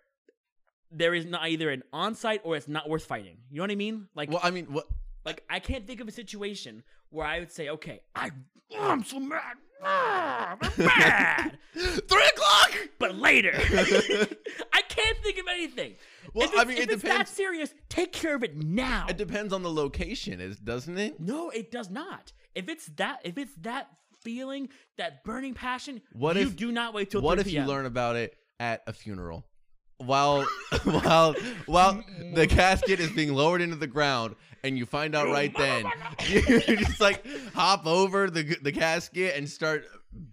there 0.90 1.14
is 1.14 1.24
not 1.26 1.48
either 1.48 1.70
an 1.70 1.82
on 1.92 2.14
site 2.14 2.40
or 2.44 2.56
it's 2.56 2.68
not 2.68 2.88
worth 2.88 3.04
fighting. 3.04 3.38
You 3.50 3.56
know 3.58 3.62
what 3.64 3.70
I 3.70 3.76
mean? 3.76 4.08
Like, 4.14 4.30
Well, 4.30 4.40
I 4.42 4.50
mean, 4.50 4.66
what? 4.66 4.86
like 5.24 5.42
I 5.48 5.58
can't 5.60 5.86
think 5.86 6.00
of 6.00 6.08
a 6.08 6.12
situation 6.12 6.82
where 7.10 7.26
I 7.26 7.38
would 7.40 7.50
say, 7.52 7.68
okay, 7.70 8.00
I, 8.14 8.30
oh, 8.76 8.90
I'm 8.90 9.04
so 9.04 9.18
mad, 9.20 9.56
Ah, 9.82 10.56
I'm 10.60 10.70
mad, 10.84 11.58
Three 11.74 12.26
o'clock. 12.26 12.72
but 12.98 13.16
later. 13.16 13.52
Can't 15.04 15.18
think 15.18 15.38
of 15.38 15.46
anything. 15.50 15.94
Well, 16.32 16.46
if 16.46 16.52
it's, 16.52 16.60
I 16.60 16.64
mean, 16.64 16.78
if 16.78 16.84
it 16.84 16.90
it's 16.92 17.02
that 17.02 17.28
serious, 17.28 17.74
take 17.88 18.12
care 18.12 18.34
of 18.34 18.42
it 18.42 18.56
now. 18.56 19.06
It 19.08 19.16
depends 19.16 19.52
on 19.52 19.62
the 19.62 19.70
location, 19.70 20.40
is 20.40 20.56
doesn't 20.58 20.96
it? 20.98 21.20
no, 21.20 21.50
it 21.50 21.70
does 21.70 21.90
not. 21.90 22.32
If 22.54 22.68
it's 22.68 22.86
that, 22.96 23.20
if 23.24 23.36
it's 23.38 23.54
that 23.62 23.88
feeling, 24.22 24.68
that 24.96 25.22
burning 25.24 25.54
passion, 25.54 26.00
What 26.12 26.36
you 26.36 26.42
if- 26.42 26.56
do 26.56 26.72
not 26.72 26.94
wait 26.94 27.10
till. 27.10 27.20
What 27.20 27.38
3 27.38 27.42
if 27.42 27.52
you 27.52 27.64
learn 27.64 27.86
about 27.86 28.16
it 28.16 28.36
at 28.58 28.82
a 28.86 28.92
funeral? 28.92 29.44
While 29.98 30.42
while 30.84 31.34
while 31.66 32.02
the 32.34 32.46
casket 32.48 32.98
is 32.98 33.10
being 33.12 33.32
lowered 33.32 33.60
into 33.60 33.76
the 33.76 33.86
ground 33.86 34.34
and 34.64 34.76
you 34.76 34.86
find 34.86 35.14
out 35.14 35.28
right 35.28 35.56
then, 35.56 35.86
you 36.28 36.40
just 36.76 37.00
like 37.00 37.24
hop 37.54 37.86
over 37.86 38.28
the 38.28 38.56
the 38.60 38.72
casket 38.72 39.34
and 39.36 39.48
start 39.48 39.84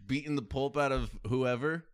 beating 0.07 0.35
the 0.35 0.41
pulp 0.41 0.77
out 0.77 0.91
of 0.91 1.11
whoever. 1.27 1.85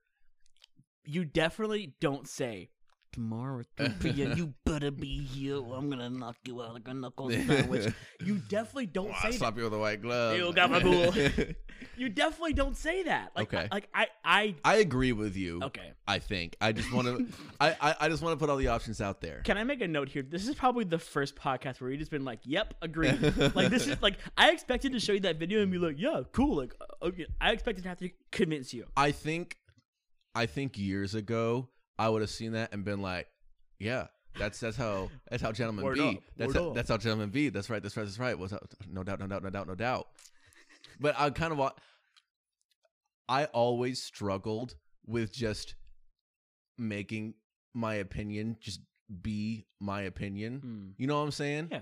You 1.07 1.25
definitely 1.25 1.93
don't 1.99 2.27
say. 2.27 2.69
Tomorrow 3.13 3.63
at 3.79 3.99
3 3.99 4.11
p.m. 4.11 4.37
you 4.37 4.53
better 4.65 4.91
be 4.91 5.23
here 5.23 5.55
or 5.57 5.75
I'm 5.77 5.89
gonna 5.89 6.09
knock 6.09 6.35
you 6.45 6.61
out 6.61 6.73
like 6.75 6.87
a 6.87 6.93
knuckle 6.93 7.31
sandwich. 7.31 7.91
You 8.23 8.35
definitely 8.47 8.85
don't 8.87 9.09
Oh, 9.09 9.15
say 9.23 9.29
that. 9.31 9.37
slap 9.39 9.57
you 9.57 9.63
with 9.63 9.73
a 9.73 9.79
white 9.79 10.01
glove. 10.03 10.37
You 10.37 10.53
got 10.53 10.69
my 10.69 10.81
cool. 10.81 11.13
You 11.95 12.09
definitely 12.09 12.53
don't 12.53 12.75
say 12.75 13.03
that. 13.03 13.31
Like, 13.35 13.53
Okay. 13.53 13.67
I, 13.71 13.75
like 13.75 13.87
I, 13.93 14.07
I, 14.23 14.55
I 14.63 14.75
agree 14.77 15.13
with 15.13 15.35
you. 15.35 15.61
okay. 15.63 15.93
I 16.07 16.19
think 16.19 16.55
I 16.61 16.71
just 16.71 16.91
want 16.91 17.07
to. 17.07 17.27
I, 17.59 17.75
I 17.81 17.95
I 18.01 18.09
just 18.09 18.21
want 18.23 18.33
to 18.33 18.37
put 18.43 18.49
all 18.51 18.57
the 18.57 18.67
options 18.67 18.99
out 19.01 19.21
there. 19.21 19.41
Can 19.43 19.57
I 19.57 19.63
make 19.63 19.81
a 19.81 19.87
note 19.87 20.09
here? 20.09 20.21
This 20.23 20.47
is 20.47 20.53
probably 20.55 20.85
the 20.85 20.97
first 20.99 21.35
podcast 21.35 21.79
where 21.81 21.89
you 21.91 21.97
just 21.97 22.11
been 22.11 22.25
like, 22.25 22.39
"Yep, 22.43 22.75
agree. 22.83 23.11
like 23.55 23.69
this 23.69 23.87
is 23.87 24.01
like 24.01 24.17
I 24.37 24.51
expected 24.51 24.91
to 24.93 24.99
show 24.99 25.13
you 25.13 25.19
that 25.21 25.37
video 25.37 25.61
and 25.61 25.71
be 25.71 25.77
like, 25.79 25.95
"Yeah, 25.99 26.21
cool." 26.33 26.57
Like, 26.57 26.73
uh, 26.81 27.05
okay. 27.07 27.25
I 27.41 27.51
expected 27.51 27.83
to 27.83 27.89
have 27.89 27.99
to 27.99 28.09
convince 28.31 28.73
you. 28.73 28.85
I 28.95 29.11
think, 29.11 29.57
I 30.37 30.45
think 30.45 30.77
years 30.77 31.15
ago 31.15 31.67
I 31.97 32.09
would 32.09 32.21
have 32.21 32.29
seen 32.29 32.51
that 32.51 32.71
and 32.73 32.85
been 32.85 33.01
like, 33.01 33.27
yeah, 33.79 34.07
that's 34.37 34.59
that's 34.59 34.77
how 34.77 35.09
that's 35.29 35.41
how 35.41 35.51
gentlemen 35.51 35.83
Word 35.83 35.95
be. 35.97 36.01
up, 36.07 36.15
That's 36.37 36.53
word 36.53 36.61
how, 36.61 36.69
up. 36.69 36.75
that's 36.75 36.89
how 36.89 36.97
gentlemen 36.97 37.29
be. 37.29 37.49
That's 37.49 37.69
right. 37.69 37.81
That's 37.81 37.97
right. 37.97 38.03
That's 38.03 38.19
right. 38.19 38.37
What's 38.37 38.53
up? 38.53 38.67
No 38.87 39.03
doubt. 39.03 39.19
No 39.19 39.27
doubt. 39.27 39.43
No 39.43 39.49
doubt. 39.49 39.67
No 39.67 39.75
doubt. 39.75 40.07
But 40.99 41.15
I 41.17 41.29
kind 41.31 41.51
of 41.53 41.71
I 43.27 43.45
always 43.45 44.01
struggled 44.01 44.75
with 45.07 45.33
just 45.33 45.73
making 46.77 47.33
my 47.73 47.95
opinion 47.95 48.57
just 48.59 48.81
be 49.21 49.65
my 49.79 50.01
opinion. 50.01 50.59
Hmm. 50.59 50.87
You 51.01 51.07
know 51.07 51.17
what 51.17 51.23
I'm 51.25 51.31
saying? 51.31 51.69
Yeah. 51.71 51.81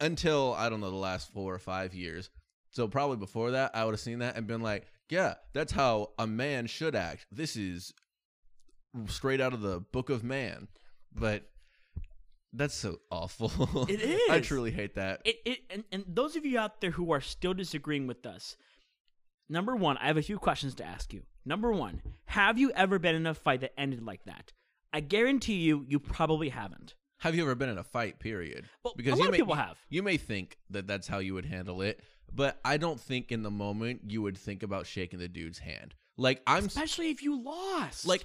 Until 0.00 0.54
I 0.58 0.68
don't 0.68 0.80
know 0.80 0.90
the 0.90 0.96
last 0.96 1.32
four 1.32 1.54
or 1.54 1.58
five 1.60 1.94
years. 1.94 2.30
So 2.70 2.88
probably 2.88 3.18
before 3.18 3.52
that, 3.52 3.72
I 3.74 3.84
would 3.84 3.92
have 3.92 4.00
seen 4.00 4.20
that 4.20 4.36
and 4.36 4.46
been 4.46 4.62
like, 4.62 4.86
"Yeah, 5.12 5.34
that's 5.52 5.72
how 5.72 6.12
a 6.18 6.26
man 6.26 6.66
should 6.66 6.94
act. 6.94 7.26
This 7.30 7.54
is 7.54 7.92
straight 9.06 9.40
out 9.42 9.52
of 9.52 9.60
the 9.60 9.80
Book 9.80 10.08
of 10.08 10.24
Man." 10.24 10.68
But 11.14 11.50
that's 12.54 12.74
so 12.74 13.00
awful. 13.10 13.86
It 13.88 14.30
I 14.30 14.40
truly 14.40 14.70
hate 14.70 14.94
that. 14.94 15.20
It, 15.26 15.36
it 15.44 15.58
and, 15.68 15.84
and 15.92 16.04
those 16.08 16.34
of 16.36 16.46
you 16.46 16.58
out 16.58 16.80
there 16.80 16.92
who 16.92 17.12
are 17.12 17.20
still 17.20 17.52
disagreeing 17.52 18.06
with 18.06 18.24
us, 18.24 18.56
number 19.50 19.76
one, 19.76 19.98
I 19.98 20.06
have 20.06 20.16
a 20.16 20.22
few 20.22 20.38
questions 20.38 20.74
to 20.76 20.84
ask 20.84 21.12
you. 21.12 21.24
Number 21.44 21.72
one, 21.72 22.00
have 22.26 22.58
you 22.58 22.70
ever 22.72 22.98
been 22.98 23.14
in 23.14 23.26
a 23.26 23.34
fight 23.34 23.60
that 23.60 23.78
ended 23.78 24.02
like 24.02 24.24
that? 24.24 24.52
I 24.92 25.00
guarantee 25.00 25.56
you, 25.56 25.84
you 25.86 25.98
probably 25.98 26.48
haven't. 26.48 26.94
Have 27.22 27.36
you 27.36 27.42
ever 27.42 27.54
been 27.54 27.68
in 27.68 27.78
a 27.78 27.84
fight? 27.84 28.18
Period. 28.18 28.68
Well, 28.84 28.94
because 28.96 29.12
a 29.12 29.16
you 29.16 29.20
lot 29.20 29.28
of 29.28 29.32
may, 29.32 29.38
people 29.38 29.54
have. 29.54 29.78
You 29.88 30.02
may 30.02 30.16
think 30.16 30.58
that 30.70 30.88
that's 30.88 31.06
how 31.06 31.18
you 31.18 31.34
would 31.34 31.44
handle 31.44 31.80
it, 31.80 32.00
but 32.34 32.58
I 32.64 32.78
don't 32.78 33.00
think 33.00 33.30
in 33.30 33.44
the 33.44 33.50
moment 33.50 34.00
you 34.08 34.22
would 34.22 34.36
think 34.36 34.64
about 34.64 34.86
shaking 34.86 35.20
the 35.20 35.28
dude's 35.28 35.60
hand. 35.60 35.94
Like 36.16 36.42
I'm 36.48 36.66
Especially 36.66 37.10
if 37.10 37.22
you 37.22 37.40
lost. 37.40 38.06
like 38.06 38.24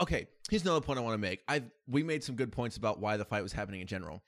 okay 0.00 0.26
here's 0.48 0.62
another 0.62 0.80
point 0.80 0.98
i 0.98 1.02
want 1.02 1.12
to 1.12 1.18
make 1.18 1.42
i 1.48 1.62
we 1.86 2.02
made 2.02 2.24
some 2.24 2.34
good 2.34 2.50
points 2.50 2.78
about 2.78 2.98
why 2.98 3.18
the 3.18 3.24
fight 3.26 3.42
was 3.42 3.52
happening 3.52 3.82
in 3.82 3.86
general 3.86 4.22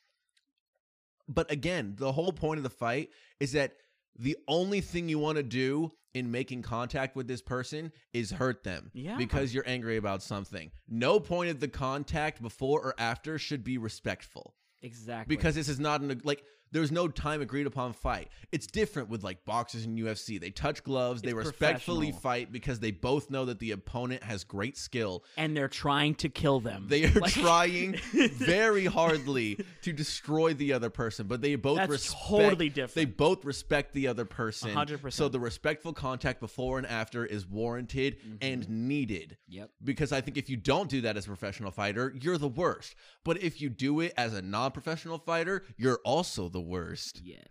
but 1.26 1.50
again 1.50 1.94
the 1.96 2.12
whole 2.12 2.32
point 2.32 2.58
of 2.58 2.64
the 2.64 2.68
fight 2.68 3.08
is 3.40 3.52
that 3.52 3.72
the 4.18 4.36
only 4.46 4.82
thing 4.82 5.08
you 5.08 5.18
want 5.18 5.36
to 5.36 5.42
do 5.42 5.90
in 6.14 6.30
making 6.30 6.62
contact 6.62 7.16
with 7.16 7.28
this 7.28 7.42
person 7.42 7.92
is 8.12 8.30
hurt 8.30 8.64
them 8.64 8.90
Yeah. 8.94 9.16
because 9.16 9.52
you're 9.54 9.68
angry 9.68 9.96
about 9.96 10.22
something 10.22 10.70
no 10.88 11.20
point 11.20 11.50
of 11.50 11.60
the 11.60 11.68
contact 11.68 12.40
before 12.42 12.80
or 12.82 12.94
after 12.98 13.38
should 13.38 13.62
be 13.64 13.78
respectful 13.78 14.54
exactly. 14.82 15.36
because 15.36 15.54
this 15.54 15.68
is 15.68 15.78
not 15.78 16.00
an 16.00 16.20
like 16.24 16.44
there's 16.72 16.92
no 16.92 17.08
time 17.08 17.40
agreed 17.40 17.66
upon 17.66 17.92
fight. 17.92 18.28
It's 18.52 18.66
different 18.66 19.08
with 19.08 19.22
like 19.22 19.44
boxers 19.44 19.84
and 19.84 19.98
UFC. 19.98 20.40
They 20.40 20.50
touch 20.50 20.82
gloves, 20.84 21.22
they 21.22 21.30
It's 21.30 21.36
respectfully 21.36 22.12
fight 22.12 22.52
because 22.52 22.80
they 22.80 22.90
both 22.90 23.30
know 23.30 23.44
that 23.46 23.58
the 23.58 23.72
opponent 23.72 24.22
has 24.22 24.44
great 24.44 24.76
skill. 24.76 25.24
and 25.36 25.56
they're 25.56 25.68
trying 25.68 26.14
to 26.16 26.28
kill 26.28 26.60
them. 26.60 26.86
They 26.88 27.04
are 27.04 27.20
Like- 27.20 27.32
trying 27.38 27.96
very 28.12 28.86
hardly 28.98 29.64
to 29.82 29.92
destroy 29.92 30.54
the 30.54 30.72
other 30.72 30.90
person, 30.90 31.26
but 31.26 31.40
they 31.40 31.54
both 31.54 31.78
That's 31.78 31.90
respect 31.90 32.24
totally 32.28 32.68
different. 32.68 32.94
They 32.94 33.04
both 33.04 33.44
respect 33.44 33.92
the 33.94 34.08
other 34.08 34.24
person. 34.24 34.74
100%. 34.74 35.12
So 35.12 35.28
the 35.28 35.40
respectful 35.40 35.92
contact 35.92 36.40
before 36.40 36.78
and 36.78 36.86
after 36.86 37.24
is 37.24 37.46
warranted 37.46 38.18
mm-hmm. 38.20 38.36
and 38.40 38.68
needed. 38.68 39.36
Yep. 39.48 39.70
Because 39.82 40.12
I 40.12 40.20
think 40.20 40.36
if 40.36 40.50
you 40.50 40.56
don't 40.56 40.88
do 40.88 41.02
that 41.02 41.16
as 41.16 41.24
a 41.24 41.28
professional 41.28 41.70
fighter, 41.70 42.14
you're 42.20 42.38
the 42.38 42.48
worst. 42.48 42.94
But 43.24 43.42
if 43.42 43.60
you 43.60 43.68
do 43.68 44.00
it 44.00 44.12
as 44.16 44.34
a 44.34 44.42
non-professional 44.42 45.18
fighter, 45.18 45.64
you're 45.76 46.00
also 46.04 46.48
the 46.48 46.57
worst. 46.60 47.20
Yes. 47.24 47.46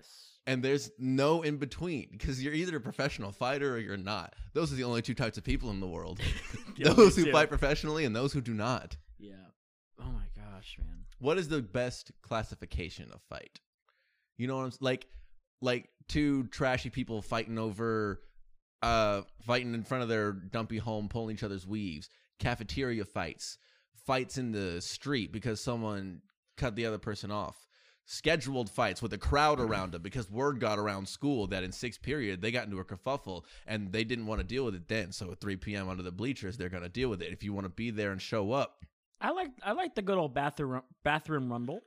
And 0.46 0.64
there's 0.64 0.90
no 0.98 1.42
in 1.42 1.58
between 1.58 2.08
because 2.12 2.42
you're 2.42 2.54
either 2.54 2.78
a 2.78 2.82
professional 2.82 3.32
fighter 3.32 3.76
or 3.76 3.80
you're 3.80 3.98
not. 3.98 4.34
Those 4.54 4.72
are 4.72 4.76
the 4.76 4.86
only 4.86 5.02
two 5.02 5.14
types 5.14 5.38
of 5.38 5.44
people 5.44 5.70
in 5.72 5.80
the 5.80 5.88
world. 5.88 6.20
The 6.78 6.94
those 6.94 7.16
who 7.16 7.26
two. 7.26 7.32
fight 7.32 7.50
professionally 7.50 8.06
and 8.06 8.16
those 8.16 8.32
who 8.32 8.40
do 8.42 8.54
not. 8.54 8.96
Yeah. 9.18 9.34
Oh 10.00 10.12
my 10.12 10.28
gosh, 10.36 10.78
man. 10.78 11.06
What 11.20 11.38
is 11.40 11.50
the 11.50 11.62
best 11.62 12.12
classification 12.22 13.10
of 13.12 13.22
fight? 13.24 13.60
You 14.38 14.48
know 14.48 14.58
what 14.58 14.66
I'm 14.66 14.72
like 14.80 15.08
like 15.62 15.90
two 16.08 16.44
trashy 16.48 16.90
people 16.92 17.22
fighting 17.22 17.58
over 17.58 18.22
uh 18.84 19.24
fighting 19.42 19.74
in 19.74 19.84
front 19.84 20.04
of 20.04 20.10
their 20.10 20.32
dumpy 20.32 20.78
home 20.78 21.10
pulling 21.10 21.36
each 21.36 21.44
other's 21.44 21.66
weaves, 21.66 22.10
cafeteria 22.40 23.04
fights, 23.06 23.58
fights 24.06 24.38
in 24.38 24.52
the 24.52 24.80
street 24.82 25.32
because 25.32 25.60
someone 25.64 26.22
cut 26.58 26.76
the 26.76 26.86
other 26.86 27.00
person 27.00 27.32
off. 27.32 27.67
Scheduled 28.10 28.70
fights 28.70 29.02
with 29.02 29.12
a 29.12 29.18
crowd 29.18 29.60
around 29.60 29.92
them 29.92 30.02
because 30.02 30.32
word 30.32 30.62
got 30.62 30.80
around 30.80 31.10
school 31.10 31.46
that 31.48 31.64
in 31.64 31.74
sixth 31.74 32.02
period 32.02 32.42
they 32.42 32.52
got 32.52 32.64
into 32.64 32.80
a 32.80 32.86
kerfuffle 32.86 33.44
and 33.66 33.92
they 33.92 34.06
didn't 34.06 34.26
want 34.28 34.40
to 34.40 34.48
deal 34.48 34.64
with 34.64 34.76
it 34.76 34.88
then. 34.88 35.12
So 35.12 35.30
at 35.34 35.42
3 35.42 35.58
p.m. 35.58 35.90
under 35.90 36.02
the 36.04 36.12
bleachers, 36.12 36.56
they're 36.58 36.70
going 36.70 36.84
to 36.84 36.90
deal 36.90 37.10
with 37.10 37.22
it. 37.22 37.34
If 37.34 37.44
you 37.44 37.52
want 37.52 37.66
to 37.66 37.70
be 37.70 37.92
there 37.92 38.12
and 38.14 38.22
show 38.22 38.54
up, 38.54 38.86
I 39.20 39.32
like 39.32 39.50
I 39.62 39.74
like 39.74 39.94
the 39.94 40.02
good 40.02 40.18
old 40.18 40.34
bathroom 40.34 40.84
bathroom 41.04 41.52
rumble. 41.52 41.82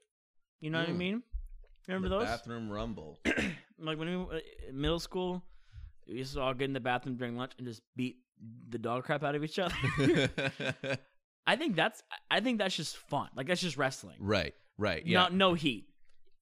You 0.61 0.69
know 0.71 0.81
what 0.81 0.89
I 0.89 0.93
Mm. 0.93 0.97
mean? 0.97 1.23
Remember 1.89 2.11
the 2.11 2.19
those? 2.19 2.27
bathroom 2.29 2.69
rumble. 2.71 3.19
like 3.79 3.99
when 3.99 4.09
we 4.11 4.17
were 4.19 4.41
in 4.69 4.79
middle 4.79 5.01
school, 5.01 5.43
we 6.07 6.17
used 6.19 6.35
to 6.35 6.41
all 6.43 6.53
get 6.53 6.67
in 6.67 6.75
the 6.75 6.81
bathroom 6.81 7.17
during 7.17 7.37
lunch 7.37 7.53
and 7.57 7.67
just 7.67 7.81
beat 7.97 8.19
the 8.69 8.79
dog 8.79 9.05
crap 9.05 9.23
out 9.25 9.35
of 9.35 9.43
each 9.43 9.59
other. 9.59 9.75
I 11.47 11.57
think 11.57 11.77
that's 11.77 12.03
I 12.31 12.41
think 12.41 12.59
that's 12.59 12.77
just 12.77 12.97
fun. 12.97 13.29
Like 13.35 13.47
that's 13.47 13.61
just 13.63 13.77
wrestling. 13.79 14.17
right, 14.21 14.55
right, 14.77 15.05
yeah, 15.07 15.29
no 15.33 15.55
heat. 15.55 15.87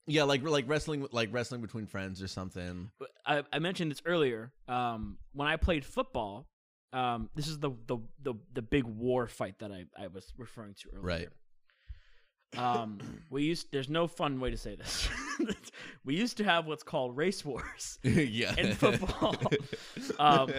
Yeah, 0.09 0.23
like 0.23 0.43
like 0.43 0.67
wrestling, 0.67 1.07
like 1.11 1.29
wrestling 1.31 1.61
between 1.61 1.85
friends 1.85 2.21
or 2.21 2.27
something. 2.27 2.89
I, 3.25 3.43
I 3.53 3.59
mentioned 3.59 3.91
this 3.91 4.01
earlier. 4.05 4.51
Um, 4.67 5.17
when 5.33 5.47
I 5.47 5.55
played 5.55 5.85
football, 5.85 6.47
um, 6.93 7.29
this 7.35 7.47
is 7.47 7.59
the, 7.59 7.71
the 7.87 7.97
the 8.23 8.33
the 8.53 8.61
big 8.61 8.85
war 8.85 9.27
fight 9.27 9.59
that 9.59 9.71
I, 9.71 9.85
I 9.97 10.07
was 10.07 10.33
referring 10.37 10.73
to 10.81 10.89
earlier. 10.93 11.05
Right. 11.05 11.29
Um, 12.57 12.99
we 13.29 13.43
used 13.43 13.67
there's 13.71 13.89
no 13.89 14.07
fun 14.07 14.39
way 14.39 14.49
to 14.49 14.57
say 14.57 14.75
this. 14.75 15.07
we 16.05 16.15
used 16.15 16.37
to 16.37 16.43
have 16.43 16.65
what's 16.65 16.83
called 16.83 17.15
race 17.15 17.45
wars, 17.45 17.99
yeah, 18.03 18.55
In 18.57 18.73
football. 18.73 19.35
Um, 20.17 20.51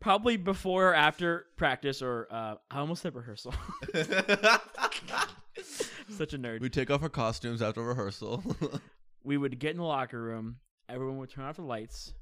probably 0.00 0.36
before 0.36 0.90
or 0.90 0.94
after 0.94 1.46
practice, 1.56 2.00
or 2.02 2.26
uh, 2.30 2.54
I 2.70 2.78
almost 2.78 3.02
said 3.02 3.14
rehearsal. 3.14 3.54
Such 6.16 6.34
a 6.34 6.38
nerd. 6.38 6.60
we 6.60 6.68
take 6.68 6.90
off 6.90 7.02
our 7.02 7.08
costumes 7.08 7.62
after 7.62 7.82
rehearsal. 7.82 8.42
we 9.24 9.36
would 9.36 9.58
get 9.58 9.72
in 9.72 9.76
the 9.78 9.82
locker 9.84 10.20
room. 10.20 10.56
Everyone 10.88 11.18
would 11.18 11.30
turn 11.30 11.44
off 11.44 11.56
the 11.56 11.62
lights. 11.62 12.14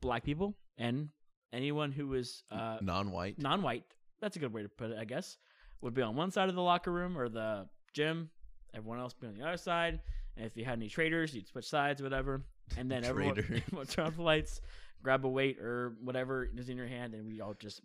Black 0.00 0.24
people 0.24 0.54
and 0.78 1.08
anyone 1.52 1.92
who 1.92 2.08
was 2.08 2.42
uh, 2.50 2.78
Non-white. 2.80 3.38
non-white. 3.38 3.84
That's 4.20 4.36
a 4.36 4.38
good 4.38 4.52
way 4.52 4.62
to 4.62 4.68
put 4.68 4.90
it, 4.90 4.98
I 4.98 5.04
guess. 5.04 5.36
Would 5.82 5.94
be 5.94 6.02
on 6.02 6.16
one 6.16 6.30
side 6.30 6.48
of 6.48 6.54
the 6.54 6.62
locker 6.62 6.90
room 6.92 7.18
or 7.18 7.28
the 7.28 7.66
gym. 7.92 8.30
Everyone 8.74 8.98
else 8.98 9.12
be 9.14 9.26
on 9.26 9.34
the 9.34 9.44
other 9.46 9.56
side. 9.56 10.00
And 10.36 10.46
if 10.46 10.56
you 10.56 10.64
had 10.64 10.74
any 10.78 10.88
traders, 10.88 11.34
you'd 11.34 11.46
switch 11.48 11.68
sides, 11.68 12.02
whatever. 12.02 12.42
And 12.78 12.90
then 12.90 13.04
everyone 13.04 13.36
would 13.72 13.88
turn 13.90 14.06
off 14.06 14.16
the 14.16 14.22
lights, 14.22 14.60
grab 15.02 15.24
a 15.26 15.28
weight 15.28 15.58
or 15.60 15.94
whatever 16.02 16.48
is 16.56 16.68
in 16.68 16.76
your 16.76 16.86
hand, 16.86 17.14
and 17.14 17.26
we 17.26 17.40
all 17.40 17.54
just. 17.54 17.82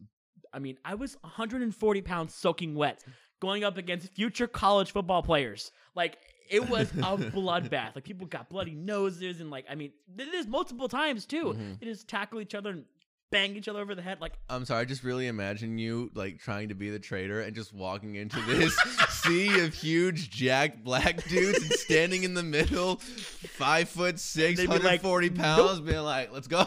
I 0.53 0.59
mean, 0.59 0.77
I 0.85 0.95
was 0.95 1.17
140 1.21 2.01
pounds 2.03 2.33
soaking 2.33 2.73
wet, 2.75 3.03
going 3.39 3.63
up 3.63 3.77
against 3.77 4.13
future 4.13 4.47
college 4.47 4.91
football 4.91 5.21
players. 5.23 5.71
Like 5.95 6.17
it 6.49 6.69
was 6.69 6.89
a 6.91 7.17
bloodbath. 7.17 7.95
Like 7.95 8.03
people 8.03 8.27
got 8.27 8.49
bloody 8.49 8.75
noses, 8.75 9.41
and 9.41 9.49
like 9.51 9.65
I 9.69 9.75
mean, 9.75 9.91
it 10.17 10.33
is 10.33 10.47
multiple 10.47 10.87
times 10.89 11.25
too. 11.25 11.55
Mhm. 11.57 11.79
They 11.79 11.85
just 11.87 12.07
tackle 12.07 12.39
each 12.41 12.55
other 12.55 12.69
and 12.71 12.85
bang 13.29 13.57
each 13.57 13.67
other 13.67 13.81
over 13.81 13.93
the 13.93 14.01
head. 14.01 14.21
Like 14.21 14.33
I'm 14.49 14.63
sorry, 14.63 14.81
I 14.81 14.85
just 14.85 15.03
really 15.03 15.27
imagine 15.27 15.77
you 15.77 16.09
like 16.13 16.39
trying 16.39 16.69
to 16.69 16.75
be 16.75 16.89
the 16.89 16.99
traitor 16.99 17.41
and 17.41 17.53
just 17.53 17.73
walking 17.73 18.15
into 18.15 18.39
this 18.47 18.73
sea 19.09 19.59
of 19.59 19.73
huge 19.73 20.29
jack 20.29 20.81
black 20.83 21.21
dudes 21.27 21.61
and 21.61 21.73
standing 21.73 22.23
in 22.23 22.33
the 22.33 22.43
middle, 22.43 22.95
five 22.95 23.89
foot 23.89 24.17
six, 24.19 24.57
they'd 24.59 24.67
be 24.67 24.71
like, 24.79 25.03
140 25.03 25.29
pounds, 25.31 25.79
being 25.81 25.99
like, 26.03 26.31
"Let's 26.31 26.47
go, 26.47 26.63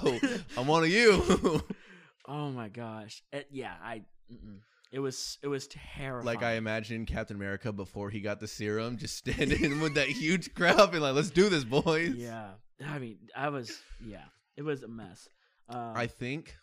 I'm 0.59 0.67
one 0.67 0.83
of 0.83 0.91
you." 0.91 1.63
oh 2.29 2.51
my 2.51 2.69
gosh, 2.69 3.23
It- 3.33 3.49
yeah, 3.51 3.73
I. 3.83 4.03
Mm-mm. 4.31 4.59
It 4.93 4.99
was 4.99 5.39
it 5.43 5.47
was 5.47 5.69
terrifying. 5.69 6.27
like 6.27 6.43
I 6.43 6.55
imagine 6.55 7.07
Captain 7.07 7.37
America 7.37 7.73
before 7.73 8.11
he 8.11 8.21
got 8.21 8.41
the 8.41 8.49
serum, 8.49 8.97
just 8.97 9.17
standing 9.17 9.81
with 9.83 9.95
that 9.95 10.09
huge 10.09 10.53
crowd, 10.55 10.91
being 10.91 11.03
like, 11.03 11.15
"Let's 11.15 11.31
do 11.31 11.49
this, 11.49 11.65
boys." 11.65 12.15
yeah, 12.17 12.51
I 12.85 12.99
mean, 12.99 13.19
I 13.37 13.51
was 13.51 13.81
yeah, 14.05 14.25
it 14.57 14.63
was 14.63 14.83
a 14.83 14.89
mess. 14.89 15.29
Um, 15.69 15.93
I 15.95 16.09
think 16.09 16.57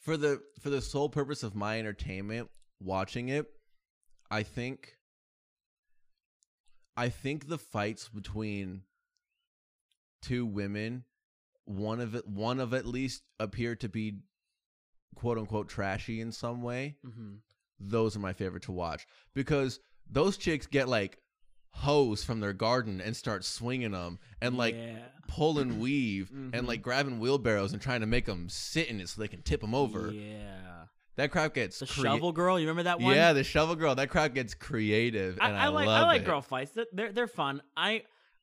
for 0.00 0.16
the 0.16 0.40
for 0.60 0.70
the 0.70 0.82
sole 0.82 1.08
purpose 1.08 1.44
of 1.44 1.54
my 1.54 1.78
entertainment 1.78 2.50
watching 2.80 3.28
it, 3.28 3.46
I 4.30 4.42
think 4.42 4.96
I 6.96 7.08
think 7.08 7.48
the 7.48 7.58
fights 7.58 8.08
between 8.08 8.82
two 10.22 10.44
women, 10.44 11.04
one 11.66 12.00
of 12.00 12.16
it 12.16 12.26
one 12.26 12.58
of 12.58 12.74
at 12.74 12.84
least 12.84 13.22
appear 13.38 13.76
to 13.76 13.88
be 13.88 14.18
quote 15.14 15.38
unquote 15.38 15.68
trashy 15.68 16.20
in 16.20 16.32
some 16.32 16.62
way. 16.62 16.96
mhm. 17.06 17.38
Those 17.78 18.14
are 18.16 18.20
my 18.20 18.32
favorite 18.34 18.64
to 18.64 18.72
watch 18.72 19.06
because 19.34 19.80
those 20.10 20.36
chicks 20.36 20.66
get 20.66 20.88
like 20.88 21.18
hose 21.72 22.24
from 22.24 22.40
their 22.40 22.52
garden 22.52 23.00
and 23.00 23.16
start 23.16 23.44
swinging 23.44 23.92
them 23.92 24.18
and 24.42 24.56
like 24.56 24.74
yeah. 24.74 24.98
pull 25.28 25.58
and 25.60 25.80
weave 25.80 26.30
Mhm. 26.34 26.50
and 26.54 26.66
like 26.66 26.82
grabbing 26.82 27.20
wheelbarrows 27.20 27.72
and 27.72 27.80
trying 27.80 28.00
to 28.00 28.06
make 28.06 28.26
them 28.26 28.48
sit 28.48 28.88
in 28.88 29.00
it 29.00 29.08
so 29.08 29.20
they 29.20 29.28
can 29.28 29.42
tip 29.42 29.60
them 29.60 29.74
over. 29.74 30.10
Yeah, 30.12 30.86
That 31.16 31.30
crap 31.30 31.54
gets 31.54 31.78
the 31.78 31.86
crea- 31.86 32.02
shovel 32.02 32.32
girl. 32.32 32.58
You 32.58 32.66
remember 32.66 32.82
that 32.84 33.00
one? 33.00 33.14
Yeah, 33.14 33.32
the 33.32 33.44
shovel 33.44 33.76
girl. 33.76 33.94
That 33.94 34.10
crap 34.10 34.34
gets 34.34 34.52
creative, 34.52 35.38
I, 35.40 35.50
I, 35.50 35.64
I 35.64 35.68
like 35.68 35.88
I 35.88 36.02
like 36.02 36.22
it. 36.22 36.26
girl 36.26 36.42
fights. 36.42 36.72
They're- 36.72 36.86
They're 36.92 37.12
they're 37.12 37.26
fun. 37.28 37.62
I 37.76 38.02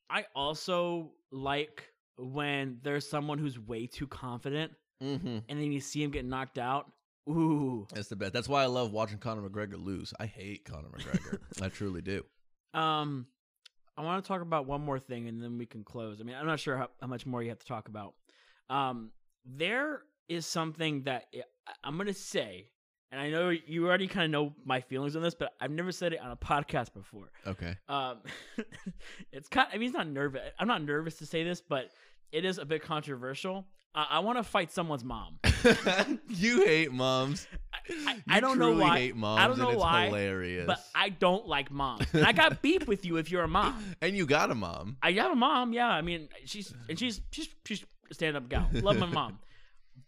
I 0.09 0.26
also 0.34 1.11
like 1.32 1.84
when 2.18 2.80
there's 2.82 3.07
someone 3.07 3.38
who's 3.39 3.59
way 3.59 3.86
too 3.88 4.07
confident 4.07 4.72
Mm-hmm. 5.04 5.38
and 5.48 5.60
then 5.60 5.72
you 5.72 5.80
see 5.80 6.02
him 6.02 6.12
get 6.12 6.26
knocked 6.26 6.58
out. 6.58 6.91
Ooh. 7.30 7.86
That's 7.93 8.08
the 8.08 8.16
best. 8.16 8.34
That's 8.34 8.48
why 8.48 8.64
I 8.64 8.68
love 8.68 8.91
watching 8.91 9.18
Conor 9.18 9.48
McGregor 9.48 9.84
lose. 9.84 10.14
I 10.20 10.26
hate 10.26 10.66
Conor 10.66 10.88
McGregor. 10.89 11.39
I 11.62 11.70
truly 11.70 12.02
do. 12.02 12.24
Um, 12.74 13.28
I 13.98 14.04
want 14.04 14.24
to 14.24 14.28
talk 14.28 14.41
about 14.41 14.66
one 14.66 14.82
more 14.82 15.00
thing, 15.00 15.28
and 15.28 15.41
then 15.41 15.58
we 15.58 15.66
can 15.66 15.84
close. 15.84 16.22
I 16.22 16.24
mean, 16.24 16.36
I'm 16.36 16.45
not 16.45 16.60
sure 16.60 16.78
how, 16.78 16.89
how 17.02 17.08
much 17.08 17.26
more 17.26 17.43
you 17.43 17.50
have 17.50 17.60
to 17.60 17.66
talk 17.66 17.89
about. 17.89 18.14
Um, 18.70 19.12
there 19.45 20.04
is 20.30 20.45
something 20.45 21.04
that 21.04 21.26
I'm 21.84 21.98
gonna 21.98 22.14
say, 22.14 22.70
and 23.12 23.22
I 23.22 23.30
know 23.30 23.49
you 23.49 23.88
already 23.88 24.08
kind 24.08 24.26
of 24.26 24.32
know 24.32 24.53
my 24.66 24.82
feelings 24.82 25.16
on 25.16 25.22
this, 25.22 25.34
but 25.36 25.53
I've 25.62 25.72
never 25.72 25.91
said 25.91 26.14
it 26.14 26.20
on 26.20 26.32
a 26.32 26.36
podcast 26.36 26.93
before. 26.93 27.32
Okay. 27.45 27.76
Um, 27.88 28.18
it's 29.32 29.47
kind. 29.47 29.68
I 29.74 29.78
mean, 29.78 29.88
it's 29.88 29.97
not 29.97 30.08
nervous. 30.08 30.41
I'm 30.60 30.68
not 30.68 30.84
nervous 30.84 31.16
to 31.20 31.26
say 31.26 31.43
this, 31.43 31.62
but 31.62 31.89
it 32.32 32.45
is 32.45 32.58
a 32.58 32.66
bit 32.66 32.82
controversial. 32.84 33.66
I, 33.95 34.08
I 34.12 34.20
want 34.20 34.38
to 34.38 34.43
fight 34.43 34.72
someone's 34.72 35.03
mom. 35.03 35.39
you 36.30 36.66
hate 36.66 36.91
moms. 36.91 37.47
I, 38.05 38.14
You 38.16 38.22
I 38.28 38.39
don't 38.41 38.60
know 38.60 38.74
why. 38.74 38.99
Hate 38.99 39.16
moms, 39.16 39.41
I 39.41 39.47
don't 39.47 39.58
know 39.58 39.78
why, 39.78 40.08
Hilarious. 40.08 40.68
but 40.68 40.80
I 40.93 41.10
don't 41.10 41.47
like 41.47 41.72
moms. 41.72 42.05
And 42.14 42.26
I 42.26 42.34
got 42.34 42.62
beef 42.62 42.88
with 42.88 43.05
you 43.05 43.18
if 43.18 43.32
you're 43.32 43.43
a 43.43 43.47
mom. 43.47 43.82
and 44.01 44.16
you 44.16 44.26
got 44.26 44.51
a 44.51 44.55
mom. 44.55 44.97
I 45.01 45.14
have 45.14 45.32
a 45.32 45.36
mom, 45.36 45.72
yeah. 45.74 45.88
I 45.88 46.01
mean, 46.01 46.28
she's 46.45 46.74
and 46.89 46.99
she's 46.99 47.22
she's 47.32 47.47
she's 47.66 47.86
a 48.12 48.14
stand 48.14 48.36
up 48.36 48.49
gal. 48.49 48.68
Love 48.74 48.97
my 48.97 49.05
mom, 49.05 49.39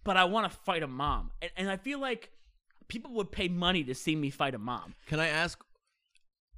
but 0.04 0.18
I 0.18 0.26
want 0.26 0.52
to 0.52 0.58
fight 0.60 0.84
a 0.84 0.88
mom, 0.88 1.32
and, 1.42 1.52
and 1.56 1.70
I 1.70 1.78
feel 1.78 2.00
like 2.00 2.30
people 2.90 3.14
would 3.14 3.32
pay 3.32 3.48
money 3.48 3.84
to 3.86 3.96
see 3.96 4.16
me 4.16 4.30
fight 4.30 4.54
a 4.54 4.60
mom. 4.60 4.94
Can 5.08 5.20
I 5.22 5.28
ask, 5.28 5.64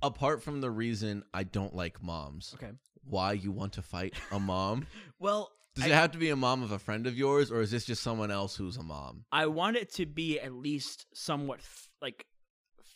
apart 0.02 0.42
from 0.42 0.62
the 0.62 0.72
reason 0.72 1.24
I 1.34 1.44
don't 1.44 1.76
like 1.76 2.02
moms, 2.02 2.54
Okay. 2.56 2.72
why 3.04 3.34
you 3.34 3.52
want 3.52 3.74
to 3.74 3.82
fight 3.82 4.14
a 4.32 4.40
mom? 4.40 4.88
Well, 5.20 5.52
Does 5.76 5.86
I, 5.86 5.90
it 5.90 5.94
have 5.94 6.12
to 6.14 6.18
be 6.18 6.30
a 6.30 6.36
mom 6.36 6.64
of 6.64 6.72
a 6.72 6.80
friend 6.80 7.06
of 7.06 7.16
yours, 7.16 7.52
or 7.52 7.62
is 7.62 7.70
this 7.70 7.86
just 7.86 8.02
someone 8.02 8.32
else 8.32 8.56
who's 8.56 8.78
a 8.78 8.84
mom? 8.84 9.26
I 9.32 9.46
want 9.46 9.78
it 9.78 9.94
to 9.94 10.06
be 10.08 10.40
at 10.40 10.52
least 10.54 11.06
somewhat 11.14 11.60
f- 11.60 11.90
like 12.02 12.26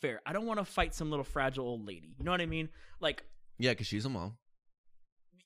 fair. 0.00 0.20
I 0.26 0.32
don't 0.32 0.44
want 0.46 0.58
to 0.58 0.64
fight 0.64 0.92
some 0.94 1.08
little 1.10 1.24
fragile 1.24 1.66
old 1.66 1.86
lady. 1.86 2.14
You 2.18 2.24
know 2.24 2.32
what 2.32 2.40
I 2.40 2.46
mean? 2.46 2.68
Like, 3.00 3.22
Yeah, 3.58 3.70
because 3.70 3.86
she's 3.86 4.04
a 4.04 4.08
mom. 4.10 4.36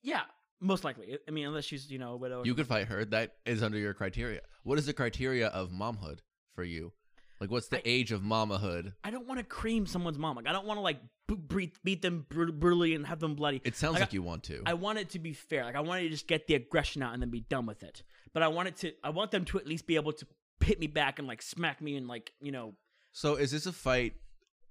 yeah, 0.02 0.22
most 0.60 0.84
likely. 0.84 1.18
I 1.28 1.30
mean, 1.30 1.46
unless 1.46 1.64
she's 1.66 1.90
you 1.90 1.98
know 1.98 2.12
a 2.12 2.16
widow. 2.16 2.44
You 2.44 2.54
could 2.54 2.66
fight 2.66 2.88
her. 2.88 3.04
That 3.04 3.34
is 3.44 3.62
under 3.62 3.78
your 3.78 3.92
criteria. 3.94 4.40
What 4.64 4.78
is 4.78 4.86
the 4.86 4.92
criteria 4.94 5.48
of 5.48 5.70
momhood 5.70 6.20
for 6.54 6.64
you? 6.64 6.92
Like, 7.40 7.50
what's 7.50 7.68
the 7.68 7.78
I- 7.78 7.82
age 7.84 8.12
of 8.12 8.22
mamahood? 8.22 8.92
I 9.02 9.10
don't 9.10 9.26
want 9.26 9.38
to 9.38 9.44
cream 9.44 9.86
someone's 9.86 10.18
mom. 10.18 10.36
Like, 10.36 10.46
I 10.46 10.52
don't 10.52 10.66
want 10.66 10.76
to 10.78 10.82
like 10.82 11.00
b- 11.26 11.36
beat 11.36 11.78
beat 11.82 12.02
them 12.02 12.26
brut- 12.28 12.58
brutally 12.60 12.94
and 12.94 13.06
have 13.06 13.18
them 13.20 13.34
bloody. 13.34 13.60
It 13.64 13.76
sounds 13.76 13.94
Like, 13.94 14.00
like, 14.02 14.12
you 14.12 14.22
want 14.22 14.42
to. 14.44 14.62
I 14.66 14.74
want 14.74 14.98
it 14.98 15.10
to 15.10 15.18
be 15.18 15.32
fair. 15.32 15.64
Like 15.64 15.76
I 15.76 15.80
want 15.80 16.02
to 16.02 16.08
just 16.08 16.26
get 16.26 16.46
the 16.46 16.54
aggression 16.54 17.02
out 17.02 17.14
and 17.14 17.22
then 17.22 17.30
be 17.30 17.40
done 17.40 17.66
with 17.66 17.82
it. 17.82 18.02
But 18.34 18.42
I 18.42 18.48
want 18.48 18.68
it 18.68 18.76
to. 18.78 18.92
I 19.02 19.10
want 19.10 19.30
them 19.30 19.44
to 19.46 19.58
at 19.58 19.66
least 19.66 19.86
be 19.86 19.96
able 19.96 20.12
to 20.12 20.26
hit 20.62 20.78
me 20.78 20.86
back 20.86 21.18
and 21.18 21.26
like 21.26 21.40
smack 21.40 21.80
me 21.80 21.96
and 21.96 22.06
like 22.06 22.32
you 22.40 22.52
know 22.52 22.74
so, 23.12 23.34
is 23.36 23.50
this 23.50 23.66
a 23.66 23.72
fight? 23.72 24.12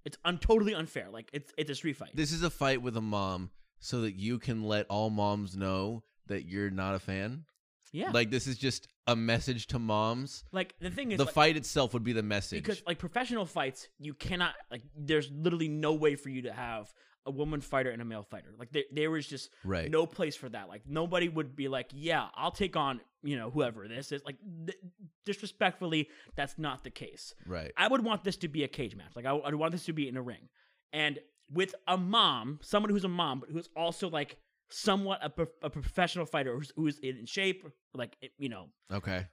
it's 0.06 0.18
un- 0.24 0.38
totally 0.38 0.74
unfair. 0.74 1.10
Like 1.12 1.30
it's 1.34 1.52
it's 1.58 1.70
a 1.72 1.76
street 1.76 1.98
fight. 1.98 2.12
This 2.16 2.32
is 2.32 2.42
a 2.44 2.50
fight 2.50 2.82
with 2.82 2.96
a 2.96 3.02
mom, 3.02 3.50
so 3.80 4.02
that 4.02 4.14
you 4.16 4.38
can 4.40 4.64
let 4.64 4.86
all 4.90 5.10
moms 5.10 5.58
know 5.58 6.04
that 6.28 6.46
you're 6.46 6.70
not 6.70 6.94
a 6.96 7.00
fan. 7.00 7.46
Yeah. 7.92 8.12
Like, 8.12 8.30
this 8.30 8.48
is 8.48 8.58
just 8.58 8.88
a 9.08 9.16
message 9.16 9.68
to 9.68 9.80
moms. 9.80 10.44
Like 10.52 10.76
the 10.80 10.90
thing 10.90 11.12
is, 11.12 11.18
The 11.18 11.26
like, 11.26 11.34
fight 11.34 11.58
itself 11.58 11.94
would 11.94 12.04
be 12.04 12.14
the 12.14 12.24
message. 12.24 12.64
because 12.64 12.84
like 12.86 13.00
professional 13.00 13.46
fights, 13.46 13.88
you 14.00 14.14
cannot 14.14 14.54
like. 14.72 14.84
There's 14.96 15.32
literally 15.32 15.68
no 15.68 15.94
way 15.94 16.16
for 16.16 16.30
you 16.30 16.44
to 16.44 16.54
have 16.54 16.94
a 17.26 17.32
woman 17.32 17.62
fighter 17.62 17.90
and 17.92 18.02
a 18.02 18.06
male 18.06 18.24
fighter. 18.24 18.54
Like 18.58 18.72
there, 18.72 18.84
there 18.92 19.12
was 19.12 19.28
just 19.28 19.50
right. 19.64 19.90
no 19.90 20.06
place 20.06 20.36
for 20.36 20.50
that. 20.50 20.68
Like 20.70 20.84
nobody 20.88 21.30
would 21.30 21.56
be 21.56 21.68
like, 21.68 21.90
yeah, 21.94 22.28
I'll 22.36 22.52
take 22.52 22.76
on 22.76 23.02
you 23.24 23.38
know 23.38 23.50
whoever 23.50 23.88
this 23.88 24.12
is. 24.12 24.24
Like 24.26 24.38
th- 24.66 24.78
disrespectfully, 25.26 26.10
that's 26.36 26.58
not 26.58 26.84
the 26.84 26.90
case. 26.90 27.34
Right. 27.46 27.72
I 27.78 27.88
would 27.88 28.04
want 28.04 28.24
this 28.24 28.38
to 28.38 28.48
be 28.48 28.64
a 28.64 28.68
cage 28.68 28.96
match. 28.96 29.12
Like 29.16 29.26
I, 29.26 29.34
would 29.34 29.56
want 29.56 29.72
this 29.72 29.86
to 29.86 29.94
be 29.94 30.08
in 30.08 30.18
a 30.18 30.22
ring, 30.22 30.50
and 30.94 31.20
with 31.52 31.74
a 31.88 31.98
mom, 31.98 32.60
someone 32.62 32.92
who's 32.92 33.04
a 33.04 33.10
mom, 33.10 33.40
but 33.40 33.50
who's 33.50 33.70
also 33.76 34.10
like 34.10 34.38
somewhat 34.70 35.20
a, 35.24 35.30
pro- 35.30 35.48
a 35.62 35.70
professional 35.70 36.26
fighter 36.26 36.56
who's, 36.56 36.72
who's 36.76 37.00
in 37.00 37.26
shape, 37.26 37.66
like 37.94 38.16
you 38.38 38.50
know. 38.50 38.68
Okay. 38.92 39.26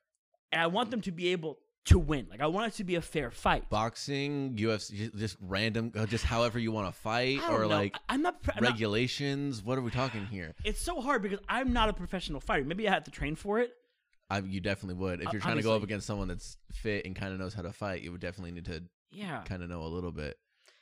And 0.53 0.63
I 0.63 0.67
want 0.69 0.91
them 0.91 1.01
to 1.03 1.11
be 1.13 1.29
able 1.29 1.59
to 1.87 1.99
win. 1.99 2.27
Like 2.31 2.41
I 2.41 2.47
want 2.47 2.73
it 2.73 2.77
to 2.79 2.85
be 2.85 2.95
a 2.97 3.01
fair 3.03 3.31
fight. 3.31 3.69
Boxing, 3.71 4.57
UFC, 4.57 5.15
just 5.17 5.37
random, 5.41 5.93
uh, 5.97 6.07
just 6.07 6.25
however 6.25 6.59
you 6.59 6.73
want 6.73 6.93
to 6.93 7.01
fight, 7.01 7.41
or 7.49 7.61
know. 7.63 7.69
like 7.69 7.97
I'm 8.09 8.23
not. 8.23 8.37
I'm 8.55 8.63
not- 8.63 8.73
regulations. 8.73 9.63
What 9.63 9.79
are 9.79 9.83
we 9.83 9.91
talking 9.91 10.27
here? 10.31 10.55
it's 10.65 10.81
so 10.81 11.01
hard 11.01 11.23
because 11.23 11.41
I'm 11.49 11.73
not 11.73 11.89
a 11.89 11.93
professional 11.93 12.41
fighter. 12.41 12.65
Maybe 12.65 12.89
I 12.89 12.93
have 12.93 13.05
to 13.05 13.11
train 13.11 13.35
for 13.37 13.59
it. 13.61 13.73
I, 14.29 14.39
you 14.41 14.61
definitely 14.61 15.01
would. 15.01 15.23
If 15.23 15.33
you're 15.33 15.41
trying 15.41 15.57
to 15.59 15.63
go 15.63 15.77
up 15.77 15.85
against 15.85 16.05
someone 16.07 16.27
that's 16.27 16.57
fit 16.73 17.07
and 17.07 17.15
kind 17.15 17.33
of 17.33 17.39
knows 17.39 17.55
how 17.55 17.63
to 17.63 17.73
fight, 17.73 18.03
you 18.03 18.11
would 18.11 18.21
definitely 18.21 18.51
need 18.51 18.65
to 18.65 18.83
Yeah. 19.13 19.43
kind 19.45 19.63
of 19.63 19.69
know 19.69 19.83
a 19.83 19.87
little 19.87 20.11
bit. 20.11 20.37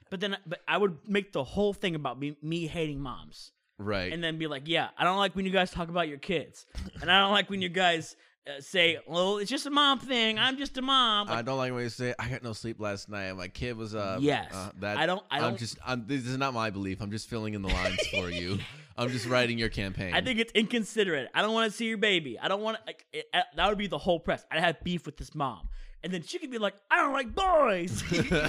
But 0.09 0.21
then, 0.21 0.39
but 0.47 0.61
I 0.67 0.79
would 0.79 0.97
make 1.07 1.33
the 1.33 1.45
whole 1.45 1.75
thing 1.75 1.95
about 1.95 2.19
me, 2.19 2.37
me 2.41 2.67
hating 2.67 3.01
moms, 3.01 3.53
Right. 3.79 4.13
and 4.13 4.23
then 4.23 4.39
be 4.39 4.47
like, 4.47 4.63
"Yeah, 4.67 4.89
I 4.97 5.05
don't 5.05 5.17
like 5.19 5.35
when 5.35 5.45
you 5.45 5.51
guys 5.51 5.71
talk 5.71 5.89
about 5.89 6.09
your 6.09 6.19
kids, 6.19 6.67
and 7.01 7.11
I 7.11 7.21
don't 7.21 7.33
like 7.33 7.51
when 7.51 7.61
you 7.61 7.69
guys 7.69 8.17
uh, 8.47 8.61
say, 8.61 8.99
well, 9.07 9.39
it's 9.39 9.51
just 9.51 9.67
a 9.67 9.71
mom 9.71 9.99
thing. 9.99 10.39
I'm 10.39 10.57
just 10.59 10.77
a 10.79 10.83
mom.' 10.83 11.29
I 11.29 11.43
don't 11.43 11.59
like 11.59 11.73
when 11.73 11.83
you 11.83 11.89
say 11.89 12.15
I 12.19 12.29
got 12.29 12.43
no 12.43 12.53
sleep 12.53 12.79
last 12.81 13.09
night. 13.09 13.33
My 13.33 13.49
kid 13.49 13.77
was 13.77 13.95
up. 13.95 14.21
Yes. 14.21 14.53
uh, 14.55 14.71
that 14.81 14.99
I 14.99 15.07
don't. 15.07 15.23
I 15.31 15.41
I'm 15.41 15.57
just. 15.57 15.79
I'm, 15.85 16.07
this 16.07 16.27
is 16.27 16.37
not 16.39 16.55
my 16.55 16.71
belief. 16.71 17.01
I'm 17.01 17.11
just 17.11 17.29
filling 17.29 17.55
in 17.55 17.63
the 17.63 17.69
lines 17.69 18.07
for 18.09 18.31
you. 18.31 18.59
I'm 18.97 19.11
just 19.11 19.27
writing 19.27 19.59
your 19.59 19.71
campaign. 19.71 20.15
I 20.15 20.21
think 20.21 20.39
it's 20.39 20.53
inconsiderate. 20.53 21.29
I 21.35 21.43
don't 21.43 21.53
want 21.53 21.71
to 21.71 21.77
see 21.77 21.87
your 21.87 21.99
baby. 21.99 22.39
I 22.39 22.47
don't 22.47 22.63
want 22.63 22.77
to. 22.77 22.83
Like 22.87 23.05
it, 23.13 23.27
uh, 23.35 23.41
that 23.57 23.69
would 23.69 23.79
be 23.79 23.89
the 23.89 23.99
whole 23.99 24.21
press. 24.21 24.45
I'd 24.53 24.61
have 24.61 24.85
beef 24.85 25.05
with 25.05 25.17
this 25.17 25.35
mom, 25.35 25.69
and 26.05 26.13
then 26.13 26.23
she 26.23 26.39
could 26.39 26.51
be 26.51 26.59
like, 26.59 26.75
"I 26.91 26.99
don't 26.99 27.13
like 27.13 27.35
boys." 27.35 28.05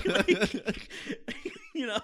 Like, 0.05 0.89
you 1.73 1.87
know, 1.87 1.99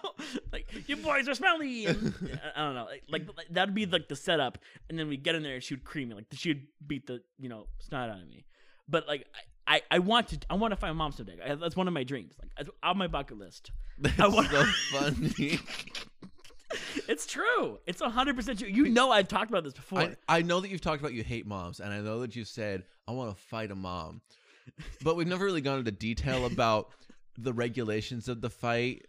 like 0.52 0.66
your 0.88 0.98
boys 0.98 1.28
are 1.28 1.36
smelly. 1.36 1.86
And, 1.86 2.14
I 2.56 2.62
don't 2.62 2.74
know. 2.74 2.88
Like, 3.10 3.28
like 3.38 3.48
that'd 3.52 3.76
be 3.76 3.86
like 3.86 4.08
the 4.08 4.16
setup, 4.16 4.58
and 4.90 4.98
then 4.98 5.08
we 5.10 5.18
get 5.18 5.36
in 5.36 5.44
there, 5.44 5.56
and 5.56 5.64
she 5.64 5.76
would 5.76 5.84
cream 5.84 6.10
me. 6.10 6.16
Like 6.16 6.26
she 6.32 6.50
would 6.50 6.64
beat 6.88 7.06
the 7.06 7.22
you 7.38 7.50
know 7.50 7.68
snot 7.80 8.10
out 8.10 8.22
of 8.22 8.28
me. 8.28 8.46
But 8.90 9.08
like. 9.08 9.28
I, 9.68 9.84
I 9.92 10.00
want 10.00 10.30
to 10.30 10.40
I 10.50 10.56
want 10.56 10.72
to 10.72 10.76
find 10.76 10.98
my 10.98 11.04
mom 11.06 11.12
someday. 11.12 11.38
I, 11.46 11.54
that's 11.54 11.76
one 11.76 11.88
of 11.88 11.94
my 11.94 12.04
dreams. 12.04 12.34
Like 12.58 12.68
on 12.82 12.98
my 12.98 13.06
bucket 13.06 13.38
list. 13.38 13.72
That's 14.00 14.20
I 14.20 14.28
want- 14.28 14.50
so 14.50 14.64
funny. 14.92 15.60
It's 17.08 17.26
true. 17.26 17.80
It's 17.86 18.02
hundred 18.02 18.36
percent 18.36 18.60
true. 18.60 18.68
You 18.68 18.90
know 18.90 19.12
I've 19.12 19.28
talked 19.28 19.50
about 19.50 19.64
this 19.64 19.74
before. 19.74 20.00
I, 20.00 20.16
I 20.28 20.42
know 20.42 20.60
that 20.62 20.70
you've 20.70 20.82
talked 20.82 21.00
about 21.02 21.14
you 21.14 21.24
hate 21.24 21.46
moms, 21.46 21.80
and 21.80 21.94
I 21.94 22.00
know 22.00 22.22
that 22.22 22.36
you've 22.36 22.48
said 22.48 22.84
I 23.08 23.12
want 23.12 23.36
to 23.36 23.42
fight 23.42 23.72
a 23.72 23.76
mom, 23.76 24.22
but 25.04 25.16
we've 25.16 25.28
never 25.28 25.46
really 25.46 25.62
gone 25.62 25.80
into 25.80 25.92
detail 25.92 26.46
about 26.46 26.90
the 27.38 27.54
regulations 27.54 28.28
of 28.28 28.42
the 28.42 28.50
fight 28.50 29.06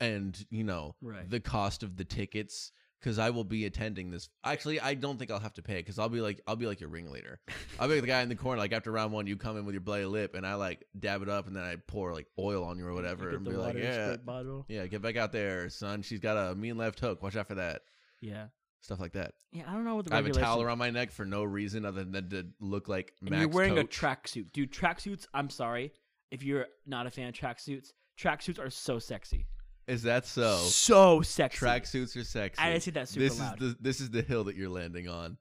and 0.00 0.46
you 0.50 0.64
know 0.64 0.94
Right. 1.02 1.28
the 1.28 1.40
cost 1.40 1.82
of 1.82 1.96
the 1.96 2.04
tickets 2.04 2.72
because 3.00 3.18
I 3.18 3.30
will 3.30 3.44
be 3.44 3.64
attending 3.64 4.10
this. 4.10 4.28
Actually, 4.42 4.80
I 4.80 4.94
don't 4.94 5.18
think 5.18 5.30
I'll 5.30 5.38
have 5.38 5.54
to 5.54 5.62
pay 5.62 5.76
because 5.76 5.98
I'll 6.00 6.08
be 6.08 6.20
like 6.20 6.40
I'll 6.48 6.56
be 6.56 6.66
like 6.66 6.80
your 6.80 6.88
ringleader. 6.90 7.38
I'll 7.78 7.86
be 7.88 7.94
like 7.94 8.00
the 8.02 8.08
guy 8.08 8.22
in 8.22 8.28
the 8.28 8.34
corner. 8.34 8.58
Like 8.58 8.72
after 8.72 8.90
round 8.90 9.12
one, 9.12 9.26
you 9.28 9.36
come 9.36 9.56
in 9.56 9.64
with 9.64 9.74
your 9.74 9.80
bloody 9.82 10.04
lip, 10.04 10.34
and 10.34 10.44
I 10.46 10.54
like 10.54 10.84
dab 10.98 11.22
it 11.22 11.28
up, 11.28 11.46
and 11.46 11.54
then 11.54 11.62
I 11.62 11.76
pour 11.86 12.12
like 12.12 12.26
oil 12.38 12.64
on 12.64 12.76
you 12.78 12.86
or 12.86 12.94
whatever, 12.94 13.28
and 13.30 13.44
be 13.44 13.52
like, 13.52 13.76
yeah, 13.76 14.16
bottle. 14.16 14.66
yeah, 14.68 14.86
get 14.86 15.00
back 15.02 15.16
out 15.16 15.30
there, 15.32 15.68
son. 15.70 16.02
She's 16.02 16.18
got 16.20 16.36
a 16.36 16.54
mean 16.56 16.76
left 16.76 16.98
hook. 16.98 17.22
Watch 17.22 17.36
out 17.36 17.46
for 17.46 17.54
that. 17.56 17.82
Yeah. 18.20 18.46
Stuff 18.80 19.00
like 19.00 19.12
that. 19.12 19.32
Yeah, 19.52 19.64
I 19.68 19.72
don't 19.72 19.84
know 19.84 19.96
what 19.96 20.06
the 20.06 20.12
I 20.14 20.16
have 20.16 20.26
a 20.26 20.32
towel 20.32 20.62
around 20.62 20.78
my 20.78 20.90
neck 20.90 21.10
for 21.10 21.24
no 21.24 21.42
reason 21.44 21.84
other 21.84 22.04
than 22.04 22.30
to 22.30 22.46
look 22.60 22.88
like 22.88 23.12
and 23.20 23.30
Max 23.30 23.40
you're 23.40 23.48
wearing 23.48 23.78
a 23.78 23.84
tracksuit, 23.84 24.52
dude. 24.52 24.72
Tracksuits. 24.72 25.26
I'm 25.34 25.50
sorry 25.50 25.92
if 26.30 26.42
you're 26.42 26.66
not 26.86 27.06
a 27.06 27.10
fan 27.10 27.28
of 27.28 27.34
tracksuits. 27.34 27.88
Tracksuits 28.20 28.58
are 28.58 28.70
so 28.70 28.98
sexy. 28.98 29.46
Is 29.88 30.02
that 30.02 30.26
so? 30.26 30.56
So 30.58 31.22
sexy. 31.22 31.64
Tracksuits 31.64 32.16
are 32.16 32.24
sexy. 32.24 32.62
I 32.62 32.70
didn't 32.70 32.82
say 32.84 32.90
that 32.92 33.08
super 33.08 33.20
this 33.24 33.38
loud. 33.40 33.60
is 33.62 33.74
the 33.74 33.76
this 33.80 34.00
is 34.00 34.10
the 34.10 34.22
hill 34.22 34.44
that 34.44 34.54
you're 34.54 34.68
landing 34.68 35.08
on. 35.08 35.38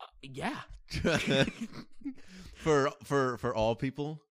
Uh, 0.00 0.04
yeah. 0.22 0.60
for 2.54 2.90
for 3.04 3.38
for 3.38 3.54
all 3.54 3.74
people, 3.74 4.22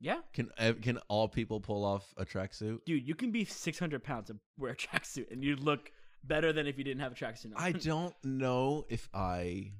Yeah. 0.00 0.20
can 0.32 0.50
ev- 0.58 0.80
can 0.80 0.98
all 1.08 1.28
people 1.28 1.60
pull 1.60 1.84
off 1.84 2.12
a 2.16 2.24
tracksuit? 2.24 2.84
Dude, 2.84 3.06
you 3.06 3.14
can 3.14 3.30
be 3.30 3.44
600 3.44 4.02
pounds 4.02 4.30
and 4.30 4.40
wear 4.58 4.72
a 4.72 4.76
tracksuit, 4.76 5.30
and 5.30 5.42
you 5.42 5.56
look 5.56 5.90
better 6.24 6.52
than 6.52 6.66
if 6.66 6.78
you 6.78 6.84
didn't 6.84 7.00
have 7.00 7.12
a 7.12 7.14
tracksuit. 7.14 7.54
on. 7.56 7.62
I 7.62 7.72
don't 7.90 8.14
know 8.24 8.84
if 8.88 9.08
I 9.14 9.72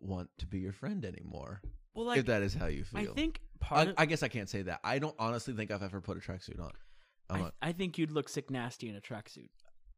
want 0.00 0.30
to 0.38 0.46
be 0.46 0.58
your 0.60 0.72
friend 0.72 1.04
anymore. 1.04 1.60
well, 1.94 2.06
like, 2.06 2.20
if 2.20 2.26
that 2.26 2.42
is 2.42 2.54
how 2.54 2.66
you 2.66 2.84
feel, 2.84 3.10
I 3.10 3.14
think 3.14 3.40
part 3.60 3.88
I, 3.88 3.90
of, 3.90 3.94
I 3.98 4.06
guess 4.06 4.22
I 4.22 4.28
can't 4.28 4.48
say 4.48 4.62
that. 4.62 4.80
I 4.84 4.98
don't 4.98 5.16
honestly 5.18 5.54
think 5.54 5.70
I've 5.70 5.82
ever 5.82 6.00
put 6.00 6.16
a 6.16 6.20
tracksuit 6.20 6.60
on. 6.60 6.72
I, 7.30 7.38
not, 7.38 7.54
I 7.60 7.72
think 7.72 7.98
you'd 7.98 8.10
look 8.12 8.28
sick 8.28 8.50
nasty 8.50 8.88
in 8.88 8.96
a 8.96 9.00
tracksuit. 9.00 9.48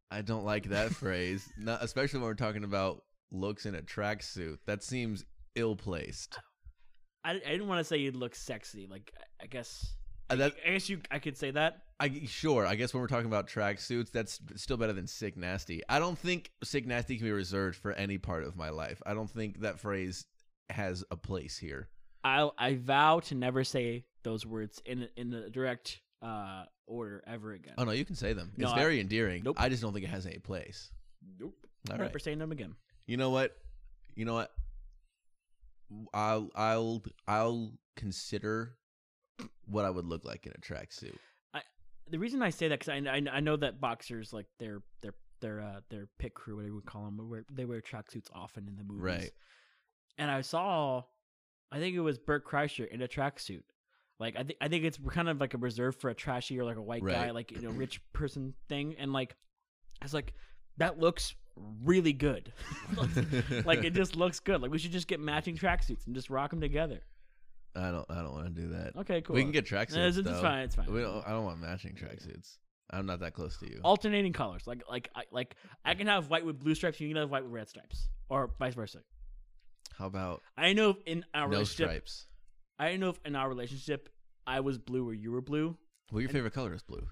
I 0.09 0.21
don't 0.21 0.43
like 0.43 0.69
that 0.69 0.91
phrase, 0.95 1.47
not, 1.57 1.83
especially 1.83 2.19
when 2.19 2.27
we're 2.27 2.33
talking 2.33 2.63
about 2.63 3.03
looks 3.31 3.65
in 3.65 3.75
a 3.75 3.81
tracksuit. 3.81 4.57
That 4.65 4.83
seems 4.83 5.23
ill 5.55 5.75
placed. 5.75 6.37
I, 7.23 7.31
I 7.31 7.37
didn't 7.39 7.67
want 7.67 7.79
to 7.79 7.83
say 7.83 7.97
you'd 7.97 8.15
look 8.15 8.35
sexy. 8.35 8.87
Like, 8.89 9.11
I- 9.17 9.43
I 9.43 9.47
guess. 9.47 9.95
Uh, 10.29 10.35
that 10.35 10.53
I 10.67 10.71
guess 10.73 10.87
you. 10.89 10.99
I 11.09 11.17
could 11.19 11.35
say 11.35 11.49
that. 11.51 11.81
I 12.01 12.21
sure. 12.25 12.65
I 12.65 12.75
guess 12.75 12.93
when 12.93 13.01
we're 13.01 13.07
talking 13.07 13.27
about 13.27 13.47
tracksuits, 13.47 14.11
that's 14.11 14.39
still 14.55 14.77
better 14.77 14.93
than 14.93 15.05
sick 15.07 15.37
nasty. 15.37 15.81
I 15.87 15.99
don't 15.99 16.17
think 16.17 16.51
sick 16.63 16.87
nasty 16.87 17.17
can 17.17 17.25
be 17.27 17.31
reserved 17.31 17.77
for 17.77 17.91
any 17.93 18.17
part 18.17 18.43
of 18.43 18.55
my 18.55 18.69
life. 18.69 19.01
I 19.05 19.13
don't 19.13 19.29
think 19.29 19.61
that 19.61 19.79
phrase 19.79 20.25
has 20.69 21.03
a 21.11 21.15
place 21.15 21.57
here. 21.57 21.89
I 22.23 22.49
I 22.57 22.75
vow 22.75 23.19
to 23.21 23.35
never 23.35 23.63
say 23.63 24.05
those 24.23 24.45
words 24.45 24.81
in 24.85 25.07
in 25.15 25.29
the 25.29 25.49
direct 25.49 26.01
uh 26.21 26.63
order 26.87 27.23
ever 27.27 27.53
again. 27.53 27.75
Oh 27.77 27.83
no, 27.83 27.91
you 27.91 28.05
can 28.05 28.15
say 28.15 28.33
them. 28.33 28.51
No, 28.57 28.67
it's 28.67 28.73
I- 28.73 28.79
very 28.79 28.99
endearing. 28.99 29.43
Nope. 29.45 29.57
I 29.59 29.69
just 29.69 29.81
don't 29.81 29.93
think 29.93 30.05
it 30.05 30.09
has 30.09 30.25
any 30.25 30.39
place. 30.39 30.91
Nope. 31.39 31.53
All 31.89 31.97
Never 31.97 32.09
right. 32.09 32.21
saying 32.21 32.39
them 32.39 32.51
again. 32.51 32.75
You 33.05 33.17
know 33.17 33.29
what? 33.29 33.55
You 34.15 34.25
know 34.25 34.33
what? 34.33 34.51
I'll 36.13 36.49
I'll 36.55 37.03
I'll 37.27 37.73
consider 37.95 38.75
what 39.65 39.85
I 39.85 39.89
would 39.89 40.05
look 40.05 40.25
like 40.25 40.45
in 40.45 40.53
a 40.55 40.61
tracksuit. 40.61 41.15
The 42.11 42.19
reason 42.19 42.41
I 42.41 42.49
say 42.49 42.67
that 42.67 42.79
because 42.79 42.89
I, 42.89 42.97
I 43.09 43.37
I 43.37 43.39
know 43.39 43.55
that 43.57 43.81
boxers 43.81 44.33
like 44.33 44.45
their 44.59 44.81
their 45.01 45.13
their 45.39 45.61
uh 45.61 45.79
their 45.89 46.07
pit 46.19 46.33
crew 46.33 46.57
whatever 46.57 46.75
we 46.75 46.81
call 46.81 47.05
them 47.05 47.29
wear, 47.29 47.45
they 47.51 47.65
wear 47.65 47.81
tracksuits 47.81 48.27
often 48.33 48.67
in 48.67 48.77
the 48.77 48.83
movies. 48.83 49.03
Right. 49.03 49.31
And 50.17 50.29
I 50.29 50.41
saw, 50.41 51.03
I 51.71 51.79
think 51.79 51.95
it 51.95 52.01
was 52.01 52.19
Bert 52.19 52.45
Kreischer 52.45 52.87
in 52.87 53.01
a 53.01 53.07
tracksuit. 53.07 53.63
Like 54.19 54.35
I 54.35 54.43
think 54.43 54.57
I 54.61 54.67
think 54.67 54.83
it's 54.83 54.99
kind 55.09 55.29
of 55.29 55.41
like 55.41 55.53
a 55.55 55.57
reserve 55.57 55.95
for 55.95 56.09
a 56.09 56.13
trashy 56.13 56.59
or 56.59 56.63
like 56.63 56.77
a 56.77 56.81
white 56.81 57.03
guy, 57.03 57.31
like 57.31 57.51
you 57.51 57.61
know, 57.61 57.71
rich 57.71 57.99
person 58.13 58.53
thing. 58.69 58.95
And 58.99 59.11
like, 59.11 59.35
I 60.01 60.05
was 60.05 60.13
like, 60.13 60.33
that 60.77 60.99
looks 60.99 61.33
really 61.83 62.13
good. 62.13 62.53
like 63.65 63.83
it 63.83 63.93
just 63.93 64.15
looks 64.15 64.39
good. 64.39 64.61
Like 64.61 64.69
we 64.69 64.77
should 64.77 64.91
just 64.91 65.07
get 65.07 65.19
matching 65.19 65.57
tracksuits 65.57 66.05
and 66.05 66.15
just 66.15 66.29
rock 66.29 66.51
them 66.51 66.61
together. 66.61 67.01
I 67.75 67.91
don't 67.91 68.05
I 68.09 68.15
don't 68.21 68.33
want 68.33 68.53
to 68.53 68.61
do 68.61 68.69
that. 68.69 68.95
Okay, 68.97 69.21
cool. 69.21 69.35
We 69.35 69.43
can 69.43 69.51
get 69.51 69.65
tracksuits. 69.65 69.95
No, 69.95 70.07
it's, 70.07 70.17
it's 70.17 70.29
though. 70.29 70.41
fine. 70.41 70.59
It's 70.63 70.75
fine. 70.75 70.91
We 70.91 71.01
don't, 71.01 71.25
I 71.25 71.31
don't 71.31 71.45
want 71.45 71.59
matching 71.59 71.93
tracksuits. 71.93 72.57
I'm 72.89 73.05
not 73.05 73.21
that 73.21 73.33
close 73.33 73.57
to 73.59 73.69
you. 73.69 73.79
Alternating 73.83 74.33
colors, 74.33 74.63
like 74.67 74.83
like 74.89 75.09
I, 75.15 75.23
like 75.31 75.55
I 75.85 75.93
can 75.93 76.07
have 76.07 76.29
white 76.29 76.45
with 76.45 76.59
blue 76.59 76.75
stripes. 76.75 76.99
You 76.99 77.07
can 77.07 77.17
have 77.17 77.29
white 77.29 77.43
with 77.43 77.51
red 77.53 77.69
stripes, 77.69 78.09
or 78.29 78.49
vice 78.59 78.73
versa. 78.73 78.99
How 79.97 80.07
about 80.07 80.41
I 80.57 80.73
know 80.73 80.89
if 80.91 80.97
in 81.05 81.23
our 81.33 81.47
no 81.47 81.51
relationship, 81.59 81.87
stripes? 81.87 82.25
I 82.79 82.89
don't 82.89 82.99
know 82.99 83.09
if 83.09 83.19
in 83.25 83.35
our 83.35 83.47
relationship 83.47 84.09
I 84.45 84.59
was 84.59 84.77
blue 84.77 85.07
or 85.07 85.13
you 85.13 85.31
were 85.31 85.41
blue. 85.41 85.77
Well, 86.11 86.19
your 86.21 86.27
And- 86.29 86.35
favorite 86.35 86.53
color 86.53 86.73
is 86.73 86.81
blue. 86.83 87.07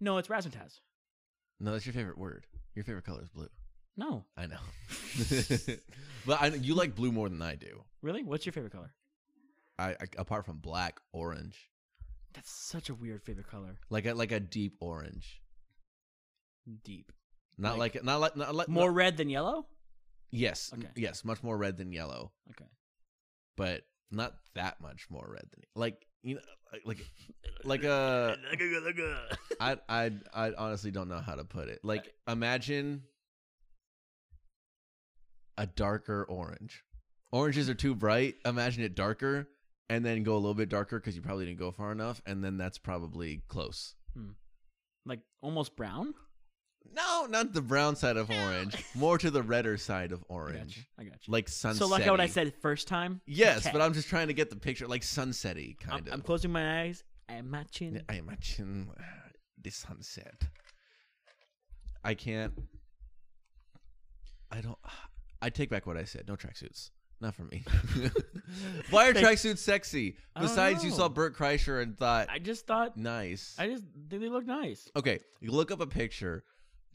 No, 0.00 0.18
it's 0.18 0.28
razzmatazz. 0.28 0.80
No, 1.58 1.72
that's 1.72 1.86
your 1.86 1.94
favorite 1.94 2.18
word. 2.18 2.46
Your 2.74 2.84
favorite 2.84 3.04
color 3.04 3.22
is 3.22 3.28
blue. 3.30 3.48
No, 3.96 4.24
I 4.36 4.46
know. 4.46 4.58
but 6.26 6.42
I, 6.42 6.46
you 6.48 6.74
like 6.74 6.94
blue 6.94 7.12
more 7.12 7.28
than 7.28 7.40
I 7.42 7.54
do. 7.54 7.84
really. 8.02 8.22
What's 8.22 8.44
your 8.44 8.52
favorite 8.52 8.72
color? 8.72 8.92
I, 9.78 9.90
I 9.90 9.96
apart 10.18 10.46
from 10.46 10.58
black, 10.58 11.00
orange, 11.12 11.68
That's 12.34 12.50
such 12.50 12.88
a 12.90 12.94
weird 12.94 13.22
favorite 13.22 13.48
color. 13.48 13.78
like 13.90 14.06
a 14.06 14.14
like 14.14 14.32
a 14.32 14.40
deep 14.40 14.76
orange. 14.80 15.40
Deep. 16.84 17.12
Not 17.58 17.78
like, 17.78 18.02
not 18.02 18.20
like 18.20 18.36
not 18.36 18.54
like 18.54 18.68
More 18.68 18.88
not- 18.88 18.96
red 18.96 19.16
than 19.16 19.28
yellow. 19.30 19.66
yes, 20.30 20.70
Okay. 20.74 20.88
yes, 20.96 21.24
much 21.24 21.42
more 21.42 21.56
red 21.56 21.76
than 21.76 21.92
yellow, 21.92 22.32
Okay. 22.50 22.68
but 23.56 23.82
not 24.10 24.34
that 24.54 24.80
much 24.80 25.06
more 25.10 25.26
red 25.28 25.44
than 25.50 25.62
like 25.74 26.06
you 26.22 26.36
know 26.36 26.40
like 26.86 26.98
like 27.64 27.82
a 27.84 28.36
I 29.60 29.76
I 29.88 30.10
I 30.32 30.52
honestly 30.56 30.90
don't 30.90 31.08
know 31.08 31.18
how 31.20 31.34
to 31.34 31.44
put 31.44 31.68
it. 31.68 31.80
Like 31.84 32.12
imagine 32.28 33.02
a 35.56 35.66
darker 35.66 36.24
orange. 36.24 36.82
Oranges 37.32 37.68
are 37.68 37.74
too 37.74 37.94
bright. 37.94 38.36
Imagine 38.44 38.84
it 38.84 38.94
darker 38.94 39.48
and 39.88 40.04
then 40.04 40.22
go 40.22 40.34
a 40.34 40.36
little 40.38 40.54
bit 40.54 40.68
darker 40.68 40.98
cuz 41.00 41.14
you 41.16 41.22
probably 41.22 41.44
didn't 41.46 41.58
go 41.58 41.70
far 41.72 41.92
enough 41.92 42.22
and 42.26 42.42
then 42.44 42.56
that's 42.56 42.78
probably 42.78 43.42
close. 43.48 43.94
like 45.06 45.20
almost 45.42 45.76
brown. 45.76 46.14
No, 46.94 47.26
not 47.26 47.52
the 47.52 47.62
brown 47.62 47.96
side 47.96 48.16
of 48.16 48.30
orange. 48.30 48.84
More 48.94 49.16
to 49.18 49.30
the 49.30 49.42
redder 49.42 49.76
side 49.78 50.12
of 50.12 50.20
I 50.20 50.22
got 50.28 50.34
orange. 50.34 50.76
you. 50.76 50.82
I 50.98 51.04
got 51.04 51.26
you. 51.26 51.32
Like 51.32 51.48
sunset. 51.48 51.78
so 51.78 51.86
like 51.86 52.06
what 52.06 52.20
I 52.20 52.26
said 52.26 52.54
first 52.60 52.88
time. 52.88 53.20
Yes, 53.26 53.60
Okay. 53.66 53.72
but 53.72 53.80
I'm 53.82 53.92
just 53.94 54.08
trying 54.08 54.28
to 54.28 54.34
get 54.34 54.50
the 54.50 54.56
picture 54.56 54.86
like 54.86 55.02
sunsetty 55.02 55.76
I'm, 55.84 55.88
kind 55.90 56.08
I'm 56.12 56.20
closing 56.20 56.52
my 56.52 56.82
eyes. 56.82 57.02
I'm 57.28 57.50
matching. 57.50 58.02
I 58.08 58.14
imagine 58.16 58.90
uh, 58.98 59.02
the 59.60 59.70
sunset. 59.70 60.42
I 62.04 62.14
can't. 62.14 62.52
I 64.50 64.60
don't. 64.60 64.78
I 65.40 65.50
take 65.50 65.70
back 65.70 65.86
what 65.86 65.96
I 65.96 66.04
said. 66.04 66.28
No 66.28 66.36
tracksuits. 66.36 66.90
Not 67.24 67.34
for 67.34 67.44
me. 67.44 67.64
Why 68.90 69.08
are 69.08 69.14
tracksuits 69.14 69.56
sexy? 69.56 70.18
I 70.36 70.40
don't 70.40 70.50
Besides, 70.50 70.84
you 70.84 70.90
saw. 70.90 71.08
Bert 71.08 71.34
Kreischer 71.34 71.82
and 71.82 71.96
thought, 71.96 72.28
I 72.30 72.38
just 72.38 72.66
thought. 72.66 72.98
nice. 72.98 73.56
I 73.58 73.66
just 73.66 73.84
think 74.10 74.20
they 74.20 74.28
look 74.28 74.44
nice. 74.44 74.90
okay, 74.94 75.20
you 75.40 75.50
look 75.50 75.70
up 75.70 75.80
a 75.80 75.86
picture. 75.86 76.44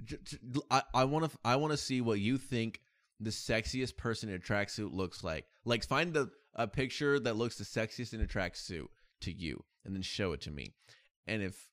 J- 0.04 0.18
j- 0.24 0.62
I, 0.70 0.84
I 0.94 1.06
want 1.06 1.32
to. 1.32 1.38
I 1.44 1.56
want 1.56 1.72
to 1.72 1.78
see 1.78 2.00
what 2.02 2.20
you 2.20 2.38
think 2.38 2.80
the 3.20 3.32
sexiest 3.32 3.98
person 3.98 4.30
in 4.30 4.36
a 4.36 4.40
tracksuit 4.40 4.94
looks 4.94 5.24
like. 5.24 5.46
Like, 5.66 5.84
find 5.84 6.14
the 6.14 6.30
a 6.54 6.68
picture 6.68 7.20
that 7.20 7.36
looks 7.36 7.58
the 7.58 7.64
sexiest 7.64 8.14
in 8.14 8.22
a 8.22 8.26
tracksuit 8.26 8.86
to 9.22 9.32
you, 9.32 9.64
and 9.84 9.96
then 9.96 10.04
show 10.04 10.34
it 10.34 10.42
to 10.42 10.52
me. 10.52 10.76
And 11.26 11.42
if 11.42 11.70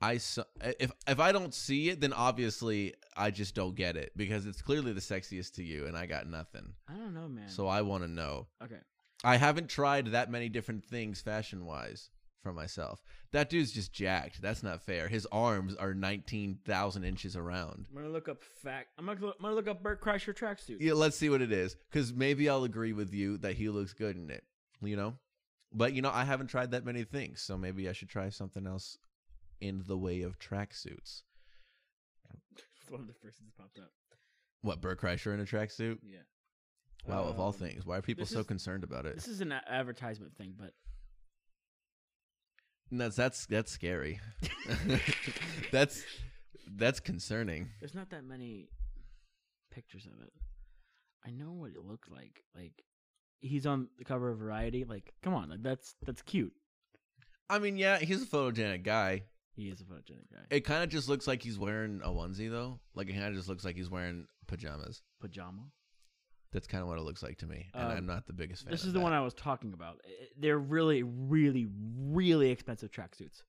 I 0.00 0.18
saw, 0.18 0.42
eh, 0.60 0.72
if 0.78 0.92
if 1.08 1.20
I 1.20 1.32
don't 1.32 1.54
see 1.54 1.88
it, 1.88 2.00
then 2.00 2.12
obviously 2.12 2.94
I 3.16 3.30
just 3.30 3.54
don't 3.54 3.74
get 3.74 3.96
it 3.96 4.12
because 4.16 4.46
it's 4.46 4.60
clearly 4.60 4.92
the 4.92 5.00
sexiest 5.00 5.54
to 5.54 5.64
you, 5.64 5.86
and 5.86 5.96
I 5.96 6.06
got 6.06 6.26
nothing. 6.26 6.74
I 6.88 6.94
don't 6.94 7.14
know, 7.14 7.28
man. 7.28 7.48
So 7.48 7.66
I 7.66 7.82
want 7.82 8.02
to 8.02 8.08
know. 8.08 8.46
okay. 8.62 8.80
I 9.24 9.36
haven't 9.36 9.70
tried 9.70 10.08
that 10.08 10.30
many 10.30 10.50
different 10.50 10.84
things 10.84 11.22
fashion 11.22 11.64
wise 11.64 12.10
for 12.42 12.52
myself. 12.52 13.02
That 13.32 13.48
dude's 13.48 13.72
just 13.72 13.92
jacked. 13.92 14.42
That's 14.42 14.62
not 14.62 14.82
fair. 14.82 15.08
His 15.08 15.26
arms 15.32 15.74
are 15.74 15.94
nineteen 15.94 16.58
thousand 16.66 17.04
inches 17.04 17.34
around. 17.34 17.86
I'm 17.88 17.96
gonna 17.96 18.12
look 18.12 18.28
up 18.28 18.44
fact. 18.44 18.88
I'm 18.98 19.06
gonna, 19.06 19.18
I'm 19.26 19.32
gonna 19.40 19.54
look 19.54 19.68
up 19.68 19.82
Bert 19.82 20.02
Kreischer 20.02 20.34
tracksuit. 20.36 20.76
Yeah, 20.78 20.92
let's 20.92 21.16
see 21.16 21.30
what 21.30 21.40
it 21.40 21.52
is, 21.52 21.74
because 21.90 22.12
maybe 22.12 22.48
I'll 22.50 22.64
agree 22.64 22.92
with 22.92 23.14
you 23.14 23.38
that 23.38 23.54
he 23.54 23.70
looks 23.70 23.94
good 23.94 24.16
in 24.16 24.30
it. 24.30 24.44
You 24.82 24.96
know, 24.96 25.14
but 25.72 25.94
you 25.94 26.02
know 26.02 26.10
I 26.12 26.24
haven't 26.24 26.48
tried 26.48 26.72
that 26.72 26.84
many 26.84 27.04
things, 27.04 27.40
so 27.40 27.56
maybe 27.56 27.88
I 27.88 27.92
should 27.92 28.10
try 28.10 28.28
something 28.28 28.66
else 28.66 28.98
in 29.60 29.82
the 29.86 29.96
way 29.96 30.22
of 30.22 30.38
tracksuits. 30.38 31.22
One 32.88 33.00
of 33.00 33.06
the 33.08 33.14
first 33.14 33.38
things 33.38 33.50
that 33.56 33.62
popped 33.62 33.78
up. 33.78 33.90
What 34.62 34.80
Bert 34.80 35.00
Kreischer 35.00 35.34
in 35.34 35.40
a 35.40 35.44
tracksuit? 35.44 35.98
Yeah. 36.02 36.18
Wow, 37.06 37.24
of 37.24 37.38
all 37.38 37.48
Um, 37.48 37.52
things, 37.54 37.84
why 37.86 37.98
are 37.98 38.02
people 38.02 38.26
so 38.26 38.40
is- 38.40 38.46
concerned 38.46 38.82
about 38.84 39.06
it? 39.06 39.14
This 39.16 39.28
is 39.28 39.40
an 39.40 39.52
a- 39.52 39.62
advertisement 39.68 40.36
thing, 40.36 40.54
but 40.58 40.72
That's 42.90 43.16
that's 43.16 43.46
that's 43.46 43.72
scary. 43.72 44.20
that's 45.72 46.04
that's 46.68 47.00
concerning. 47.00 47.68
there's 47.80 47.94
not 47.94 48.10
that 48.10 48.24
many 48.24 48.68
pictures 49.72 50.06
of 50.06 50.20
it. 50.24 50.32
I 51.26 51.30
know 51.32 51.52
what 51.52 51.72
it 51.72 51.84
looked 51.84 52.10
like. 52.10 52.44
Like 52.54 52.84
he's 53.40 53.66
on 53.66 53.88
the 53.98 54.04
cover 54.04 54.30
of 54.30 54.38
Variety. 54.38 54.84
Like, 54.84 55.12
come 55.22 55.34
on, 55.34 55.50
like 55.50 55.62
that's 55.62 55.94
that's 56.04 56.22
cute. 56.22 56.52
I 57.50 57.58
mean, 57.58 57.76
yeah, 57.76 57.98
he's 57.98 58.22
a 58.22 58.26
photogenic 58.26 58.82
guy. 58.84 59.24
He 59.56 59.68
is 59.70 59.80
a 59.80 59.84
photogenic 59.84 60.30
guy. 60.30 60.42
It 60.50 60.60
kind 60.60 60.84
of 60.84 60.90
just 60.90 61.08
looks 61.08 61.26
like 61.26 61.42
he's 61.42 61.58
wearing 61.58 62.00
a 62.04 62.08
onesie 62.08 62.50
though. 62.50 62.78
Like 62.94 63.08
it 63.08 63.14
kind 63.14 63.26
of 63.28 63.34
just 63.34 63.48
looks 63.48 63.64
like 63.64 63.74
he's 63.76 63.88
wearing 63.90 64.26
pajamas. 64.46 65.02
Pajama. 65.20 65.62
That's 66.52 66.66
kind 66.66 66.82
of 66.82 66.88
what 66.88 66.98
it 66.98 67.02
looks 67.02 67.22
like 67.22 67.38
to 67.38 67.46
me, 67.46 67.66
and 67.74 67.90
Um, 67.90 67.96
I'm 67.98 68.06
not 68.06 68.26
the 68.26 68.32
biggest 68.32 68.62
fan. 68.64 68.70
This 68.70 68.82
of 68.82 68.88
is 68.88 68.92
the 68.92 68.98
that. 69.00 69.02
one 69.02 69.12
I 69.12 69.20
was 69.20 69.34
talking 69.34 69.72
about. 69.72 70.00
I- 70.06 70.28
They're 70.38 70.58
really, 70.58 71.02
really, 71.02 71.66
really 71.98 72.50
expensive 72.50 72.90
tracksuits. 72.90 73.42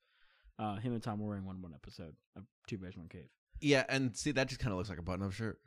Uh, 0.58 0.78
him 0.78 0.94
and 0.94 1.04
Tom 1.04 1.20
were 1.20 1.28
wearing 1.28 1.46
one 1.46 1.62
one 1.62 1.74
episode 1.74 2.16
of 2.36 2.44
Two 2.68 2.78
Bears 2.80 2.98
One 2.98 3.08
Cave. 3.08 3.30
Yeah, 3.62 3.86
and 3.90 4.16
see 4.18 4.32
that 4.32 4.48
just 4.48 4.60
kind 4.60 4.72
of 4.72 4.78
looks 4.78 4.90
like 4.90 4.98
a 5.00 5.04
button-up 5.04 5.32
shirt. 5.32 5.60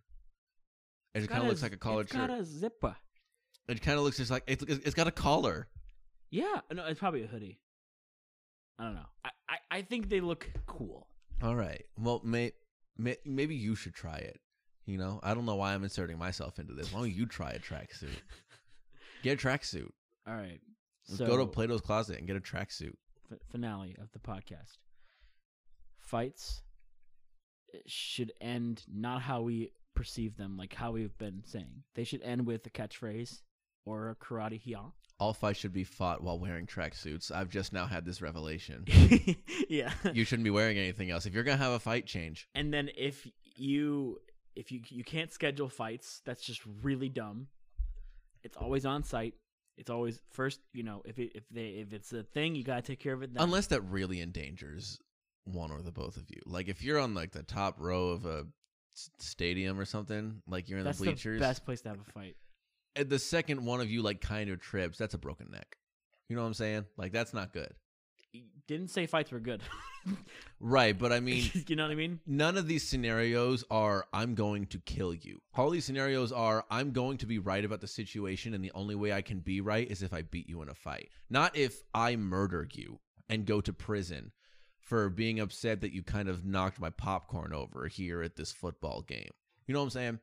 It 1.15 1.19
It's 1.23 1.29
kind 1.29 1.43
of 1.43 1.49
looks 1.49 1.63
like 1.63 1.73
a 1.73 1.77
collared 1.77 2.07
It's 2.07 2.13
got 2.17 2.31
shirt. 2.31 2.41
a 2.41 2.45
zipper. 2.45 2.97
It 3.69 3.81
kind 3.83 3.99
of 3.99 4.05
looks 4.05 4.17
just 4.17 4.31
like 4.31 4.43
it's, 4.47 4.63
it's 4.65 4.95
got 4.95 5.07
a 5.07 5.13
collar. 5.13 5.69
Yeah, 6.31 6.61
no, 6.73 6.85
it's 6.87 6.99
probably 7.01 7.23
a 7.23 7.27
hoodie. 7.27 7.61
I 8.81 8.85
don't 8.85 8.95
know. 8.95 9.07
I, 9.25 9.31
I, 9.49 9.57
I 9.79 9.83
think 9.83 10.09
they 10.09 10.21
look 10.21 10.51
cool. 10.67 11.07
All 11.43 11.55
right. 11.55 11.85
Well, 11.99 12.23
may, 12.25 12.53
may 12.97 13.17
maybe 13.27 13.55
you 13.55 13.75
should 13.75 13.95
try 13.95 14.17
it. 14.17 14.41
You 14.87 14.97
know, 14.97 15.21
I 15.23 15.35
don't 15.35 15.45
know 15.45 15.55
why 15.57 15.75
I'm 15.75 15.85
inserting 15.85 16.19
myself 16.19 16.59
into 16.59 16.73
this. 16.73 16.91
Why 16.93 17.01
don't 17.01 17.13
you 17.15 17.27
try 17.27 17.51
a 17.51 17.59
tracksuit? 17.59 18.17
Get 19.23 19.43
a 19.45 19.47
tracksuit. 19.47 19.91
All 20.27 20.35
right. 20.35 20.61
Let's 21.09 21.19
So 21.19 21.27
Go 21.27 21.37
to 21.37 21.47
Plato's 21.47 21.83
Closet 21.83 22.19
and 22.19 22.27
get 22.27 22.37
a 22.37 22.41
tracksuit. 22.41 22.95
f- 23.31 23.39
finale 23.51 23.97
of 24.01 24.11
the 24.13 24.19
podcast. 24.19 24.79
Fights 25.99 26.63
uh, 27.75 27.79
should 27.87 28.33
end 28.41 28.85
not 28.91 29.23
how 29.23 29.43
we 29.43 29.73
perceive 29.95 30.37
them, 30.37 30.57
like 30.57 30.75
how 30.75 30.93
we've 30.93 31.17
been 31.19 31.43
saying. 31.45 31.83
They 31.95 32.05
should 32.05 32.23
end 32.23 32.47
with 32.47 32.67
a 32.67 32.71
catchphrase 32.71 33.43
or 33.85 34.11
a 34.11 34.17
karate 34.17 34.61
hiya. 34.61 34.93
All 35.21 35.35
fights 35.35 35.61
should 35.61 35.73
be 35.75 35.85
fought 35.85 36.23
while 36.23 36.39
wearing 36.39 36.67
tracksuits. 36.67 37.31
I've 37.31 37.51
just 37.51 37.75
now 37.75 37.87
had 37.87 38.07
this 38.07 38.23
revelation. 38.23 38.85
yeah. 39.69 39.93
you 40.15 40.25
shouldn't 40.25 40.45
be 40.45 40.51
wearing 40.51 40.79
anything 40.79 41.11
else. 41.11 41.27
If 41.27 41.35
you're 41.35 41.45
gonna 41.45 41.59
have 41.59 41.73
a 41.73 41.79
fight, 41.79 42.07
change. 42.07 42.49
and 42.55 42.73
then 42.73 42.91
if 42.97 43.29
you 43.57 44.19
if 44.57 44.73
you 44.73 44.81
you 44.89 45.05
can't 45.05 45.31
schedule 45.31 45.69
fights, 45.69 46.23
that's 46.25 46.43
just 46.43 46.63
really 46.83 47.11
dumb. 47.11 47.49
It's 48.43 48.57
always 48.57 48.87
on 48.87 49.05
site. 49.05 49.35
It's 49.77 49.91
always 49.91 50.21
first, 50.33 50.61
you 50.73 50.83
know, 50.83 51.03
if 51.05 51.19
it, 51.19 51.33
if 51.35 51.45
they 51.51 51.69
if 51.69 51.93
it's 51.93 52.13
a 52.13 52.23
thing, 52.23 52.55
you 52.55 52.65
gotta 52.65 52.83
take 52.83 52.99
care 52.99 53.13
of 53.13 53.23
it. 53.23 53.35
Then. 53.35 53.43
Unless 53.43 53.69
that 53.69 53.83
really 53.83 54.21
endangers 54.21 54.99
one 55.45 55.71
or 55.71 55.83
the 55.83 55.93
both 55.93 56.17
of 56.17 56.25
you. 56.29 56.41
Like 56.47 56.69
if 56.69 56.83
you're 56.83 56.99
on 56.99 57.15
like 57.15 57.33
the 57.33 57.43
top 57.43 57.77
row 57.79 58.09
of 58.09 58.25
a 58.25 58.47
stadium 59.19 59.79
or 59.79 59.85
something, 59.85 60.43
like 60.47 60.69
you're 60.69 60.79
in 60.79 60.85
that's 60.85 60.99
the 60.99 61.07
bleachers. 61.07 61.41
the 61.41 61.47
best 61.47 61.65
place 61.65 61.83
to 61.83 61.91
have 61.91 62.01
a 62.01 62.13
fight. 62.13 62.37
The 62.95 63.19
second 63.19 63.65
one 63.65 63.81
of 63.81 63.91
you 63.91 64.03
like 64.03 64.21
kind 64.21 64.51
of 64.51 64.61
trips, 64.61 64.99
that's 64.99 65.15
a 65.15 65.19
broken 65.19 65.49
neck. 65.51 65.77
You 66.29 66.37
know 66.37 66.43
what 66.43 66.49
I'm 66.49 66.55
saying? 66.55 66.85
Like 66.97 67.13
that's 67.13 67.35
not 67.35 67.53
good. 67.53 67.73
Didn't 68.69 68.91
say 68.91 69.07
fights 69.07 69.33
were 69.33 69.41
good. 69.41 69.63
Right, 70.63 70.99
but 70.99 71.13
I 71.13 71.21
mean 71.21 71.51
you 71.69 71.77
know 71.77 71.85
what 71.85 71.93
I 71.93 71.95
mean? 71.95 72.21
none 72.27 72.57
of 72.57 72.67
these 72.67 72.87
scenarios 72.87 73.65
are 73.71 74.07
I'm 74.15 74.35
going 74.35 74.67
to 74.67 74.79
kill 74.79 75.13
you. 75.13 75.41
All 75.55 75.69
these 75.71 75.85
scenarios 75.85 76.33
are 76.33 76.65
I'm 76.71 76.93
going 76.93 77.19
to 77.19 77.27
be 77.27 77.39
right 77.39 77.65
about 77.65 77.81
the 77.83 77.87
situation 77.87 78.55
and 78.55 78.65
the 78.65 78.73
only 78.75 78.95
way 78.95 79.13
I 79.13 79.21
can 79.21 79.41
be 79.41 79.61
right 79.61 79.91
is 79.91 80.03
if 80.03 80.13
I 80.15 80.23
beat 80.23 80.49
you 80.49 80.63
in 80.63 80.71
a 80.71 80.75
fight. 80.75 81.11
Not 81.29 81.57
if 81.57 81.83
I 81.95 82.17
murder 82.17 82.67
you 82.73 83.01
and 83.29 83.47
go 83.47 83.61
to 83.61 83.73
prison 83.73 84.33
for 84.81 85.09
being 85.09 85.39
upset 85.41 85.81
that 85.83 85.93
you 85.93 86.03
kind 86.03 86.29
of 86.29 86.45
knocked 86.45 86.81
my 86.81 86.91
popcorn 86.91 87.53
over 87.53 87.89
here 87.89 88.23
at 88.23 88.37
this 88.37 88.53
football 88.53 89.03
game. 89.03 89.31
You 89.67 89.75
know 89.75 89.81
what 89.81 89.85
I'm 89.85 89.91
saying? 89.91 90.19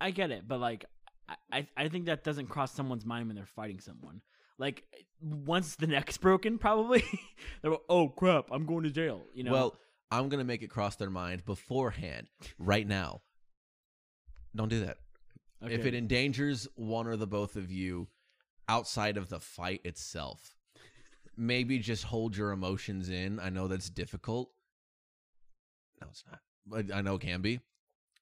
I 0.00 0.10
get 0.12 0.30
it, 0.30 0.46
but 0.46 0.60
like, 0.60 0.84
I- 1.28 1.36
I 1.52 1.68
I 1.76 1.88
think 1.88 2.06
that 2.06 2.24
doesn't 2.24 2.48
cross 2.48 2.72
someone's 2.72 3.04
mind 3.06 3.26
when 3.28 3.36
they're 3.36 3.46
fighting 3.46 3.80
someone. 3.80 4.20
Like 4.58 4.84
once 5.20 5.76
the 5.76 5.86
neck's 5.86 6.18
broken, 6.18 6.58
probably 6.58 7.02
they're 7.62 7.70
like, 7.72 7.80
oh 7.88 8.08
crap, 8.08 8.46
I'm 8.50 8.66
going 8.66 8.84
to 8.84 8.90
jail. 8.90 9.22
You 9.34 9.44
know. 9.44 9.52
Well, 9.52 9.76
I'm 10.10 10.28
going 10.28 10.38
to 10.40 10.44
make 10.44 10.62
it 10.62 10.68
cross 10.68 10.96
their 10.96 11.10
mind 11.10 11.44
beforehand 11.44 12.28
right 12.58 12.86
now. 12.86 13.22
Don't 14.54 14.68
do 14.68 14.80
that. 14.84 14.98
If 15.62 15.86
it 15.86 15.94
endangers 15.94 16.66
one 16.74 17.06
or 17.06 17.16
the 17.16 17.26
both 17.26 17.56
of 17.56 17.70
you 17.70 18.08
outside 18.68 19.16
of 19.16 19.28
the 19.28 19.38
fight 19.40 19.80
itself, 19.84 20.56
maybe 21.36 21.78
just 21.78 22.04
hold 22.04 22.36
your 22.36 22.50
emotions 22.50 23.08
in. 23.08 23.38
I 23.40 23.48
know 23.48 23.68
that's 23.68 23.88
difficult. 23.88 24.50
No, 26.00 26.08
it's 26.10 26.24
not. 26.30 26.40
But 26.66 26.94
I 26.94 27.00
know 27.00 27.14
it 27.14 27.20
can 27.22 27.40
be. 27.42 27.60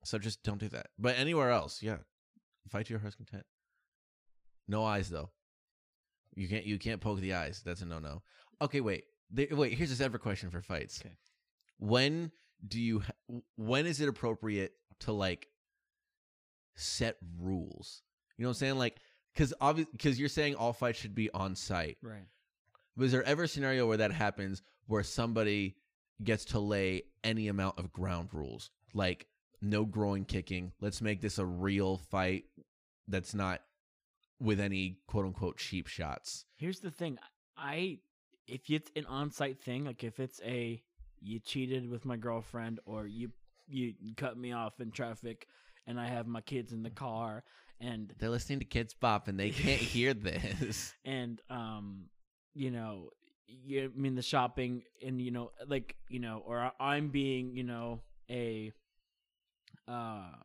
So 0.04 0.18
just 0.18 0.42
don't 0.42 0.58
do 0.60 0.68
that. 0.68 0.88
But 0.98 1.18
anywhere 1.18 1.50
else, 1.50 1.82
yeah. 1.82 1.96
Fight 2.68 2.86
to 2.86 2.92
your 2.92 3.00
heart's 3.00 3.16
content. 3.16 3.44
No 4.68 4.84
eyes 4.84 5.08
though. 5.10 5.30
You 6.34 6.48
can't 6.48 6.64
you 6.64 6.78
can't 6.78 7.00
poke 7.00 7.20
the 7.20 7.34
eyes. 7.34 7.62
That's 7.64 7.82
a 7.82 7.86
no 7.86 7.98
no. 7.98 8.22
Okay, 8.62 8.80
wait. 8.80 9.04
There, 9.30 9.46
wait, 9.52 9.72
here's 9.74 9.90
a 9.90 9.96
separate 9.96 10.22
question 10.22 10.50
for 10.50 10.60
fights. 10.60 11.00
Okay. 11.00 11.14
When 11.78 12.30
do 12.66 12.80
you 12.80 13.02
when 13.56 13.86
is 13.86 14.00
it 14.00 14.08
appropriate 14.08 14.72
to 15.00 15.12
like 15.12 15.48
set 16.76 17.16
rules? 17.38 18.02
You 18.36 18.44
know 18.44 18.50
what 18.50 18.56
I'm 18.56 18.58
saying? 18.58 18.78
Like 18.78 18.96
cuz 19.34 19.52
obviously 19.60 19.96
cuz 19.98 20.18
you're 20.18 20.28
saying 20.28 20.54
all 20.54 20.72
fights 20.72 20.98
should 20.98 21.14
be 21.14 21.30
on 21.32 21.54
site. 21.56 21.98
right. 22.02 22.26
Was 22.96 23.12
there 23.12 23.22
ever 23.24 23.44
a 23.44 23.48
scenario 23.48 23.86
where 23.86 23.96
that 23.96 24.12
happens 24.12 24.62
where 24.86 25.02
somebody 25.02 25.76
gets 26.22 26.44
to 26.46 26.58
lay 26.58 27.02
any 27.24 27.48
amount 27.48 27.78
of 27.78 27.92
ground 27.92 28.28
rules? 28.32 28.70
Like 28.92 29.26
no 29.62 29.84
groin 29.84 30.24
kicking. 30.24 30.72
Let's 30.80 31.00
make 31.00 31.20
this 31.20 31.38
a 31.38 31.44
real 31.46 31.98
fight 32.10 32.44
that's 33.08 33.34
not 33.34 33.60
with 34.40 34.60
any 34.60 34.98
quote 35.06 35.26
unquote 35.26 35.58
cheap 35.58 35.86
shots. 35.86 36.44
Here's 36.56 36.80
the 36.80 36.90
thing. 36.90 37.18
I 37.56 37.98
if 38.46 38.68
it's 38.70 38.90
an 38.96 39.06
on-site 39.06 39.60
thing, 39.62 39.84
like 39.84 40.02
if 40.02 40.18
it's 40.18 40.40
a 40.44 40.82
you 41.20 41.38
cheated 41.38 41.88
with 41.88 42.04
my 42.04 42.16
girlfriend 42.16 42.80
or 42.86 43.06
you 43.06 43.30
you 43.68 43.94
cut 44.16 44.36
me 44.36 44.52
off 44.52 44.80
in 44.80 44.90
traffic 44.90 45.46
and 45.86 46.00
I 46.00 46.08
have 46.08 46.26
my 46.26 46.40
kids 46.40 46.72
in 46.72 46.82
the 46.82 46.90
car 46.90 47.44
and 47.80 48.12
They're 48.18 48.30
listening 48.30 48.58
to 48.60 48.64
Kidz 48.64 48.94
Bop 48.98 49.28
and 49.28 49.38
they 49.38 49.50
can't 49.50 49.80
hear 49.94 50.12
this. 50.14 50.92
and 51.04 51.40
um 51.50 52.06
you 52.54 52.70
know 52.70 53.10
you 53.46 53.84
I 53.94 53.98
mean 53.98 54.14
the 54.16 54.22
shopping 54.22 54.82
and 55.06 55.20
you 55.20 55.30
know 55.30 55.52
like 55.68 55.94
you 56.08 56.18
know 56.18 56.42
or 56.44 56.72
I'm 56.80 57.08
being 57.10 57.54
you 57.54 57.62
know 57.64 58.00
a 58.28 58.72
uh 59.90 60.36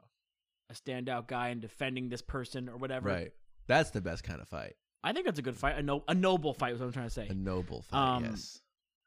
a 0.69 0.73
standout 0.73 1.27
guy 1.27 1.49
and 1.49 1.61
defending 1.61 2.09
this 2.09 2.21
person 2.23 2.67
or 2.69 2.77
whatever. 2.77 3.09
Right. 3.09 3.31
That's 3.67 3.91
the 3.91 4.01
best 4.01 4.23
kind 4.23 4.41
of 4.41 4.47
fight. 4.47 4.73
I 5.03 5.13
think 5.13 5.25
that's 5.25 5.37
a 5.37 5.43
good 5.43 5.55
fight. 5.57 5.77
A 5.77 5.83
no 5.83 6.03
a 6.07 6.15
noble 6.15 6.53
fight 6.53 6.73
is 6.73 6.79
what 6.79 6.87
I'm 6.87 6.91
trying 6.93 7.05
to 7.07 7.13
say. 7.13 7.27
A 7.29 7.33
noble 7.33 7.83
fight, 7.83 7.97
Um, 8.15 8.23
yes. 8.25 8.61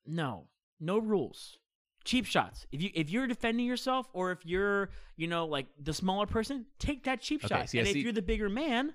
No, 0.06 0.44
no 0.80 0.98
rules. 0.98 1.58
Cheap 2.04 2.24
shots. 2.26 2.66
If 2.72 2.80
you 2.80 2.90
if 2.94 3.10
you're 3.10 3.26
defending 3.26 3.66
yourself, 3.66 4.08
or 4.12 4.30
if 4.30 4.46
you're 4.46 4.90
you 5.16 5.26
know 5.26 5.46
like 5.46 5.66
the 5.82 5.92
smaller 5.92 6.26
person, 6.26 6.64
take 6.78 7.04
that 7.04 7.20
cheap 7.20 7.44
Okay, 7.44 7.54
shot. 7.54 7.68
see, 7.68 7.78
and 7.80 7.88
if 7.88 7.96
you're 7.96 8.12
the 8.12 8.22
bigger 8.22 8.48
man, 8.48 8.94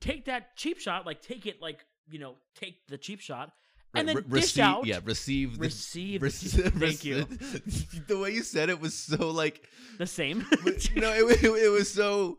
take 0.00 0.26
that 0.26 0.56
cheap 0.56 0.78
shot. 0.78 1.04
Like 1.04 1.20
take 1.20 1.46
it 1.46 1.60
like 1.60 1.84
you 2.08 2.18
know 2.20 2.36
take 2.54 2.86
the 2.86 2.96
cheap 2.96 3.20
shot 3.20 3.52
and 3.94 4.08
then 4.08 4.16
re- 4.16 4.22
dish 4.22 4.30
receive, 4.30 4.64
out. 4.64 4.86
Yeah, 4.86 5.00
receive. 5.04 5.54
the- 5.58 5.64
receive. 5.64 6.20
the 6.20 6.26
rec- 6.26 6.34
cheap- 6.34 6.74
Thank 6.80 7.04
you. 7.04 7.24
the 8.08 8.18
way 8.18 8.30
you 8.30 8.42
said 8.42 8.68
it 8.70 8.80
was 8.80 8.94
so 8.94 9.30
like 9.30 9.68
The 9.98 10.06
same. 10.06 10.38
no, 10.96 11.12
it, 11.12 11.24
wa- 11.42 11.54
it 11.56 11.70
was 11.72 11.92
so 11.92 12.38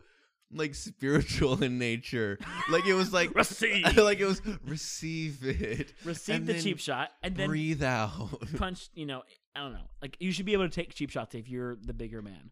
like 0.51 0.75
spiritual 0.75 1.63
in 1.63 1.79
nature. 1.79 2.37
Like 2.71 2.85
it 2.85 2.93
was 2.93 3.11
like 3.11 3.33
Receive. 3.35 3.97
like 3.97 4.19
it 4.19 4.25
was 4.25 4.41
receive 4.67 5.39
it. 5.45 5.93
receive 6.05 6.45
the 6.45 6.61
cheap 6.61 6.79
shot 6.79 7.09
and 7.23 7.35
then 7.35 7.47
breathe 7.49 7.83
out. 7.83 8.29
punch. 8.57 8.89
You 8.93 9.05
know, 9.07 9.23
I 9.55 9.61
don't 9.61 9.73
know. 9.73 9.89
Like 10.01 10.17
you 10.19 10.31
should 10.31 10.45
be 10.45 10.53
able 10.53 10.65
to 10.69 10.73
take 10.73 10.93
cheap 10.93 11.09
shots 11.09 11.33
if 11.35 11.47
you're 11.49 11.75
the 11.81 11.93
bigger 11.93 12.21
man, 12.21 12.51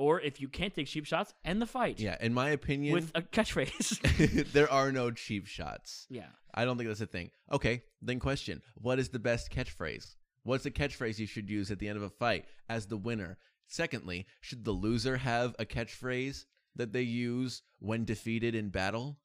or 0.00 0.18
if 0.18 0.40
you 0.40 0.48
can't 0.48 0.74
take 0.74 0.86
cheap 0.86 1.04
shots, 1.04 1.34
end 1.44 1.60
the 1.60 1.66
fight. 1.66 2.00
yeah, 2.00 2.16
in 2.22 2.32
my 2.32 2.48
opinion, 2.50 2.94
With 2.94 3.12
a 3.14 3.20
catchphrase. 3.20 4.00
there 4.52 4.70
are 4.72 4.90
no 4.90 5.10
cheap 5.10 5.46
shots. 5.46 6.06
yeah. 6.08 6.28
I 6.54 6.64
don't 6.64 6.78
think 6.78 6.88
that's 6.88 7.02
a 7.02 7.06
thing. 7.06 7.30
Okay, 7.52 7.82
then 8.00 8.18
question: 8.18 8.62
What 8.74 8.98
is 8.98 9.10
the 9.10 9.18
best 9.18 9.52
catchphrase? 9.52 10.16
What's 10.42 10.64
the 10.64 10.70
catchphrase 10.70 11.18
you 11.18 11.26
should 11.26 11.50
use 11.50 11.70
at 11.70 11.78
the 11.78 11.86
end 11.88 11.98
of 11.98 12.02
a 12.02 12.08
fight 12.08 12.46
as 12.68 12.86
the 12.86 12.96
winner? 12.96 13.36
Secondly, 13.68 14.26
should 14.40 14.64
the 14.64 14.72
loser 14.72 15.18
have 15.18 15.54
a 15.58 15.66
catchphrase 15.66 16.46
that 16.76 16.92
they 16.94 17.02
use 17.02 17.62
when 17.78 18.04
defeated 18.06 18.54
in 18.54 18.70
battle 18.70 19.18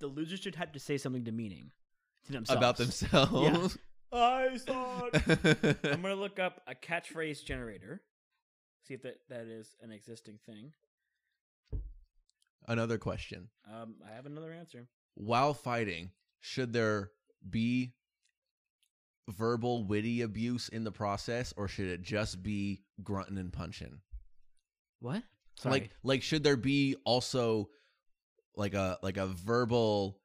The 0.00 0.08
loser 0.08 0.36
should 0.36 0.56
have 0.56 0.72
to 0.72 0.80
say 0.80 0.98
something 0.98 1.22
demeaning 1.22 1.70
to 2.26 2.32
themselves. 2.32 2.58
about 2.58 2.76
themselves? 2.76 3.78
Yeah. 4.12 4.12
I 4.18 4.56
saw. 4.56 5.08
I'm 5.84 6.02
gonna 6.02 6.14
look 6.16 6.38
up 6.38 6.60
a 6.66 6.74
catchphrase 6.74 7.44
generator. 7.44 8.02
See 8.88 8.94
if 8.94 9.02
that 9.02 9.18
that 9.28 9.46
is 9.46 9.76
an 9.82 9.92
existing 9.92 10.38
thing. 10.46 10.72
Another 12.66 12.96
question: 12.96 13.48
Um, 13.70 13.96
I 14.10 14.14
have 14.14 14.24
another 14.24 14.50
answer. 14.50 14.88
While 15.14 15.52
fighting, 15.52 16.10
should 16.40 16.72
there 16.72 17.10
be 17.48 17.92
verbal 19.28 19.84
witty 19.84 20.22
abuse 20.22 20.70
in 20.70 20.84
the 20.84 20.90
process, 20.90 21.52
or 21.54 21.68
should 21.68 21.88
it 21.88 22.00
just 22.00 22.42
be 22.42 22.82
grunting 23.02 23.36
and 23.36 23.52
punching? 23.52 24.00
What? 25.00 25.22
Sorry. 25.56 25.72
Like, 25.72 25.90
like 26.02 26.22
should 26.22 26.42
there 26.42 26.56
be 26.56 26.96
also 27.04 27.68
like 28.56 28.72
a 28.72 28.98
like 29.02 29.18
a 29.18 29.26
verbal 29.26 30.18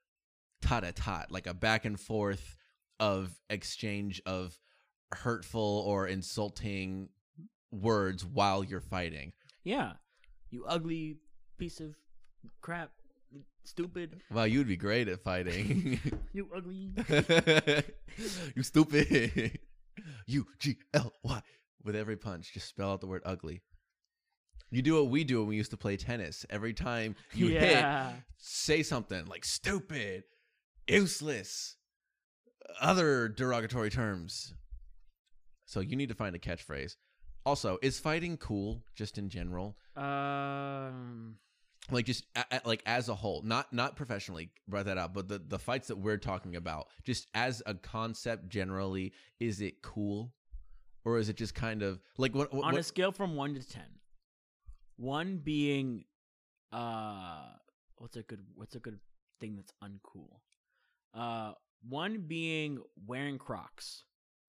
tat 0.62 0.86
a 0.86 0.94
tat, 0.94 1.32
like 1.32 1.48
a 1.48 1.54
back 1.54 1.84
and 1.84 2.00
forth 2.00 2.56
of 2.98 3.30
exchange 3.50 4.22
of 4.26 4.58
hurtful 5.12 5.84
or 5.86 6.08
insulting 6.08 7.10
words 7.74 8.26
while 8.26 8.64
you're 8.64 8.82
fighting. 8.82 9.34
Yeah. 9.64 9.94
You 10.52 10.66
ugly 10.68 11.18
piece 11.58 11.80
of 11.80 11.96
crap. 12.62 12.92
Stupid. 13.66 14.22
Wow, 14.32 14.44
you'd 14.44 14.68
be 14.68 14.76
great 14.76 15.08
at 15.08 15.24
fighting. 15.24 16.00
You 16.34 16.50
ugly. 16.56 16.92
you 18.56 18.64
stupid. 18.64 19.60
U 20.28 20.48
G 20.60 20.78
L 20.94 21.14
Y. 21.24 21.42
With 21.84 21.96
every 21.96 22.18
punch, 22.18 22.54
just 22.54 22.68
spell 22.68 22.92
out 22.92 23.02
the 23.02 23.08
word 23.08 23.22
ugly. 23.26 23.62
You 24.72 24.82
do 24.82 24.96
what 24.96 25.12
we 25.12 25.24
do 25.24 25.40
when 25.40 25.50
we 25.50 25.56
used 25.56 25.70
to 25.72 25.78
play 25.78 25.96
tennis. 25.98 26.46
Every 26.50 26.74
time 26.74 27.16
you 27.34 27.50
hit, 27.50 27.86
say 28.38 28.82
something 28.82 29.26
like 29.26 29.46
stupid, 29.46 30.24
useless, 30.88 31.76
other 32.82 33.28
derogatory 33.30 33.92
terms. 33.92 34.54
So 35.66 35.80
you 35.80 35.96
need 35.96 36.10
to 36.10 36.16
find 36.16 36.36
a 36.36 36.40
catchphrase. 36.40 36.96
Also, 37.46 37.78
is 37.82 38.00
fighting 38.00 38.38
cool 38.38 38.84
just 38.96 39.18
in 39.18 39.30
general? 39.30 39.78
Um. 39.96 41.38
Like 41.92 42.06
just 42.06 42.24
a, 42.38 42.46
a- 42.50 42.62
like 42.66 42.82
as 42.86 43.10
a 43.10 43.16
whole, 43.16 43.42
not 43.44 43.74
not 43.74 43.98
professionally 43.98 44.50
brought 44.70 44.86
that 44.86 44.98
out, 44.98 45.14
but 45.14 45.28
the 45.28 45.40
the 45.40 45.60
fights 45.60 45.90
that 45.90 45.98
we're 45.98 46.18
talking 46.18 46.56
about, 46.56 46.88
just 47.04 47.28
as 47.34 47.62
a 47.66 47.74
concept 47.74 48.48
generally, 48.48 49.12
is 49.42 49.60
it 49.60 49.82
cool, 49.82 50.32
or 51.04 51.18
is 51.18 51.28
it 51.28 51.36
just 51.36 51.54
kind 51.54 51.84
of 51.84 52.00
like 52.18 52.34
what, 52.34 52.54
what, 52.54 52.64
on 52.64 52.78
a 52.78 52.84
scale 52.84 53.12
from 53.12 53.36
one 53.36 53.54
to 53.56 53.68
ten, 53.68 54.00
one 54.96 55.42
being, 55.44 56.06
uh, 56.72 57.48
what's 57.98 58.16
a 58.16 58.22
good 58.24 58.46
what's 58.56 58.76
a 58.76 58.80
good 58.80 59.00
thing 59.42 59.58
that's 59.58 59.74
uncool? 59.84 60.40
Uh, 61.14 61.52
one 61.90 62.22
being 62.26 62.80
wearing 63.06 63.38
Crocs. 63.38 64.06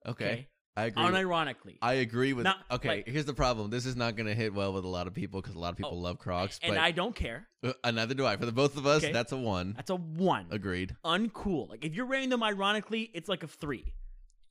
okay, 0.07 0.47
I 0.76 0.86
agree. 0.86 1.02
Unironically. 1.04 1.78
I 1.80 1.94
agree 1.94 2.32
with. 2.32 2.44
Not- 2.44 2.58
okay, 2.70 2.88
like- 2.88 3.08
here's 3.08 3.26
the 3.26 3.34
problem. 3.34 3.70
This 3.70 3.86
is 3.86 3.94
not 3.94 4.16
going 4.16 4.26
to 4.26 4.34
hit 4.34 4.52
well 4.52 4.72
with 4.72 4.84
a 4.84 4.88
lot 4.88 5.06
of 5.06 5.14
people 5.14 5.40
because 5.40 5.54
a 5.54 5.58
lot 5.58 5.70
of 5.70 5.76
people 5.76 5.92
Oh, 5.94 5.96
love 6.00 6.18
Crocs. 6.18 6.58
and 6.62 6.74
but 6.74 6.80
I 6.80 6.90
don't 6.90 7.14
care. 7.14 7.46
uh, 7.62 7.90
neither 7.92 8.14
do 8.14 8.26
I. 8.26 8.36
For 8.36 8.46
the 8.46 8.52
both 8.52 8.76
of 8.76 8.84
us, 8.86 9.04
Okay. 9.04 9.12
that's 9.12 9.30
a 9.32 9.36
one. 9.36 9.74
That's 9.76 9.90
a 9.90 9.96
one. 9.96 10.46
Agreed. 10.50 10.96
Uncool. 11.04 11.68
Like 11.70 11.84
if 11.84 11.94
you're 11.94 12.06
wearing 12.06 12.28
them 12.28 12.42
ironically, 12.42 13.10
it's 13.14 13.28
like 13.28 13.42
a 13.44 13.48
three. 13.48 13.92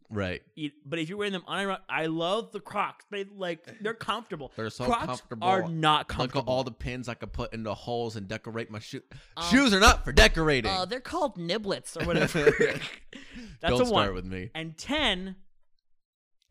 Right. 0.10 0.44
But 0.86 1.00
if 1.00 1.10
you're 1.10 1.18
wearing 1.18 1.34
them 1.34 1.44
uniron, 1.48 1.80
I 1.90 2.06
love 2.06 2.52
the 2.52 2.60
Crocs. 2.60 3.04
They 3.10 3.24
like 3.26 3.80
they're 3.82 3.94
comfortable. 3.96 4.52
They're 4.56 4.70
so 4.70 4.86
Crocs 4.86 5.06
comfortable. 5.06 5.48
are 5.48 5.68
not 5.68 6.16
Look 6.20 6.36
at 6.36 6.44
all 6.46 6.64
the 6.64 6.72
pins 6.72 7.10
I 7.10 7.16
could 7.16 7.34
put 7.34 7.52
into 7.54 7.74
holes 7.74 8.16
and 8.16 8.28
decorate 8.28 8.70
my 8.70 8.80
shoe. 8.80 9.02
Um, 9.36 9.44
Shoes 9.50 9.74
are 9.74 9.80
not 9.80 10.06
for 10.06 10.12
decorating. 10.12 10.72
Uh, 10.72 10.86
they're 10.86 11.00
called 11.00 11.38
niblets 11.38 12.00
or 12.00 12.06
whatever. 12.06 12.52
That's 13.60 13.72
Don't 13.72 13.82
a 13.82 13.86
start 13.88 13.92
one. 14.08 14.14
with 14.14 14.26
me. 14.26 14.52
And 14.54 14.78
ten, 14.78 15.36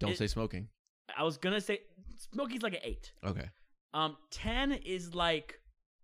Don't 0.02 0.12
it- 0.12 0.18
say 0.18 0.26
smoking. 0.26 0.68
I 1.16 1.24
was 1.24 1.36
gonna 1.36 1.60
say 1.60 1.80
Smokey's 2.32 2.62
like 2.62 2.74
an 2.74 2.80
eight. 2.84 3.12
Okay. 3.24 3.48
Um, 3.94 4.16
ten 4.30 4.72
is 4.72 5.14
like 5.14 5.58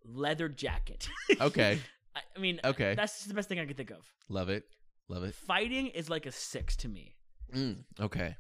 leather 0.05 0.49
jacket. 0.49 1.09
Okay. 1.41 1.79
I, 2.17 2.41
mean, 2.41 2.59
Okay. 2.65 2.95
that's 2.97 3.15
just 3.19 3.29
the 3.29 3.35
best 3.35 3.49
thing 3.49 3.61
I 3.61 3.65
could 3.67 3.77
think 3.77 3.91
of. 3.91 4.01
Love 4.29 4.49
it. 4.49 4.65
Love 5.09 5.23
it. 5.23 5.35
Fighting 5.35 5.87
is 5.89 6.11
like 6.11 6.27
a 6.27 6.33
six 6.33 6.75
to 6.77 6.89
me. 6.89 7.15
Mm, 7.55 7.85
okay. 8.01 8.37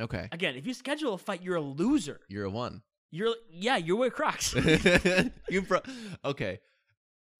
Okay. 0.00 0.28
Again, 0.32 0.56
if 0.56 0.66
you 0.66 0.74
schedule 0.74 1.14
a 1.14 1.18
fight, 1.18 1.42
you're 1.42 1.56
a 1.56 1.60
loser. 1.60 2.20
You're 2.28 2.44
a 2.44 2.50
one. 2.50 2.82
You're 3.10 3.34
yeah, 3.50 3.76
you're 3.76 3.96
wearing 3.96 4.10
Crocs. 4.12 4.54
you 5.48 5.62
pro- 5.62 5.80
okay. 6.24 6.58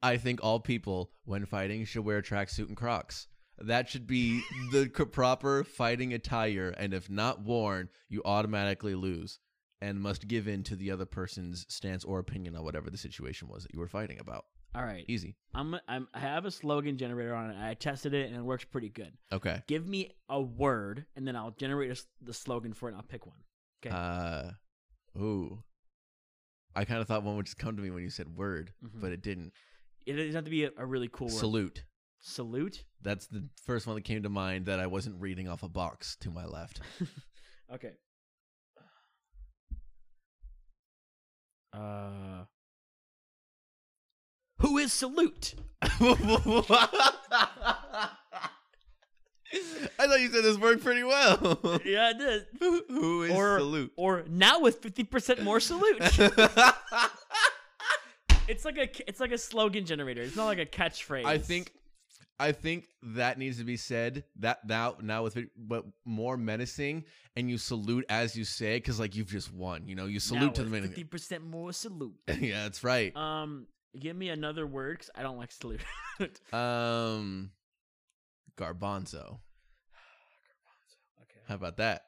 I 0.02 0.16
think 0.16 0.40
all 0.42 0.60
people, 0.60 1.10
when 1.24 1.44
fighting, 1.46 1.84
should 1.84 2.04
wear 2.04 2.18
a 2.18 2.22
tracksuit 2.22 2.68
and 2.68 2.76
Crocs. 2.76 3.26
That 3.58 3.88
should 3.88 4.06
be 4.06 4.42
the 4.70 4.86
proper 4.88 5.64
fighting 5.64 6.12
attire, 6.12 6.68
and 6.76 6.92
if 6.92 7.08
not 7.08 7.42
worn, 7.42 7.88
you 8.08 8.22
automatically 8.24 8.94
lose 8.94 9.38
and 9.80 10.00
must 10.00 10.26
give 10.28 10.46
in 10.48 10.62
to 10.64 10.76
the 10.76 10.90
other 10.90 11.06
person's 11.06 11.64
stance 11.68 12.04
or 12.04 12.18
opinion 12.18 12.54
on 12.56 12.64
whatever 12.64 12.90
the 12.90 12.96
situation 12.98 13.48
was 13.48 13.62
that 13.62 13.72
you 13.72 13.80
were 13.80 13.88
fighting 13.88 14.18
about. 14.18 14.44
All 14.74 14.84
right, 14.84 15.04
Easy. 15.08 15.36
I'm, 15.54 15.74
I'm 15.88 16.06
I 16.12 16.18
have 16.20 16.44
a 16.44 16.50
slogan 16.50 16.98
generator 16.98 17.34
on 17.34 17.50
it. 17.50 17.56
I 17.58 17.72
tested 17.74 18.12
it 18.12 18.28
and 18.28 18.36
it 18.36 18.42
works 18.42 18.64
pretty 18.64 18.90
good. 18.90 19.12
Okay. 19.32 19.62
Give 19.66 19.88
me 19.88 20.10
a 20.28 20.38
word 20.40 21.06
and 21.16 21.26
then 21.26 21.34
I'll 21.34 21.52
generate 21.52 21.90
a 21.98 22.02
the 22.20 22.34
slogan 22.34 22.74
for 22.74 22.88
it. 22.88 22.92
and 22.92 22.98
I'll 23.00 23.06
pick 23.06 23.24
one. 23.26 23.38
Okay. 23.82 23.94
Uh, 23.94 24.50
ooh. 25.18 25.62
I 26.74 26.84
kind 26.84 27.00
of 27.00 27.08
thought 27.08 27.22
one 27.22 27.36
would 27.36 27.46
just 27.46 27.56
come 27.56 27.76
to 27.76 27.82
me 27.82 27.90
when 27.90 28.02
you 28.02 28.10
said 28.10 28.36
word, 28.36 28.72
Mhm. 28.84 29.00
but 29.00 29.12
it 29.12 29.22
didn't. 29.22 29.52
It 30.04 30.12
doesn't 30.12 30.34
have 30.34 30.44
to 30.44 30.50
be 30.50 30.64
a, 30.64 30.70
a 30.76 30.84
really 30.84 31.08
cool 31.10 31.28
word. 31.28 31.36
Salute. 31.36 31.84
Salute. 32.20 32.84
That's 33.02 33.26
the 33.28 33.48
first 33.64 33.86
one 33.86 33.94
that 33.96 34.02
came 34.04 34.22
to 34.24 34.28
mind 34.28 34.66
that 34.66 34.80
I 34.80 34.86
wasn't 34.86 35.20
reading 35.20 35.48
off 35.48 35.62
a 35.62 35.68
box 35.68 36.16
to 36.20 36.30
my 36.30 36.44
left. 36.44 36.80
Okay. 37.74 37.90
Uh. 41.72 42.44
Who 44.60 44.78
is 44.78 44.92
salute? 44.92 45.54
I 45.82 45.88
thought 49.98 50.20
you 50.20 50.28
said 50.30 50.44
this 50.44 50.56
worked 50.58 50.82
pretty 50.84 51.02
well. 51.02 51.58
Yeah, 51.84 52.10
it 52.10 52.18
did. 52.18 52.46
Who 52.88 53.24
is 53.24 53.32
Or- 53.32 53.58
salute? 53.58 53.92
Or 53.96 54.24
now 54.28 54.60
with 54.60 54.78
fifty 54.78 55.02
percent 55.04 55.42
more 55.42 55.58
salute. 55.60 55.98
it's 58.48 58.64
like 58.64 58.78
a 58.78 58.88
it's 59.08 59.18
like 59.20 59.32
a 59.32 59.38
slogan 59.38 59.84
generator. 59.84 60.22
It's 60.22 60.36
not 60.36 60.46
like 60.46 60.58
a 60.58 60.66
catchphrase. 60.66 61.24
I 61.26 61.38
think 61.38 61.72
I 62.38 62.52
think 62.52 62.88
that 63.02 63.38
needs 63.38 63.58
to 63.58 63.64
be 63.64 63.76
said 63.76 64.24
that 64.40 64.66
now 64.66 64.96
now 65.00 65.22
with 65.22 65.36
it 65.36 65.48
but 65.56 65.84
more 66.04 66.36
menacing 66.36 67.04
and 67.34 67.48
you 67.48 67.56
salute 67.56 68.04
as 68.08 68.36
you 68.36 68.44
say 68.44 68.78
cuz 68.80 69.00
like 69.00 69.16
you've 69.16 69.30
just 69.30 69.52
won, 69.52 69.86
you 69.88 69.94
know, 69.94 70.06
you 70.06 70.20
salute 70.20 70.54
to 70.56 70.64
the 70.64 70.70
minute. 70.70 70.88
Fifty 70.88 71.04
percent 71.04 71.44
more 71.44 71.72
salute. 71.72 72.16
yeah, 72.40 72.64
that's 72.64 72.84
right. 72.84 73.16
Um, 73.16 73.66
give 73.98 74.16
me 74.16 74.28
another 74.28 74.66
word 74.66 74.98
because 74.98 75.10
I 75.14 75.22
don't 75.22 75.38
like 75.38 75.52
salute. 75.52 75.82
Um 76.52 77.50
garbanzo. 78.56 79.38
okay. 81.22 81.40
How 81.48 81.54
about 81.54 81.78
that? 81.78 82.04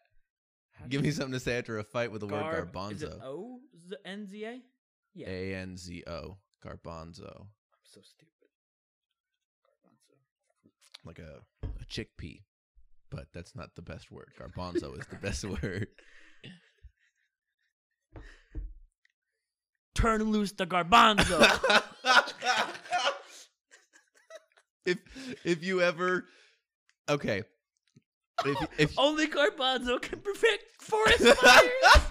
How 0.72 0.86
Give 0.86 1.02
me 1.02 1.10
something 1.10 1.32
to 1.32 1.40
say 1.40 1.58
after 1.58 1.78
a 1.78 1.84
fight 1.84 2.12
with 2.12 2.20
the 2.20 2.26
word 2.26 2.44
garbanzo. 2.44 2.92
Is 2.92 3.02
it 3.02 3.20
O 3.22 3.60
N 4.04 4.26
Z 4.26 4.44
A? 4.44 4.60
Yeah. 5.14 5.28
A 5.28 5.54
N 5.56 5.76
Z 5.76 6.04
O. 6.06 6.36
Garbanzo. 6.64 7.40
I'm 7.40 7.84
so 7.84 8.00
stupid. 8.02 8.27
Like 11.08 11.20
a, 11.20 11.40
a 11.62 11.84
chickpea. 11.86 12.42
But 13.10 13.28
that's 13.32 13.56
not 13.56 13.74
the 13.74 13.80
best 13.80 14.10
word. 14.12 14.28
Garbanzo 14.38 14.98
is 15.00 15.06
the 15.06 15.16
best 15.22 15.42
word. 15.42 15.88
Turn 19.94 20.22
loose 20.24 20.52
the 20.52 20.66
garbanzo. 20.66 21.40
if 24.84 24.98
if 25.44 25.64
you 25.64 25.80
ever 25.80 26.26
okay. 27.08 27.42
If 28.44 28.68
if 28.78 28.98
Only 28.98 29.28
garbanzo 29.28 30.02
can 30.02 30.20
prevent 30.20 30.60
forest 30.78 31.26
fires. 31.38 32.02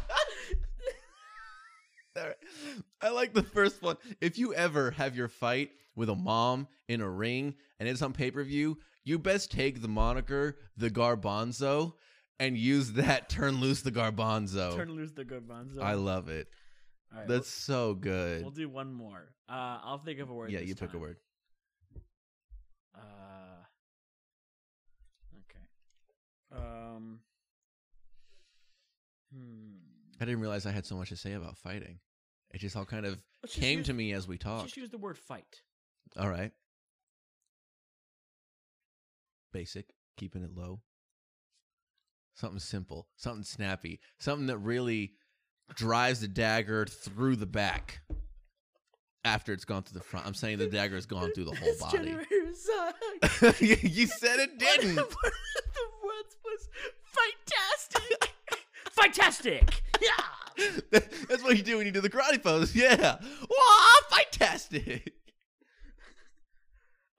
I 2.99 3.09
like 3.09 3.35
the 3.35 3.43
first 3.43 3.83
one. 3.83 3.97
If 4.21 4.39
you 4.39 4.55
ever 4.55 4.89
have 4.89 5.15
your 5.15 5.27
fight 5.27 5.69
with 5.95 6.09
a 6.09 6.15
mom 6.15 6.67
in 6.87 7.01
a 7.01 7.09
ring 7.09 7.53
and 7.79 7.87
it's 7.87 8.01
on 8.01 8.13
pay 8.13 8.31
per 8.31 8.43
view, 8.43 8.77
you 9.07 9.17
best 9.17 9.51
take 9.51 9.81
the 9.81 9.87
moniker 9.87 10.57
the 10.75 10.89
Garbanzo 10.89 11.93
and 12.39 12.57
use 12.57 12.91
that 12.93 13.29
turn 13.37 13.59
loose 13.61 13.81
the 13.81 13.91
Garbanzo. 13.91 14.75
Turn 14.75 14.93
loose 14.95 15.11
the 15.13 15.23
garbanzo. 15.25 15.81
I 15.81 15.93
love 15.93 16.27
it. 16.29 16.47
Right, 17.15 17.25
That's 17.27 17.49
so 17.49 17.87
we'll, 17.87 17.95
good. 17.95 18.41
we'll 18.41 18.51
do 18.51 18.67
one 18.67 18.93
more. 18.93 19.33
Uh, 19.47 19.79
I'll 19.83 19.97
think 19.97 20.19
of 20.19 20.29
a 20.29 20.33
word. 20.33 20.51
yeah, 20.51 20.59
you 20.59 20.75
pick 20.75 20.93
a 20.93 20.97
word. 20.97 21.15
Uh, 22.93 22.99
okay. 25.39 26.61
Um. 26.61 27.19
Hmm. 29.33 29.75
I 30.19 30.25
didn't 30.25 30.41
realize 30.41 30.65
I 30.65 30.71
had 30.71 30.85
so 30.85 30.95
much 30.97 31.09
to 31.09 31.15
say 31.15 31.33
about 31.33 31.57
fighting. 31.57 31.99
It 32.53 32.59
just 32.59 32.75
all 32.75 32.85
kind 32.85 33.05
of 33.05 33.17
Let's 33.43 33.55
came 33.55 33.79
use- 33.79 33.87
to 33.87 33.93
me 33.93 34.11
as 34.11 34.27
we 34.27 34.37
talked. 34.37 34.65
Just 34.65 34.77
use 34.77 34.89
the 34.89 34.97
word 34.97 35.17
fight. 35.17 35.61
All 36.17 36.29
right. 36.29 36.51
Basic, 39.51 39.85
keeping 40.17 40.43
it 40.43 40.53
low. 40.53 40.81
Something 42.35 42.59
simple, 42.59 43.07
something 43.15 43.43
snappy, 43.43 43.99
something 44.19 44.47
that 44.47 44.57
really 44.59 45.13
drives 45.75 46.19
the 46.21 46.27
dagger 46.27 46.85
through 46.85 47.35
the 47.37 47.45
back 47.47 48.01
after 49.25 49.51
it's 49.53 49.65
gone 49.65 49.83
through 49.83 49.99
the 49.99 50.05
front. 50.05 50.25
I'm 50.25 50.33
saying 50.33 50.59
the 50.59 50.67
dagger 50.67 50.95
has 50.95 51.05
gone 51.05 51.31
through 51.33 51.45
the 51.45 51.55
whole 51.55 51.67
This 51.67 51.81
body. 51.81 52.09
you 53.59 53.75
you 53.89 54.07
said 54.07 54.39
it 54.39 54.57
didn't. 54.57 54.95
One 54.95 55.05
of 55.05 55.09
the 55.73 55.87
words 56.03 56.37
was 56.45 56.69
fantastic. 57.03 58.33
fantastic. 58.91 59.81
Yeah. 60.01 60.69
That's 60.91 61.43
what 61.43 61.57
you 61.57 61.63
do 61.63 61.77
when 61.77 61.85
you 61.85 61.91
do 61.91 62.01
the 62.01 62.09
karate 62.09 62.41
pose. 62.41 62.75
Yeah. 62.75 63.17
Wow, 63.21 63.95
fantastic. 64.09 65.13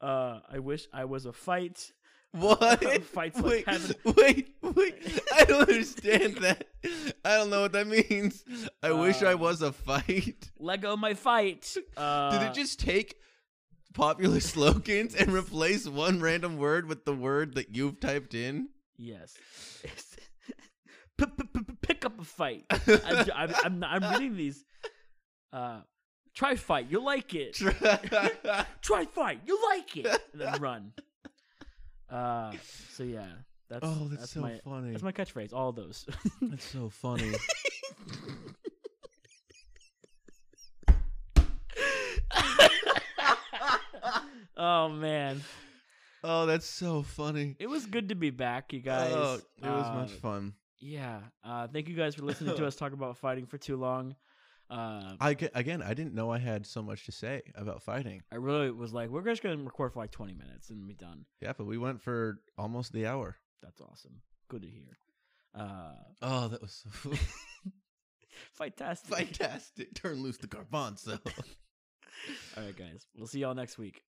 Uh, 0.01 0.41
I 0.51 0.61
wish 0.61 0.87
I 0.93 1.05
was 1.05 1.27
a 1.27 1.33
fight. 1.33 1.93
What? 2.33 3.03
Fights 3.05 3.41
like 3.41 3.45
wait, 3.45 3.69
heaven. 3.69 3.95
wait, 4.05 4.55
wait. 4.63 5.21
I 5.35 5.45
don't 5.45 5.63
understand 5.69 6.37
that. 6.39 6.67
I 7.25 7.37
don't 7.37 7.51
know 7.51 7.63
what 7.63 7.73
that 7.73 7.87
means. 7.87 8.45
I 8.83 8.93
wish 8.93 9.23
I 9.23 9.33
Uh, 9.33 9.39
was 9.39 9.63
a 9.63 9.73
fight. 9.73 10.51
Lego 10.59 10.97
my 10.97 11.15
fight. 11.15 11.75
Uh, 11.97 12.31
Did 12.39 12.49
it 12.49 12.55
just 12.55 12.79
take 12.81 13.17
popular 13.95 14.41
slogans 14.55 15.15
and 15.15 15.33
replace 15.33 15.89
one 15.89 16.21
random 16.21 16.59
word 16.59 16.87
with 16.87 17.05
the 17.07 17.15
word 17.15 17.55
that 17.55 17.75
you've 17.75 17.99
typed 17.99 18.35
in? 18.35 18.69
Yes. 18.99 19.35
Pick 21.83 22.05
up 22.05 22.21
a 22.21 22.25
fight. 22.25 22.65
I, 22.71 23.25
am 23.35 23.55
I'm, 23.65 23.85
I'm 23.85 24.13
reading 24.13 24.37
these. 24.37 24.65
Uh, 25.53 25.81
try 26.35 26.55
fight. 26.55 26.87
You 26.91 27.03
like 27.05 27.35
it. 27.35 27.55
Try 28.83 29.05
fight. 29.07 29.41
You 29.47 29.59
like 29.71 29.97
it. 29.97 30.07
And 30.33 30.41
then 30.43 30.61
run. 30.61 30.93
Uh, 32.11 32.53
so 32.93 33.03
yeah, 33.03 33.27
that's 33.69 33.85
oh, 33.87 34.09
that's, 34.11 34.31
so 34.31 34.41
my 34.41 34.59
funny. 34.65 34.93
that's 34.93 35.03
my 35.03 35.13
catchphrase. 35.13 35.53
All 35.53 35.73
those. 35.73 36.07
That's 36.43 36.65
so 36.65 36.89
funny. 36.89 37.33
oh 44.57 44.89
man, 44.89 45.41
oh, 46.25 46.47
that's 46.47 46.67
so 46.67 47.03
funny. 47.03 47.57
it 47.59 47.69
was 47.69 47.87
good 47.87 48.09
to 48.09 48.15
be 48.15 48.31
back, 48.31 48.73
you 48.73 48.81
guys. 48.81 49.13
Oh, 49.15 49.35
it 49.63 49.69
was 49.69 49.87
Uh, 49.87 49.95
much 49.95 50.11
fun. 50.13 50.55
Yeah. 50.81 51.21
Uh, 51.45 51.67
thank 51.67 51.89
you 51.89 51.97
guys 51.97 52.15
for 52.15 52.23
listening 52.23 52.57
to 52.57 52.67
us 52.67 52.77
talk 52.77 52.93
about 52.93 53.17
fighting 53.17 53.47
for 53.47 53.59
too 53.59 53.77
long. 53.77 54.15
Uh, 54.71 55.15
I 55.21 55.31
again, 55.55 55.83
I 55.83 55.95
didn't 55.95 56.15
know 56.15 56.31
I 56.31 56.39
had 56.39 56.67
so 56.67 56.83
much 56.83 57.07
to 57.07 57.13
say 57.13 57.41
about 57.55 57.83
fighting. 57.83 58.23
I 58.31 58.37
really 58.37 58.71
was 58.71 58.93
like, 58.93 59.09
we're 59.09 59.23
just 59.23 59.43
gonna 59.43 59.57
record 59.57 59.93
for 59.95 60.01
like 60.01 60.11
20 60.11 60.35
minutes 60.35 60.69
and 60.71 60.87
be 60.87 60.95
done. 60.95 61.25
Yeah, 61.41 61.53
but 61.57 61.67
we 61.67 61.79
went 61.79 62.03
for 62.03 62.41
almost 62.59 62.93
the 62.93 63.07
hour. 63.07 63.37
That's 63.63 63.81
awesome. 63.81 64.21
Good 64.49 64.63
to 64.63 64.69
hear. 64.69 64.99
Uh, 65.55 65.93
Oh, 66.21 66.49
that 66.49 66.61
was 66.61 66.85
so 67.03 67.11
fantastic. 68.53 69.15
fantastic. 69.17 69.95
Turn 69.95 70.23
loose 70.23 70.37
the 70.37 70.47
garbanzo. 70.49 71.19
All 72.57 72.65
right, 72.65 72.77
guys. 72.77 73.07
We'll 73.17 73.27
see 73.27 73.41
y'all 73.41 73.55
next 73.55 73.79
week. 73.79 74.03